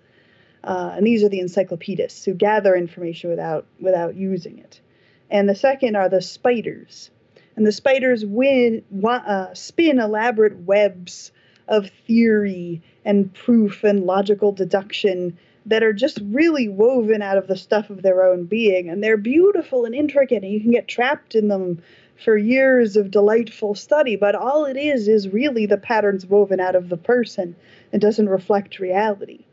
Uh, 0.64 0.94
and 0.96 1.06
these 1.06 1.24
are 1.24 1.30
the 1.30 1.40
encyclopedists 1.40 2.26
who 2.26 2.34
gather 2.34 2.76
information 2.76 3.30
without 3.30 3.66
without 3.80 4.16
using 4.16 4.60
it. 4.60 4.82
And 5.30 5.48
the 5.48 5.56
second 5.56 5.96
are 5.96 6.10
the 6.10 6.22
spiders, 6.22 7.12
and 7.56 7.66
the 7.66 7.72
spiders 7.72 8.26
win, 8.26 8.84
uh, 9.06 9.54
spin 9.54 10.00
elaborate 10.00 10.58
webs 10.58 11.32
of 11.68 11.90
theory 12.06 12.82
and 13.04 13.34
proof 13.34 13.84
and 13.84 14.06
logical 14.06 14.52
deduction 14.52 15.38
that 15.66 15.84
are 15.84 15.94
just 15.94 16.20
really 16.24 16.70
woven 16.70 17.22
out 17.22 17.38
of 17.38 17.48
the 17.48 17.58
stuff 17.58 17.90
of 17.90 18.02
their 18.02 18.24
own 18.24 18.46
being, 18.46 18.90
and 18.90 19.04
they're 19.04 19.18
beautiful 19.18 19.84
and 19.84 19.94
intricate, 19.94 20.44
and 20.44 20.52
you 20.52 20.62
can 20.62 20.72
get 20.72 20.88
trapped 20.88 21.36
in 21.36 21.50
them 21.50 21.82
for 22.24 22.38
years 22.38 22.96
of 22.96 23.12
delightful 23.12 23.76
study. 23.76 24.16
But 24.16 24.34
all 24.34 24.66
it 24.66 24.78
is 24.78 25.08
is 25.08 25.28
really 25.28 25.66
the 25.66 25.78
patterns 25.78 26.26
woven 26.26 26.60
out 26.60 26.76
of 26.76 26.90
the 26.90 26.98
person. 26.98 27.56
and 27.92 28.02
doesn't 28.02 28.30
reflect 28.30 28.80
reality. 28.80 29.46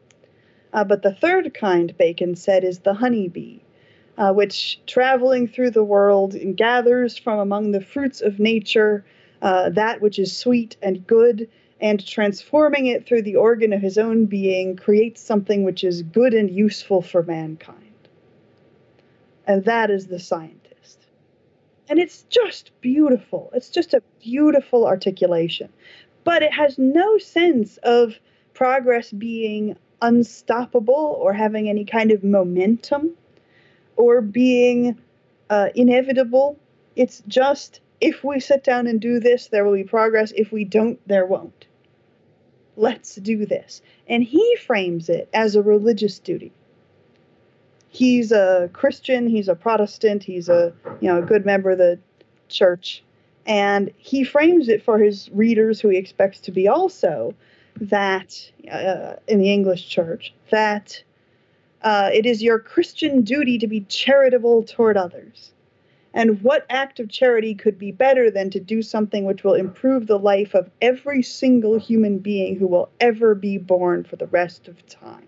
Uh, 0.75 0.85
but 0.85 1.03
the 1.03 1.14
third 1.14 1.55
kind, 1.55 1.97
Bacon 1.97 2.35
said, 2.35 2.64
is 2.64 2.81
the 2.81 2.95
honeybee, 2.95 3.61
uh, 4.18 4.33
which, 4.33 4.81
traveling 4.87 5.49
through 5.49 5.70
the 5.70 5.85
world, 5.85 6.35
gathers 6.57 7.16
from 7.16 7.39
among 7.39 7.70
the 7.70 7.81
fruits 7.81 8.20
of 8.20 8.41
nature 8.41 9.05
uh, 9.41 9.70
that 9.70 10.01
which 10.01 10.18
is 10.18 10.37
sweet 10.37 10.77
and 10.83 11.07
good, 11.07 11.49
and 11.81 12.05
transforming 12.07 12.87
it 12.87 13.07
through 13.07 13.22
the 13.22 13.37
organ 13.37 13.72
of 13.72 13.83
his 13.83 13.99
own 13.99 14.25
being, 14.25 14.75
creates 14.75 15.20
something 15.20 15.62
which 15.62 15.85
is 15.85 16.03
good 16.03 16.33
and 16.33 16.51
useful 16.51 17.03
for 17.03 17.22
mankind. 17.22 17.79
And 19.47 19.64
that 19.66 19.91
is 19.91 20.07
the 20.07 20.18
scientist. 20.18 21.07
And 21.89 21.99
it's 21.99 22.22
just 22.31 22.70
beautiful. 22.81 23.51
It's 23.55 23.68
just 23.68 23.93
a 23.93 24.03
beautiful 24.20 24.87
articulation. 24.87 25.70
But 26.25 26.43
it 26.43 26.53
has 26.53 26.79
no 26.79 27.18
sense 27.18 27.77
of 27.83 28.18
progress 28.55 29.12
being 29.12 29.77
unstoppable 30.05 31.19
or 31.19 31.33
having 31.33 31.69
any 31.69 31.85
kind 31.85 32.11
of 32.11 32.23
momentum 32.23 33.13
or 33.97 34.21
being 34.21 34.99
uh, 35.51 35.69
inevitable. 35.75 36.59
It's 36.95 37.23
just 37.27 37.81
if 38.01 38.23
we 38.23 38.39
sit 38.41 38.65
down 38.65 38.87
and 38.87 39.01
do 39.01 39.19
this, 39.19 39.49
there 39.49 39.65
will 39.65 39.75
be 39.75 39.85
progress. 39.85 40.33
If 40.37 40.53
we 40.53 40.65
don't, 40.65 41.01
there 41.09 41.25
won't. 41.25 41.67
Let's 42.77 43.15
do 43.17 43.47
this. 43.47 43.81
And 44.09 44.23
he 44.23 44.57
frames 44.57 45.09
it 45.09 45.29
as 45.33 45.57
a 45.57 45.63
religious 45.63 46.19
duty. 46.19 46.53
He's 47.89 48.33
a 48.33 48.69
Christian, 48.73 49.29
he's 49.29 49.49
a 49.49 49.55
Protestant, 49.55 50.25
he's 50.25 50.49
a 50.49 50.73
you 51.01 51.09
know 51.09 51.19
a 51.19 51.23
good 51.23 51.47
member 51.47 51.71
of 51.71 51.79
the 51.79 51.99
church, 52.49 53.05
and 53.47 53.93
he 53.97 54.25
frames 54.25 54.69
it 54.69 54.83
for 54.83 54.99
his 54.99 55.31
readers 55.33 55.81
who 55.81 55.89
he 55.89 55.97
expects 55.97 56.41
to 56.41 56.51
be 56.51 56.67
also 56.67 57.35
that 57.81 58.51
uh, 58.70 59.14
in 59.27 59.39
the 59.39 59.53
English 59.53 59.89
church 59.89 60.33
that 60.51 61.03
uh, 61.83 62.11
it 62.12 62.25
is 62.25 62.43
your 62.43 62.59
Christian 62.59 63.22
duty 63.22 63.59
to 63.59 63.66
be 63.66 63.81
charitable 63.81 64.62
toward 64.62 64.97
others. 64.97 65.53
And 66.14 66.43
what 66.43 66.64
act 66.70 67.01
of 67.01 67.09
charity 67.09 67.55
could 67.55 67.77
be 67.77 67.91
better 67.91 68.31
than 68.31 68.49
to 68.51 68.61
do 68.61 68.83
something 68.83 69.25
which 69.25 69.43
will 69.43 69.55
improve 69.55 70.07
the 70.07 70.18
life 70.18 70.55
of 70.55 70.70
every 70.81 71.22
single 71.22 71.77
human 71.79 72.18
being 72.18 72.57
who 72.57 72.68
will 72.68 72.89
ever 73.01 73.35
be 73.35 73.59
born 73.59 74.05
for 74.05 74.14
the 74.14 74.29
rest 74.29 74.68
of 74.68 74.87
time? 74.87 75.27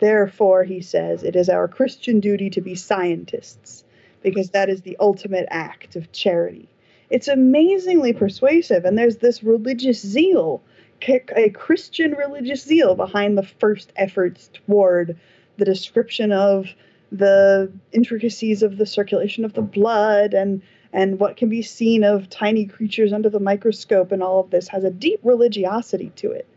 Therefore, 0.00 0.64
he 0.64 0.80
says, 0.80 1.22
it 1.22 1.36
is 1.36 1.48
our 1.48 1.68
Christian 1.68 2.18
duty 2.18 2.50
to 2.50 2.60
be 2.60 2.74
scientists, 2.74 3.84
because 4.22 4.50
that 4.50 4.68
is 4.68 4.82
the 4.82 4.96
ultimate 4.98 5.46
act 5.50 5.94
of 5.94 6.10
charity. 6.10 6.68
It's 7.08 7.28
amazingly 7.28 8.12
persuasive, 8.12 8.84
and 8.84 8.98
there's 8.98 9.18
this 9.18 9.42
religious 9.42 10.00
zeal 10.00 10.62
a 11.08 11.50
Christian 11.50 12.12
religious 12.12 12.62
zeal 12.62 12.94
behind 12.94 13.36
the 13.36 13.42
first 13.42 13.92
efforts 13.96 14.50
toward 14.52 15.18
the 15.56 15.64
description 15.64 16.32
of 16.32 16.66
the 17.12 17.72
intricacies 17.92 18.62
of 18.62 18.76
the 18.76 18.86
circulation 18.86 19.44
of 19.44 19.52
the 19.52 19.62
blood 19.62 20.34
and 20.34 20.62
and 20.92 21.20
what 21.20 21.36
can 21.36 21.48
be 21.48 21.62
seen 21.62 22.02
of 22.02 22.28
tiny 22.28 22.66
creatures 22.66 23.12
under 23.12 23.30
the 23.30 23.38
microscope 23.38 24.10
and 24.10 24.22
all 24.22 24.40
of 24.40 24.50
this 24.50 24.66
has 24.68 24.82
a 24.82 24.90
deep 24.90 25.20
religiosity 25.22 26.10
to 26.16 26.32
it. 26.32 26.48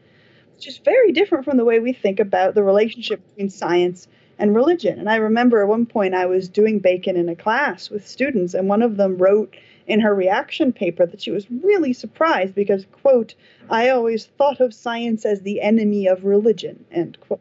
It's 0.56 0.66
just 0.66 0.84
very 0.84 1.12
different 1.12 1.46
from 1.46 1.58
the 1.58 1.66
way 1.66 1.80
we 1.80 1.94
think 1.94 2.20
about 2.20 2.56
the 2.56 2.64
relationship 2.64 3.22
between 3.28 3.50
science 3.50 4.08
and 4.40 4.56
religion. 4.56 5.00
And 5.00 5.10
I 5.10 5.18
remember 5.18 5.62
at 5.62 5.68
one 5.68 5.86
point 5.86 6.16
I 6.16 6.26
was 6.26 6.50
doing 6.50 6.80
Bacon 6.80 7.16
in 7.16 7.30
a 7.30 7.36
class 7.36 7.90
with 7.90 8.08
students, 8.08 8.54
and 8.54 8.68
one 8.68 8.82
of 8.82 8.98
them 8.98 9.18
wrote 9.18 9.56
in 9.88 10.00
her 10.00 10.14
reaction 10.14 10.72
paper 10.72 11.06
that 11.06 11.22
she 11.22 11.32
was 11.32 11.50
really 11.50 11.94
surprised 11.94 12.56
because, 12.56 12.86
quote, 13.02 13.36
I 13.70 13.90
always 13.90 14.26
thought 14.26 14.60
of 14.60 14.74
science 14.74 15.26
as 15.26 15.42
the 15.42 15.62
enemy 15.62 16.08
of 16.08 16.26
religion, 16.26 16.86
end 16.92 17.18
quote. 17.20 17.40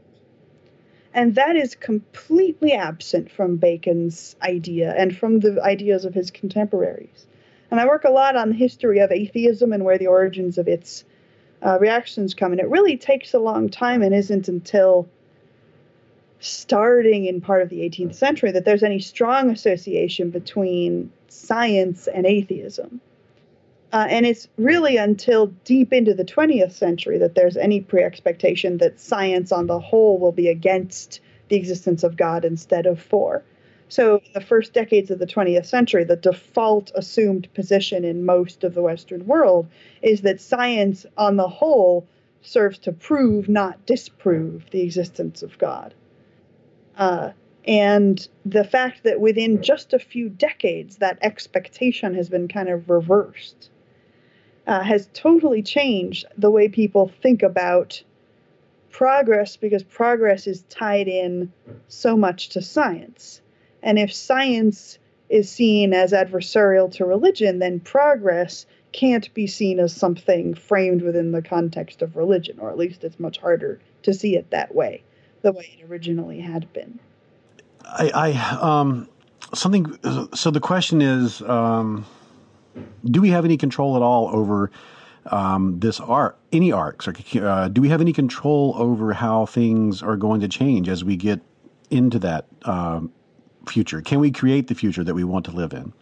And 1.14 1.34
that 1.34 1.56
is 1.56 1.74
completely 1.74 2.72
absent 2.72 3.30
from 3.30 3.56
Bacon's 3.56 4.34
idea 4.42 4.94
and 4.96 5.14
from 5.16 5.40
the 5.40 5.62
ideas 5.62 6.04
of 6.04 6.14
his 6.14 6.30
contemporaries. 6.30 7.26
And 7.70 7.80
I 7.80 7.86
work 7.86 8.04
a 8.04 8.10
lot 8.10 8.36
on 8.36 8.50
the 8.50 8.54
history 8.54 8.98
of 8.98 9.12
atheism 9.12 9.72
and 9.72 9.84
where 9.84 9.98
the 9.98 10.06
origins 10.06 10.58
of 10.58 10.68
its 10.68 11.04
uh, 11.64 11.78
reactions 11.78 12.34
come. 12.34 12.52
And 12.52 12.60
it 12.60 12.68
really 12.68 12.96
takes 12.96 13.34
a 13.34 13.38
long 13.38 13.68
time 13.68 14.02
and 14.02 14.14
isn't 14.14 14.48
until 14.48 15.08
starting 16.42 17.26
in 17.26 17.40
part 17.40 17.62
of 17.62 17.68
the 17.68 17.80
18th 17.80 18.14
century 18.14 18.50
that 18.50 18.64
there's 18.64 18.82
any 18.82 18.98
strong 18.98 19.50
association 19.50 20.30
between 20.30 21.12
science 21.28 22.08
and 22.08 22.26
atheism. 22.26 23.00
Uh, 23.92 24.06
and 24.08 24.26
it's 24.26 24.48
really 24.56 24.96
until 24.96 25.48
deep 25.64 25.92
into 25.92 26.14
the 26.14 26.24
20th 26.24 26.72
century 26.72 27.18
that 27.18 27.34
there's 27.34 27.56
any 27.56 27.80
pre 27.80 28.02
expectation 28.02 28.78
that 28.78 28.98
science 28.98 29.52
on 29.52 29.66
the 29.66 29.78
whole 29.78 30.18
will 30.18 30.32
be 30.32 30.48
against 30.48 31.20
the 31.48 31.56
existence 31.56 32.02
of 32.02 32.16
God 32.16 32.44
instead 32.44 32.86
of 32.86 33.00
for. 33.00 33.44
So, 33.88 34.16
in 34.16 34.32
the 34.32 34.40
first 34.40 34.72
decades 34.72 35.10
of 35.10 35.18
the 35.18 35.26
20th 35.26 35.66
century, 35.66 36.02
the 36.04 36.16
default 36.16 36.90
assumed 36.94 37.52
position 37.52 38.04
in 38.04 38.24
most 38.24 38.64
of 38.64 38.74
the 38.74 38.82
Western 38.82 39.26
world 39.26 39.68
is 40.00 40.22
that 40.22 40.40
science 40.40 41.04
on 41.18 41.36
the 41.36 41.48
whole 41.48 42.08
serves 42.40 42.78
to 42.78 42.92
prove, 42.92 43.48
not 43.50 43.84
disprove, 43.84 44.64
the 44.70 44.80
existence 44.80 45.42
of 45.42 45.58
God. 45.58 45.94
Uh, 47.02 47.32
and 47.66 48.28
the 48.46 48.62
fact 48.62 49.02
that 49.02 49.20
within 49.20 49.60
just 49.60 49.92
a 49.92 49.98
few 49.98 50.28
decades 50.28 50.98
that 50.98 51.18
expectation 51.20 52.14
has 52.14 52.28
been 52.28 52.46
kind 52.46 52.68
of 52.68 52.88
reversed 52.88 53.70
uh, 54.68 54.84
has 54.84 55.08
totally 55.12 55.62
changed 55.62 56.26
the 56.38 56.48
way 56.48 56.68
people 56.68 57.10
think 57.20 57.42
about 57.42 58.00
progress 58.90 59.56
because 59.56 59.82
progress 59.82 60.46
is 60.46 60.62
tied 60.68 61.08
in 61.08 61.52
so 61.88 62.16
much 62.16 62.50
to 62.50 62.62
science. 62.62 63.40
And 63.82 63.98
if 63.98 64.14
science 64.14 65.00
is 65.28 65.50
seen 65.50 65.92
as 65.94 66.12
adversarial 66.12 66.88
to 66.92 67.04
religion, 67.04 67.58
then 67.58 67.80
progress 67.80 68.64
can't 68.92 69.34
be 69.34 69.48
seen 69.48 69.80
as 69.80 69.92
something 69.92 70.54
framed 70.54 71.02
within 71.02 71.32
the 71.32 71.42
context 71.42 72.00
of 72.00 72.14
religion, 72.16 72.60
or 72.60 72.70
at 72.70 72.78
least 72.78 73.02
it's 73.02 73.18
much 73.18 73.38
harder 73.38 73.80
to 74.04 74.14
see 74.14 74.36
it 74.36 74.50
that 74.50 74.72
way, 74.72 75.02
the 75.42 75.52
way 75.52 75.78
it 75.78 75.90
originally 75.90 76.40
had 76.40 76.72
been. 76.72 76.98
I, 77.84 78.10
I 78.14 78.80
um, 78.80 79.08
something. 79.54 79.98
So 80.34 80.50
the 80.50 80.60
question 80.60 81.02
is, 81.02 81.42
um, 81.42 82.06
do 83.04 83.20
we 83.20 83.30
have 83.30 83.44
any 83.44 83.56
control 83.56 83.96
at 83.96 84.02
all 84.02 84.28
over 84.28 84.70
um, 85.26 85.78
this 85.80 86.00
arc, 86.00 86.38
any 86.52 86.72
arcs? 86.72 87.06
Or 87.06 87.14
uh, 87.40 87.68
do 87.68 87.80
we 87.80 87.88
have 87.88 88.00
any 88.00 88.12
control 88.12 88.74
over 88.76 89.12
how 89.12 89.46
things 89.46 90.02
are 90.02 90.16
going 90.16 90.40
to 90.40 90.48
change 90.48 90.88
as 90.88 91.04
we 91.04 91.16
get 91.16 91.40
into 91.90 92.18
that 92.20 92.46
um, 92.62 93.12
future? 93.68 94.00
Can 94.00 94.20
we 94.20 94.30
create 94.30 94.68
the 94.68 94.74
future 94.74 95.04
that 95.04 95.14
we 95.14 95.24
want 95.24 95.44
to 95.46 95.50
live 95.50 95.72
in? 95.72 95.92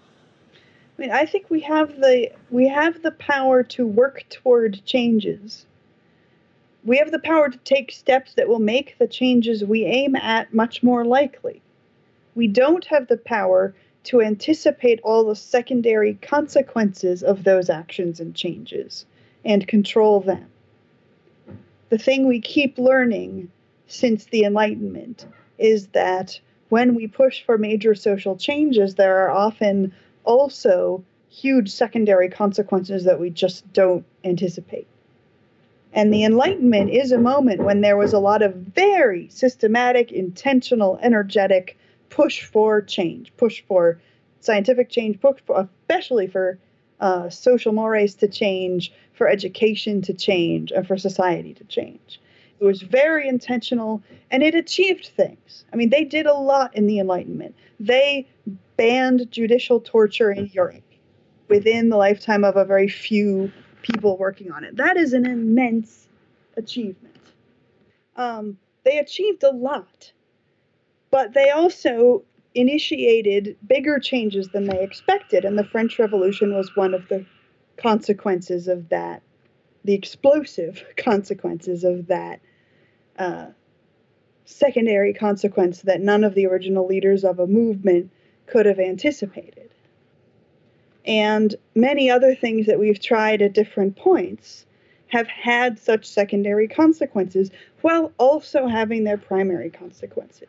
I 0.99 1.03
mean, 1.03 1.11
I 1.13 1.25
think 1.25 1.49
we 1.49 1.61
have 1.61 1.97
the 1.97 2.31
we 2.51 2.69
have 2.69 3.03
the 3.03 3.13
power 3.13 3.63
to 3.63 3.87
work 3.87 4.25
toward 4.29 4.85
changes. 4.85 5.67
We 6.85 6.97
have 6.99 7.11
the 7.11 7.19
power 7.19 7.49
to 7.49 7.59
take 7.59 7.93
steps 7.93 8.35
that 8.35 8.49
will 8.49 8.59
make 8.59 8.97
the 8.99 9.07
changes 9.07 9.65
we 9.65 9.85
aim 9.85 10.17
at 10.17 10.55
much 10.55 10.83
more 10.83 11.05
likely. 11.05 11.61
We 12.35 12.47
don't 12.49 12.85
have 12.87 13.07
the 13.09 13.19
power 13.19 13.75
to 14.05 14.23
anticipate 14.23 15.01
all 15.03 15.25
the 15.25 15.37
secondary 15.37 16.15
consequences 16.15 17.23
of 17.23 17.45
those 17.45 17.69
actions 17.69 18.19
and 18.19 18.35
changes 18.35 19.05
and 19.45 19.67
control 19.69 20.21
them. 20.21 20.47
The 21.91 21.99
thing 21.99 22.27
we 22.27 22.41
keep 22.41 22.79
learning 22.79 23.51
since 23.87 24.25
the 24.25 24.45
Enlightenment 24.45 25.27
is 25.59 25.89
that 25.89 26.41
when 26.71 26.95
we 26.95 27.09
push 27.09 27.43
for 27.43 27.59
major 27.59 27.95
social 27.95 28.37
changes, 28.37 28.95
there 28.95 29.19
are 29.19 29.31
often 29.31 29.93
also 30.25 31.03
huge 31.29 31.71
secondary 31.71 32.29
consequences 32.29 33.05
that 33.05 33.21
we 33.21 33.29
just 33.29 33.71
don't 33.73 34.05
anticipate. 34.25 34.87
And 35.93 36.13
the 36.13 36.25
Enlightenment 36.25 36.91
is 36.91 37.11
a 37.11 37.19
moment 37.19 37.65
when 37.65 37.81
there 37.81 37.97
was 37.97 38.13
a 38.13 38.19
lot 38.19 38.43
of 38.43 38.55
very 38.55 39.29
systematic, 39.29 40.13
intentional, 40.13 40.99
energetic 41.03 41.77
push 42.11 42.45
for 42.45 42.81
change, 42.81 43.33
push 43.37 43.63
for 43.67 44.01
scientific 44.41 44.89
change, 44.89 45.21
push 45.21 45.39
for, 45.45 45.69
especially 45.89 46.27
for 46.27 46.59
uh, 47.01 47.29
social 47.29 47.73
mores 47.73 48.15
to 48.17 48.29
change, 48.29 48.93
for 49.13 49.29
education 49.29 50.03
to 50.03 50.15
change, 50.15 50.71
and 50.71 50.87
for 50.87 50.97
society 50.97 51.55
to 51.55 51.65
change. 51.65 52.21
It 52.61 52.65
was 52.65 52.83
very 52.83 53.27
intentional 53.27 54.03
and 54.31 54.43
it 54.43 54.55
achieved 54.55 55.07
things. 55.07 55.65
I 55.73 55.77
mean, 55.77 55.89
they 55.89 56.05
did 56.05 56.27
a 56.27 56.35
lot 56.35 56.77
in 56.77 56.87
the 56.87 56.99
Enlightenment. 56.99 57.55
They 57.81 58.29
banned 58.77 59.31
judicial 59.31 59.81
torture 59.81 60.31
in 60.31 60.51
Europe 60.53 60.83
within 61.49 61.89
the 61.89 61.97
lifetime 61.97 62.45
of 62.45 62.57
a 62.57 62.65
very 62.65 62.89
few 62.89 63.51
people 63.83 64.17
working 64.17 64.53
on 64.53 64.65
it. 64.65 64.77
That 64.77 64.97
is 64.97 65.13
an 65.13 65.27
immense 65.27 66.09
achievement. 66.57 67.17
Um, 68.17 68.59
they 68.85 68.99
achieved 68.99 69.43
a 69.43 69.51
lot, 69.51 70.13
but 71.11 71.33
they 71.35 71.51
also 71.51 72.25
initiated 72.55 73.57
bigger 73.67 73.99
changes 73.99 74.49
than 74.49 74.65
they 74.65 74.83
expected, 74.83 75.45
and 75.45 75.59
the 75.59 75.65
French 75.65 75.99
Revolution 75.99 76.55
was 76.55 76.75
one 76.77 76.95
of 76.95 77.09
the 77.09 77.25
consequences 77.77 78.69
of 78.69 78.89
that, 78.89 79.23
the 79.85 79.95
explosive 79.95 80.85
consequences 80.97 81.85
of 81.85 82.09
that 82.09 82.41
uh, 83.19 83.47
secondary 84.45 85.15
consequence 85.15 85.83
that 85.83 86.01
none 86.01 86.25
of 86.25 86.35
the 86.35 86.47
original 86.47 86.87
leaders 86.87 87.25
of 87.25 87.39
a 87.39 87.47
movement 87.47 88.11
could 88.47 88.67
have 88.67 88.81
anticipated. 88.81 89.70
And 91.11 91.57
many 91.75 92.09
other 92.09 92.37
things 92.37 92.67
that 92.67 92.79
we've 92.79 93.01
tried 93.01 93.43
at 93.43 93.53
different 93.53 93.97
points 93.97 94.65
have 95.09 95.27
had 95.27 95.77
such 95.77 96.07
secondary 96.07 96.69
consequences 96.69 97.51
while 97.81 98.13
also 98.17 98.69
having 98.69 99.03
their 99.03 99.17
primary 99.19 99.71
consequences. 99.71 100.47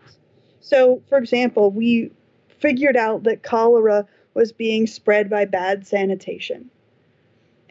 So, 0.59 1.01
for 1.09 1.17
example, 1.17 1.71
we 1.71 2.11
figured 2.59 2.95
out 2.95 3.23
that 3.23 3.41
cholera 3.41 4.05
was 4.35 4.51
being 4.51 4.85
spread 4.85 5.31
by 5.31 5.45
bad 5.45 5.87
sanitation. 5.87 6.69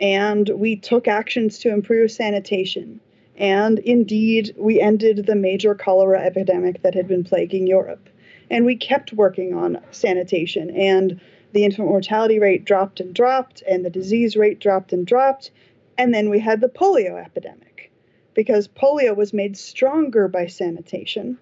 And 0.01 0.49
we 0.49 0.75
took 0.75 1.07
actions 1.07 1.61
to 1.61 1.73
improve 1.73 2.11
sanitation. 2.11 2.99
And 3.37 3.79
indeed, 3.79 4.53
we 4.59 4.81
ended 4.81 5.27
the 5.27 5.37
major 5.37 5.77
cholera 5.77 6.21
epidemic 6.23 6.83
that 6.83 6.95
had 6.95 7.07
been 7.07 7.23
plaguing 7.23 7.69
Europe. 7.69 8.09
And 8.51 8.65
we 8.65 8.75
kept 8.75 9.13
working 9.13 9.55
on 9.55 9.79
sanitation, 9.93 10.71
and 10.71 11.21
the 11.53 11.65
infant 11.65 11.89
mortality 11.89 12.39
rate 12.39 12.65
dropped 12.65 13.01
and 13.01 13.15
dropped, 13.15 13.63
and 13.69 13.85
the 13.85 13.91
disease 13.91 14.37
rate 14.37 14.61
dropped 14.61 14.93
and 14.93 15.07
dropped. 15.07 15.51
And 15.99 16.15
then 16.15 16.31
we 16.31 16.39
had 16.39 16.61
the 16.61 16.69
polio 16.69 17.23
epidemic 17.23 17.91
because 18.35 18.69
polio 18.69 19.15
was 19.15 19.33
made 19.33 19.57
stronger 19.57 20.29
by 20.29 20.47
sanitation, 20.47 21.39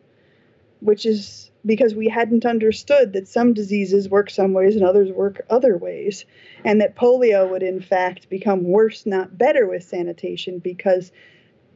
which 0.81 1.05
is 1.05 1.51
because 1.67 1.95
we 1.95 2.09
hadn't 2.09 2.47
understood 2.47 3.13
that 3.13 3.29
some 3.29 3.53
diseases 3.53 4.09
work 4.09 4.31
some 4.31 4.53
ways 4.53 4.75
and 4.75 4.85
others 4.85 5.13
work 5.13 5.45
other 5.51 5.77
ways, 5.77 6.25
and 6.65 6.81
that 6.81 6.97
polio 6.97 7.49
would 7.51 7.63
in 7.63 7.81
fact 7.81 8.29
become 8.31 8.65
worse, 8.65 9.05
not 9.05 9.37
better, 9.37 9.67
with 9.67 9.83
sanitation 9.83 10.59
because 10.59 11.13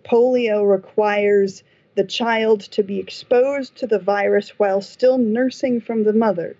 polio 0.05 0.69
requires 0.69 1.63
the 1.95 2.05
child 2.05 2.61
to 2.63 2.83
be 2.83 2.99
exposed 2.99 3.77
to 3.77 3.87
the 3.87 3.99
virus 3.99 4.59
while 4.59 4.81
still 4.81 5.19
nursing 5.19 5.81
from 5.81 6.05
the 6.05 6.13
mother. 6.13 6.57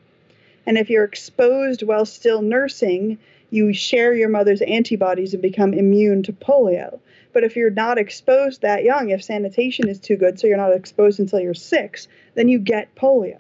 And 0.67 0.79
if 0.79 0.91
you're 0.91 1.05
exposed 1.05 1.83
while 1.83 2.07
still 2.07 2.43
nursing, 2.43 3.19
you 3.51 3.73
share 3.73 4.15
your 4.15 4.29
mother's 4.29 4.63
antibodies 4.63 5.35
and 5.35 5.43
become 5.43 5.75
immune 5.75 6.23
to 6.23 6.33
polio. 6.33 7.01
But 7.33 7.45
if 7.45 7.57
you're 7.57 7.71
not 7.71 7.99
exposed 7.99 8.63
that 8.63 8.85
young, 8.85 9.11
if 9.11 9.23
sanitation 9.23 9.89
is 9.89 9.99
too 9.99 10.17
good, 10.17 10.39
so 10.39 10.47
you're 10.47 10.57
not 10.57 10.75
exposed 10.75 11.21
until 11.21 11.41
you're 11.41 11.55
six, 11.55 12.09
then 12.35 12.49
you 12.49 12.59
get 12.59 12.95
polio. 12.95 13.39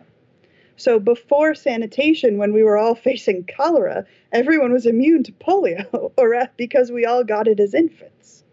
So 0.77 0.99
before 0.99 1.55
sanitation, 1.55 2.39
when 2.39 2.53
we 2.53 2.63
were 2.63 2.77
all 2.77 2.95
facing 3.09 3.45
cholera, 3.45 4.07
everyone 4.33 4.73
was 4.73 4.87
immune 4.87 5.23
to 5.25 5.33
polio, 5.33 6.13
or 6.17 6.35
uh, 6.35 6.47
because 6.57 6.91
we 6.91 7.07
all 7.07 7.25
got 7.25 7.49
it 7.49 7.61
as 7.61 7.75
infants. 7.75 8.45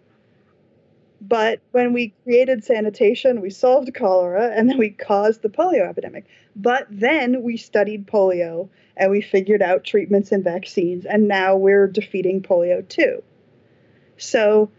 But 1.30 1.60
when 1.74 1.94
we 1.94 2.16
created 2.24 2.64
sanitation, 2.64 3.40
we 3.40 3.52
solved 3.52 3.94
cholera 3.94 4.52
and 4.52 4.68
then 4.68 4.80
we 4.80 4.90
caused 4.90 5.44
the 5.44 5.50
polio 5.50 5.88
epidemic. 5.88 6.26
But 6.56 6.88
then 6.90 7.44
we 7.44 7.56
studied 7.56 8.08
polio 8.08 8.70
and 8.98 9.12
we 9.12 9.22
figured 9.22 9.62
out 9.62 9.84
treatments 9.84 10.32
and 10.32 10.44
vaccines, 10.44 11.06
and 11.06 11.28
now 11.28 11.56
we're 11.56 11.88
defeating 11.88 12.42
polio 12.42 12.86
too. 12.86 13.22
So, 14.18 14.72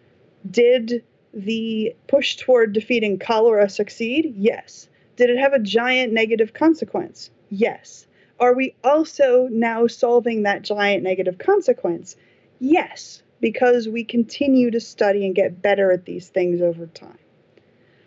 did 0.50 1.04
the 1.32 1.94
push 2.08 2.34
toward 2.36 2.72
defeating 2.72 3.20
cholera 3.20 3.68
succeed? 3.68 4.34
Yes. 4.36 4.88
Did 5.14 5.30
it 5.30 5.38
have 5.38 5.52
a 5.52 5.60
giant 5.60 6.12
negative 6.12 6.52
consequence? 6.52 7.30
Yes. 7.48 8.08
Are 8.40 8.54
we 8.54 8.74
also 8.82 9.46
now 9.50 9.86
solving 9.86 10.42
that 10.42 10.62
giant 10.62 11.04
negative 11.04 11.38
consequence? 11.38 12.16
Yes 12.58 13.22
because 13.40 13.88
we 13.88 14.04
continue 14.04 14.70
to 14.70 14.80
study 14.80 15.26
and 15.26 15.34
get 15.34 15.62
better 15.62 15.90
at 15.92 16.04
these 16.04 16.28
things 16.28 16.60
over 16.60 16.86
time. 16.86 17.18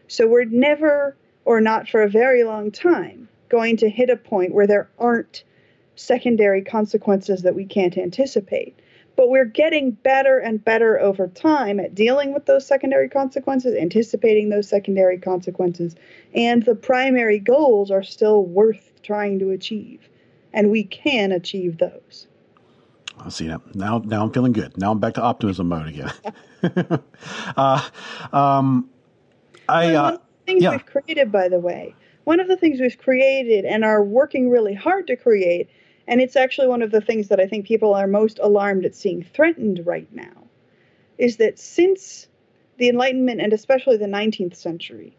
So 0.07 0.27
we're 0.27 0.45
never, 0.45 1.15
or 1.45 1.59
not 1.59 1.89
for 1.89 2.03
a 2.03 2.09
very 2.09 2.43
long 2.43 2.71
time, 2.71 3.27
going 3.49 3.77
to 3.77 3.89
hit 3.89 4.09
a 4.09 4.17
point 4.17 4.53
where 4.53 4.67
there 4.67 4.89
aren't 4.99 5.43
secondary 5.95 6.61
consequences 6.61 7.43
that 7.43 7.55
we 7.55 7.65
can't 7.65 7.97
anticipate. 7.97 8.77
But 9.15 9.29
we're 9.29 9.45
getting 9.45 9.91
better 9.91 10.39
and 10.39 10.63
better 10.63 10.99
over 10.99 11.27
time 11.27 11.79
at 11.79 11.93
dealing 11.93 12.34
with 12.34 12.47
those 12.47 12.65
secondary 12.65 13.09
consequences, 13.09 13.75
anticipating 13.75 14.49
those 14.49 14.67
secondary 14.67 15.19
consequences, 15.19 15.95
and 16.34 16.63
the 16.63 16.73
primary 16.73 17.38
goals 17.38 17.91
are 17.91 18.01
still 18.01 18.43
worth 18.43 18.91
trying 19.03 19.38
to 19.39 19.51
achieve. 19.51 20.09
And 20.51 20.71
we 20.71 20.84
can 20.84 21.31
achieve 21.31 21.77
those. 21.77 22.27
I 23.20 23.30
see 23.30 23.47
that 23.47 23.76
now. 23.76 23.99
Now 23.99 24.24
I'm 24.24 24.32
feeling 24.32 24.53
good. 24.53 24.78
Now 24.78 24.91
I'm 24.91 24.99
back 24.99 25.14
to 25.16 25.22
optimism 25.22 25.70
mode 25.70 25.88
again. 25.88 26.11
uh, 27.57 27.89
um, 28.32 28.89
I 29.70 29.95
uh, 29.95 30.18
things 30.45 30.64
yeah. 30.64 30.72
we've 30.72 30.86
created, 30.86 31.32
by 31.32 31.47
the 31.47 31.59
way, 31.59 31.95
one 32.24 32.39
of 32.39 32.47
the 32.47 32.57
things 32.57 32.80
we've 32.80 32.97
created 32.97 33.66
and 33.66 33.86
are 33.86 34.03
working 34.03 34.49
really 34.49 34.74
hard 34.74 35.07
to 35.07 35.16
create, 35.16 35.70
and 36.07 36.22
it's 36.22 36.36
actually 36.36 36.68
one 36.68 36.82
of 36.82 36.91
the 36.91 37.01
things 37.01 37.30
that 37.30 37.39
I 37.39 37.47
think 37.47 37.66
people 37.66 37.93
are 37.93 38.07
most 38.07 38.39
alarmed 38.39 38.86
at 38.86 38.95
seeing 38.95 39.24
threatened 39.24 39.86
right 39.86 40.11
now, 40.11 40.47
is 41.18 41.38
that 41.38 41.59
since 41.59 42.28
the 42.78 42.89
Enlightenment 42.89 43.39
and 43.39 43.53
especially 43.53 43.97
the 43.97 44.05
19th 44.05 44.55
century, 44.55 45.16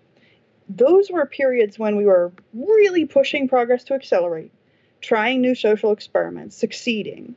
those 0.69 1.11
were 1.11 1.27
periods 1.27 1.79
when 1.79 1.97
we 1.97 2.07
were 2.07 2.33
really 2.53 3.05
pushing 3.05 3.49
progress 3.49 3.85
to 3.85 3.95
accelerate, 3.95 4.53
trying 5.01 5.41
new 5.41 5.55
social 5.55 5.93
experiments, 5.93 6.57
succeeding 6.57 7.37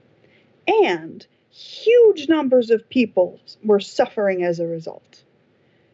and 0.67 1.25
huge 1.49 2.29
numbers 2.29 2.69
of 2.69 2.87
people 2.89 3.39
were 3.63 3.79
suffering 3.79 4.43
as 4.43 4.59
a 4.59 4.67
result. 4.67 5.23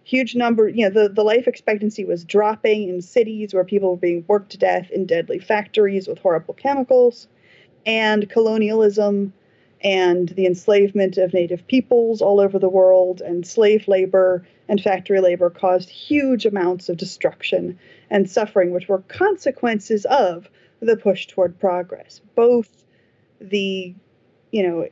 Huge 0.04 0.36
number, 0.36 0.68
you 0.68 0.84
know, 0.84 0.90
the, 0.90 1.10
the 1.10 1.24
life 1.24 1.48
expectancy 1.48 2.04
was 2.04 2.26
dropping 2.26 2.90
in 2.90 3.02
cities 3.02 3.54
where 3.54 3.64
people 3.64 3.92
were 3.92 3.98
being 3.98 4.26
worked 4.28 4.52
to 4.52 4.58
death 4.58 4.92
in 4.92 5.06
deadly 5.06 5.40
factories 5.40 6.08
with 6.08 6.20
horrible 6.20 6.54
chemicals. 6.54 7.28
and 7.86 8.30
colonialism 8.30 9.34
and 9.84 10.30
the 10.30 10.46
enslavement 10.46 11.18
of 11.18 11.34
native 11.34 11.68
peoples 11.68 12.22
all 12.22 12.40
over 12.40 12.58
the 12.58 12.70
world 12.70 13.22
and 13.22 13.46
slave 13.46 13.88
labor 13.88 14.46
and 14.70 14.82
factory 14.82 15.20
labor 15.20 15.50
caused 15.50 15.90
huge 15.90 16.46
amounts 16.46 16.88
of 16.88 16.98
destruction 16.98 17.78
and 18.10 18.30
suffering 18.30 18.72
which 18.72 18.88
were 18.88 19.00
consequences 19.10 20.06
of 20.06 20.50
the 20.80 20.96
push 20.96 21.28
toward 21.28 21.60
progress 21.60 22.22
both 22.36 22.86
the 23.42 23.94
you 24.54 24.64
know 24.64 24.88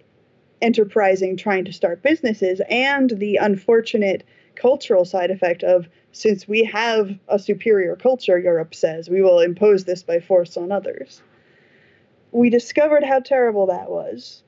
enterprising 0.61 1.37
trying 1.37 1.65
to 1.65 1.73
start 1.73 2.03
businesses 2.03 2.61
and 2.69 3.11
the 3.11 3.37
unfortunate 3.37 4.23
cultural 4.55 5.05
side 5.05 5.31
effect 5.31 5.63
of 5.63 5.87
since 6.11 6.47
we 6.47 6.63
have 6.65 7.17
a 7.29 7.39
superior 7.39 7.95
culture 7.95 8.37
europe 8.37 8.75
says 8.75 9.09
we 9.09 9.21
will 9.21 9.39
impose 9.39 9.85
this 9.85 10.03
by 10.03 10.19
force 10.19 10.57
on 10.57 10.71
others 10.71 11.21
we 12.33 12.49
discovered 12.49 13.03
how 13.03 13.19
terrible 13.19 13.67
that 13.67 13.89
was 13.89 14.43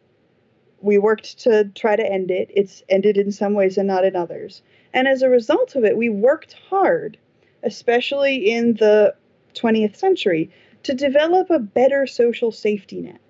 we 0.84 0.98
worked 0.98 1.40
to 1.40 1.64
try 1.76 1.96
to 1.96 2.06
end 2.06 2.30
it. 2.30 2.52
It's 2.54 2.84
ended 2.90 3.18
in 3.18 3.32
some 3.32 3.54
ways 3.54 3.78
and 3.78 3.88
not 3.88 4.04
in 4.04 4.18
others. 4.18 4.62
And 4.94 5.08
as 5.08 5.22
a 5.22 5.30
result 5.30 5.76
of 5.76 5.86
it, 5.86 5.96
we 5.98 6.10
worked 6.10 6.54
hard, 6.70 7.18
especially 7.64 8.52
in 8.52 8.74
the 8.74 9.16
20th 9.56 9.96
century, 9.96 10.52
to 10.84 10.94
develop 10.94 11.50
a 11.50 11.60
better 11.60 12.06
social 12.06 12.52
safety 12.52 13.02
net. 13.02 13.22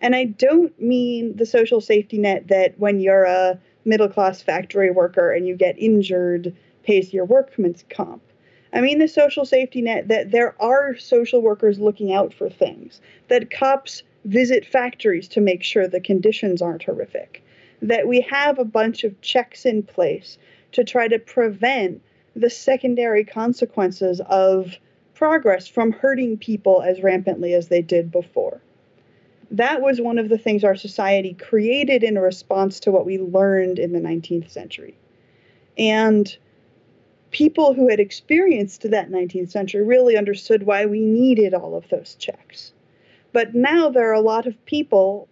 And 0.00 0.14
I 0.14 0.24
don't 0.24 0.78
mean 0.80 1.36
the 1.36 1.46
social 1.46 1.80
safety 1.80 2.18
net 2.18 2.48
that 2.48 2.78
when 2.78 3.00
you're 3.00 3.24
a 3.24 3.58
middle 3.84 4.08
class 4.08 4.42
factory 4.42 4.90
worker 4.90 5.32
and 5.32 5.46
you 5.46 5.56
get 5.56 5.78
injured 5.78 6.54
pays 6.82 7.12
your 7.12 7.24
workman's 7.24 7.84
comp. 7.88 8.22
I 8.72 8.80
mean 8.80 8.98
the 8.98 9.08
social 9.08 9.46
safety 9.46 9.80
net 9.80 10.08
that 10.08 10.32
there 10.32 10.60
are 10.60 10.96
social 10.96 11.40
workers 11.40 11.78
looking 11.78 12.12
out 12.12 12.34
for 12.34 12.50
things, 12.50 13.00
that 13.28 13.50
cops 13.50 14.02
visit 14.24 14.66
factories 14.66 15.28
to 15.28 15.40
make 15.40 15.62
sure 15.62 15.86
the 15.86 16.00
conditions 16.00 16.60
aren't 16.60 16.82
horrific, 16.82 17.42
that 17.80 18.06
we 18.06 18.20
have 18.22 18.58
a 18.58 18.64
bunch 18.64 19.04
of 19.04 19.20
checks 19.20 19.64
in 19.64 19.82
place 19.82 20.36
to 20.72 20.84
try 20.84 21.08
to 21.08 21.18
prevent 21.18 22.02
the 22.34 22.50
secondary 22.50 23.24
consequences 23.24 24.20
of 24.28 24.74
progress 25.14 25.66
from 25.66 25.92
hurting 25.92 26.36
people 26.36 26.82
as 26.82 27.02
rampantly 27.02 27.54
as 27.54 27.68
they 27.68 27.80
did 27.80 28.10
before. 28.10 28.60
That 29.50 29.80
was 29.80 30.00
one 30.00 30.18
of 30.18 30.28
the 30.28 30.38
things 30.38 30.64
our 30.64 30.76
society 30.76 31.34
created 31.34 32.02
in 32.02 32.18
response 32.18 32.80
to 32.80 32.90
what 32.90 33.06
we 33.06 33.18
learned 33.18 33.78
in 33.78 33.92
the 33.92 34.00
19th 34.00 34.50
century. 34.50 34.96
And 35.78 36.36
people 37.30 37.74
who 37.74 37.88
had 37.88 38.00
experienced 38.00 38.90
that 38.90 39.10
19th 39.10 39.50
century 39.50 39.84
really 39.84 40.16
understood 40.16 40.64
why 40.64 40.86
we 40.86 41.00
needed 41.00 41.54
all 41.54 41.76
of 41.76 41.88
those 41.90 42.14
checks. 42.14 42.72
But 43.32 43.54
now 43.54 43.90
there 43.90 44.10
are 44.10 44.14
a 44.14 44.20
lot 44.20 44.46
of 44.46 44.64
people 44.64 45.28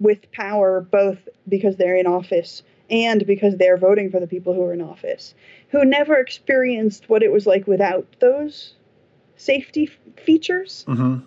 with 0.00 0.30
power, 0.32 0.80
both 0.80 1.18
because 1.48 1.76
they're 1.76 1.96
in 1.96 2.06
office 2.06 2.62
and 2.90 3.26
because 3.26 3.56
they're 3.56 3.76
voting 3.76 4.10
for 4.10 4.20
the 4.20 4.26
people 4.26 4.54
who 4.54 4.62
are 4.62 4.72
in 4.72 4.80
office, 4.80 5.34
who 5.70 5.84
never 5.84 6.16
experienced 6.16 7.08
what 7.08 7.22
it 7.22 7.32
was 7.32 7.46
like 7.46 7.66
without 7.66 8.06
those 8.20 8.74
safety 9.36 9.90
features. 10.16 10.84
Mm-hmm. 10.88 11.18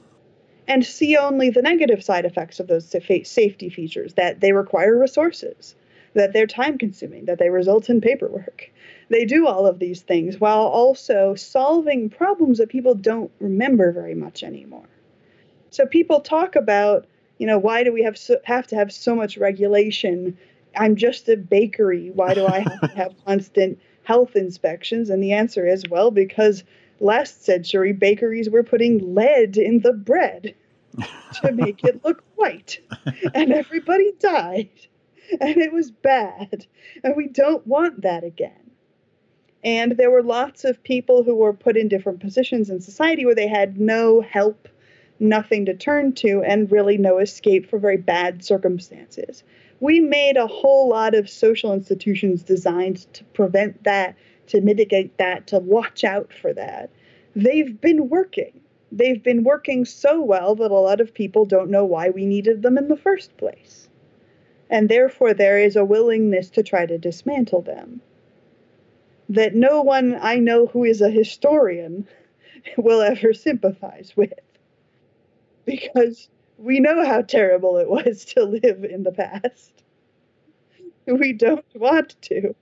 And 0.67 0.85
see 0.85 1.17
only 1.17 1.49
the 1.49 1.61
negative 1.61 2.03
side 2.03 2.25
effects 2.25 2.59
of 2.59 2.67
those 2.67 2.87
safety 2.87 3.69
features 3.69 4.13
that 4.13 4.39
they 4.39 4.53
require 4.53 4.97
resources, 4.97 5.75
that 6.13 6.33
they're 6.33 6.47
time 6.47 6.77
consuming, 6.77 7.25
that 7.25 7.39
they 7.39 7.49
result 7.49 7.89
in 7.89 7.99
paperwork. 8.01 8.69
They 9.09 9.25
do 9.25 9.47
all 9.47 9.67
of 9.67 9.79
these 9.79 10.01
things 10.01 10.39
while 10.39 10.61
also 10.61 11.35
solving 11.35 12.09
problems 12.09 12.59
that 12.59 12.69
people 12.69 12.95
don't 12.95 13.31
remember 13.39 13.91
very 13.91 14.15
much 14.15 14.43
anymore. 14.43 14.87
So 15.71 15.85
people 15.85 16.21
talk 16.21 16.55
about, 16.55 17.05
you 17.37 17.47
know, 17.47 17.57
why 17.57 17.83
do 17.83 17.91
we 17.91 18.03
have 18.03 18.17
so, 18.17 18.37
have 18.43 18.67
to 18.67 18.75
have 18.75 18.91
so 18.91 19.15
much 19.15 19.37
regulation? 19.37 20.37
I'm 20.77 20.95
just 20.95 21.27
a 21.27 21.35
bakery. 21.35 22.11
Why 22.11 22.33
do 22.33 22.45
I 22.45 22.59
have 22.59 22.81
to 22.81 22.87
have 22.95 23.15
constant 23.25 23.79
health 24.03 24.35
inspections? 24.35 25.09
And 25.09 25.21
the 25.21 25.33
answer 25.33 25.67
is, 25.67 25.83
well, 25.89 26.11
because 26.11 26.63
last 27.01 27.43
century 27.43 27.93
bakeries 27.93 28.49
were 28.49 28.63
putting 28.63 29.13
lead 29.13 29.57
in 29.57 29.79
the 29.81 29.93
bread 29.93 30.55
to 31.41 31.51
make 31.53 31.83
it 31.83 32.03
look 32.03 32.23
white, 32.35 32.79
and 33.33 33.51
everybody 33.51 34.11
died, 34.19 34.69
and 35.39 35.57
it 35.57 35.73
was 35.73 35.91
bad, 35.91 36.65
and 37.03 37.15
we 37.15 37.27
don't 37.27 37.65
want 37.65 38.01
that 38.01 38.23
again. 38.23 38.71
And 39.63 39.93
there 39.93 40.11
were 40.11 40.23
lots 40.23 40.65
of 40.65 40.83
people 40.83 41.23
who 41.23 41.35
were 41.35 41.53
put 41.53 41.77
in 41.77 41.87
different 41.87 42.19
positions 42.19 42.69
in 42.69 42.81
society 42.81 43.25
where 43.25 43.35
they 43.35 43.47
had 43.47 43.79
no 43.79 44.21
help 44.21 44.67
nothing 45.21 45.65
to 45.65 45.75
turn 45.75 46.13
to, 46.13 46.41
and 46.41 46.71
really 46.71 46.97
no 46.97 47.19
escape 47.19 47.69
for 47.69 47.77
very 47.77 47.97
bad 47.97 48.43
circumstances. 48.43 49.43
We 49.79 49.99
made 49.99 50.35
a 50.35 50.47
whole 50.47 50.89
lot 50.89 51.15
of 51.15 51.29
social 51.29 51.73
institutions 51.73 52.43
designed 52.43 53.11
to 53.13 53.23
prevent 53.25 53.83
that, 53.83 54.15
to 54.51 54.61
mitigate 54.61 55.17
that, 55.17 55.47
to 55.47 55.59
watch 55.59 56.03
out 56.03 56.31
for 56.33 56.53
that. 56.53 56.89
They've 57.35 57.79
been 57.79 58.09
working. 58.09 58.59
They've 58.91 59.23
been 59.23 59.43
working 59.43 59.85
so 59.85 60.21
well 60.21 60.55
that 60.55 60.71
a 60.71 60.75
lot 60.75 60.99
of 60.99 61.13
people 61.13 61.45
don't 61.45 61.71
know 61.71 61.85
why 61.85 62.09
we 62.09 62.25
needed 62.25 62.61
them 62.61 62.77
in 62.77 62.89
the 62.89 62.97
first 62.97 63.35
place. 63.37 63.87
And 64.69 64.89
therefore, 64.89 65.33
there 65.33 65.57
is 65.57 65.75
a 65.75 65.85
willingness 65.85 66.49
to 66.51 66.63
try 66.63 66.85
to 66.85 66.97
dismantle 66.97 67.61
them. 67.61 68.01
That 69.29 69.55
no 69.55 69.81
one 69.81 70.17
I 70.21 70.35
know 70.35 70.65
who 70.65 70.83
is 70.83 71.01
a 71.01 71.09
historian 71.09 72.07
will 72.77 73.01
ever 73.01 73.33
sympathize 73.33 74.13
with 74.15 74.33
because 75.65 76.29
we 76.57 76.79
know 76.79 77.05
how 77.05 77.21
terrible 77.21 77.77
it 77.77 77.89
was 77.89 78.25
to 78.35 78.43
live 78.43 78.83
in 78.83 79.03
the 79.03 79.11
past. 79.11 79.83
We 81.05 81.33
don't 81.33 81.65
want 81.73 82.21
to. 82.23 82.55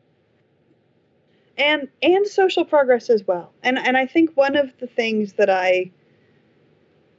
And 1.60 1.88
and 2.02 2.26
social 2.26 2.66
progress 2.66 3.10
as 3.10 3.28
well. 3.28 3.52
And 3.62 3.78
and 3.78 3.98
I 3.98 4.08
think 4.08 4.36
one 4.36 4.56
of 4.56 4.72
the 4.80 4.88
things 4.88 5.34
that 5.34 5.50
I 5.50 5.92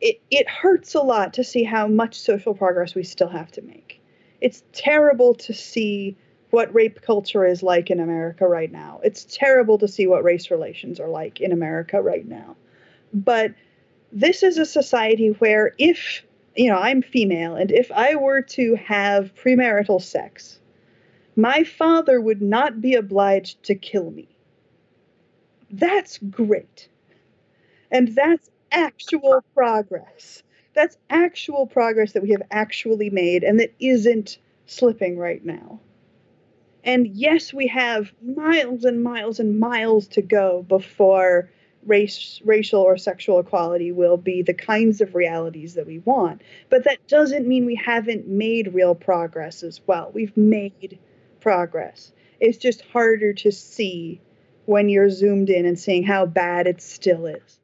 it, 0.01 0.21
it 0.31 0.49
hurts 0.49 0.95
a 0.95 1.03
lot 1.03 1.35
to 1.35 1.45
see 1.45 1.63
how 1.63 1.87
much 1.87 2.19
social 2.19 2.55
progress 2.55 2.95
we 2.95 3.03
still 3.05 3.29
have 3.29 3.53
to 3.53 3.63
make. 3.63 4.01
It's 4.41 4.65
terrible 4.73 5.35
to 5.35 5.53
see 5.53 6.17
what 6.49 6.75
rape 6.75 7.03
culture 7.03 7.45
is 7.45 7.63
like 7.63 7.91
in 7.91 8.01
America 8.01 8.49
right 8.49 8.73
now. 8.73 9.01
It's 9.05 9.25
terrible 9.25 9.79
to 9.79 9.87
see 9.87 10.07
what 10.07 10.25
race 10.25 10.51
relations 10.51 10.99
are 10.99 11.09
like 11.09 11.41
in 11.41 11.53
America 11.53 12.01
right 12.01 12.27
now. 12.27 12.57
But 13.13 13.55
this 14.13 14.43
is 14.43 14.59
a 14.59 14.67
society 14.67 15.29
where 15.29 15.73
if 15.79 16.25
you 16.57 16.69
know 16.69 16.79
i'm 16.79 17.03
female 17.03 17.55
and 17.55 17.71
if 17.71 17.91
i 17.93 18.15
were 18.15 18.43
to 18.43 18.75
have 18.75 19.35
premarital 19.35 20.03
sex 20.03 20.59
my 21.37 21.63
father 21.63 22.21
would 22.21 22.43
not 22.43 22.81
be 22.81 22.95
obliged 22.95 23.63
to 23.63 23.75
kill 23.75 24.11
me 24.11 24.29
that's 25.71 26.19
great 26.19 26.89
and 27.91 28.15
that's 28.15 28.51
actual 28.73 29.45
progress 29.55 30.43
that's 30.75 30.97
actual 31.09 31.67
progress 31.67 32.13
that 32.13 32.23
we 32.23 32.31
have 32.31 32.43
actually 32.51 33.11
made 33.11 33.43
and 33.43 33.61
that 33.61 33.75
isn't 33.81 34.39
slipping 34.67 35.19
right 35.19 35.45
now 35.45 35.81
and 36.85 37.07
yes 37.09 37.53
we 37.53 37.67
have 37.67 38.13
miles 38.23 38.85
and 38.85 39.03
miles 39.03 39.41
and 39.41 39.59
miles 39.59 40.07
to 40.09 40.23
go 40.23 40.63
before 40.69 41.51
race, 41.87 42.41
racial 42.45 42.81
or 42.81 42.97
sexual 42.97 43.39
equality 43.39 43.93
will 43.93 44.17
be 44.17 44.43
the 44.43 44.55
kinds 44.55 45.01
of 45.01 45.15
realities 45.15 45.75
that 45.75 45.87
we 45.87 45.99
want. 46.01 46.43
But 46.69 46.85
that 46.85 47.07
doesn't 47.09 47.47
mean 47.47 47.67
we 47.67 47.75
haven't 47.77 48.27
made 48.27 48.75
real 48.75 48.95
progress 48.95 49.63
as 49.63 49.81
well. 49.87 50.11
We've 50.13 50.37
made 50.37 50.99
progress. 51.41 52.13
It's 52.39 52.59
just 52.59 52.83
harder 52.83 53.33
to 53.35 53.53
see 53.53 54.21
when 54.67 54.89
you're 54.89 55.11
zoomed 55.11 55.51
in 55.51 55.67
and 55.67 55.79
seeing 55.79 56.03
how 56.03 56.27
bad 56.27 56.67
it 56.67 56.81
still 56.81 57.27
is. 57.27 57.61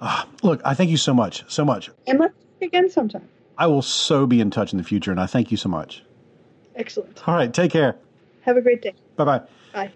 Uh, 0.00 0.24
look, 0.42 0.60
I 0.64 0.74
thank 0.74 0.90
you 0.90 0.96
so 0.96 1.14
much, 1.14 1.44
so 1.48 1.64
much. 1.64 1.90
And 2.06 2.18
let's 2.18 2.34
again 2.60 2.90
sometime. 2.90 3.28
I 3.56 3.66
will 3.66 3.82
so 3.82 4.26
be 4.26 4.40
in 4.40 4.50
touch 4.50 4.72
in 4.72 4.78
the 4.78 4.84
future, 4.84 5.10
and 5.10 5.20
I 5.20 5.26
thank 5.26 5.50
you 5.50 5.56
so 5.56 5.68
much. 5.68 6.02
Excellent. 6.74 7.26
All 7.28 7.34
right, 7.34 7.52
take 7.52 7.70
care. 7.70 7.96
Have 8.42 8.56
a 8.56 8.60
great 8.60 8.82
day. 8.82 8.94
Bye-bye. 9.16 9.42
Bye. 9.72 9.92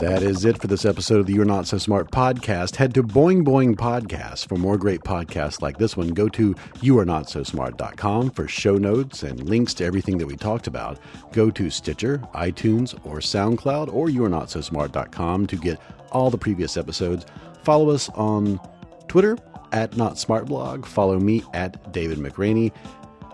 That 0.00 0.22
is 0.22 0.46
it 0.46 0.58
for 0.58 0.66
this 0.66 0.86
episode 0.86 1.20
of 1.20 1.26
the 1.26 1.34
You're 1.34 1.44
Not 1.44 1.66
So 1.66 1.76
Smart 1.76 2.10
podcast. 2.10 2.76
Head 2.76 2.94
to 2.94 3.02
Boing 3.02 3.44
Boing 3.44 3.74
Podcast 3.74 4.48
for 4.48 4.56
more 4.56 4.78
great 4.78 5.02
podcasts 5.02 5.60
like 5.60 5.76
this 5.76 5.94
one. 5.94 6.08
Go 6.08 6.26
to 6.30 6.54
youarenotsosmart.com 6.78 8.30
for 8.30 8.48
show 8.48 8.78
notes 8.78 9.24
and 9.24 9.46
links 9.46 9.74
to 9.74 9.84
everything 9.84 10.16
that 10.16 10.26
we 10.26 10.36
talked 10.36 10.66
about. 10.66 10.98
Go 11.32 11.50
to 11.50 11.68
Stitcher, 11.68 12.16
iTunes, 12.34 12.98
or 13.04 13.18
SoundCloud 13.18 13.92
or 13.92 14.06
youarenotsosmart.com 14.06 15.46
to 15.46 15.56
get 15.56 15.78
all 16.12 16.30
the 16.30 16.38
previous 16.38 16.78
episodes. 16.78 17.26
Follow 17.62 17.90
us 17.90 18.08
on 18.14 18.58
Twitter 19.06 19.36
at 19.72 19.90
NotSmartBlog. 19.90 20.86
Follow 20.86 21.20
me 21.20 21.42
at 21.52 21.92
David 21.92 22.16
McRaney. 22.16 22.72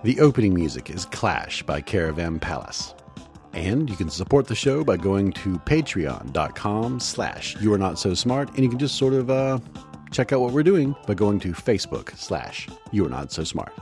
The 0.02 0.18
opening 0.18 0.52
music 0.52 0.90
is 0.90 1.04
Clash 1.06 1.62
by 1.62 1.80
Caravan 1.80 2.40
Palace. 2.40 2.92
And 3.56 3.88
you 3.88 3.96
can 3.96 4.10
support 4.10 4.48
the 4.48 4.54
show 4.54 4.84
by 4.84 4.98
going 4.98 5.32
to 5.32 5.58
patreon.com 5.60 7.00
slash 7.00 7.56
you 7.58 7.72
are 7.72 7.78
not 7.78 7.98
so 7.98 8.12
smart. 8.12 8.50
And 8.50 8.58
you 8.58 8.68
can 8.68 8.78
just 8.78 8.96
sort 8.96 9.14
of 9.14 9.30
uh, 9.30 9.58
check 10.10 10.30
out 10.32 10.40
what 10.42 10.52
we're 10.52 10.62
doing 10.62 10.94
by 11.06 11.14
going 11.14 11.40
to 11.40 11.52
Facebook 11.52 12.14
slash 12.18 12.68
you 12.92 13.04
are 13.06 13.08
not 13.08 13.32
so 13.32 13.44
smart. 13.44 13.72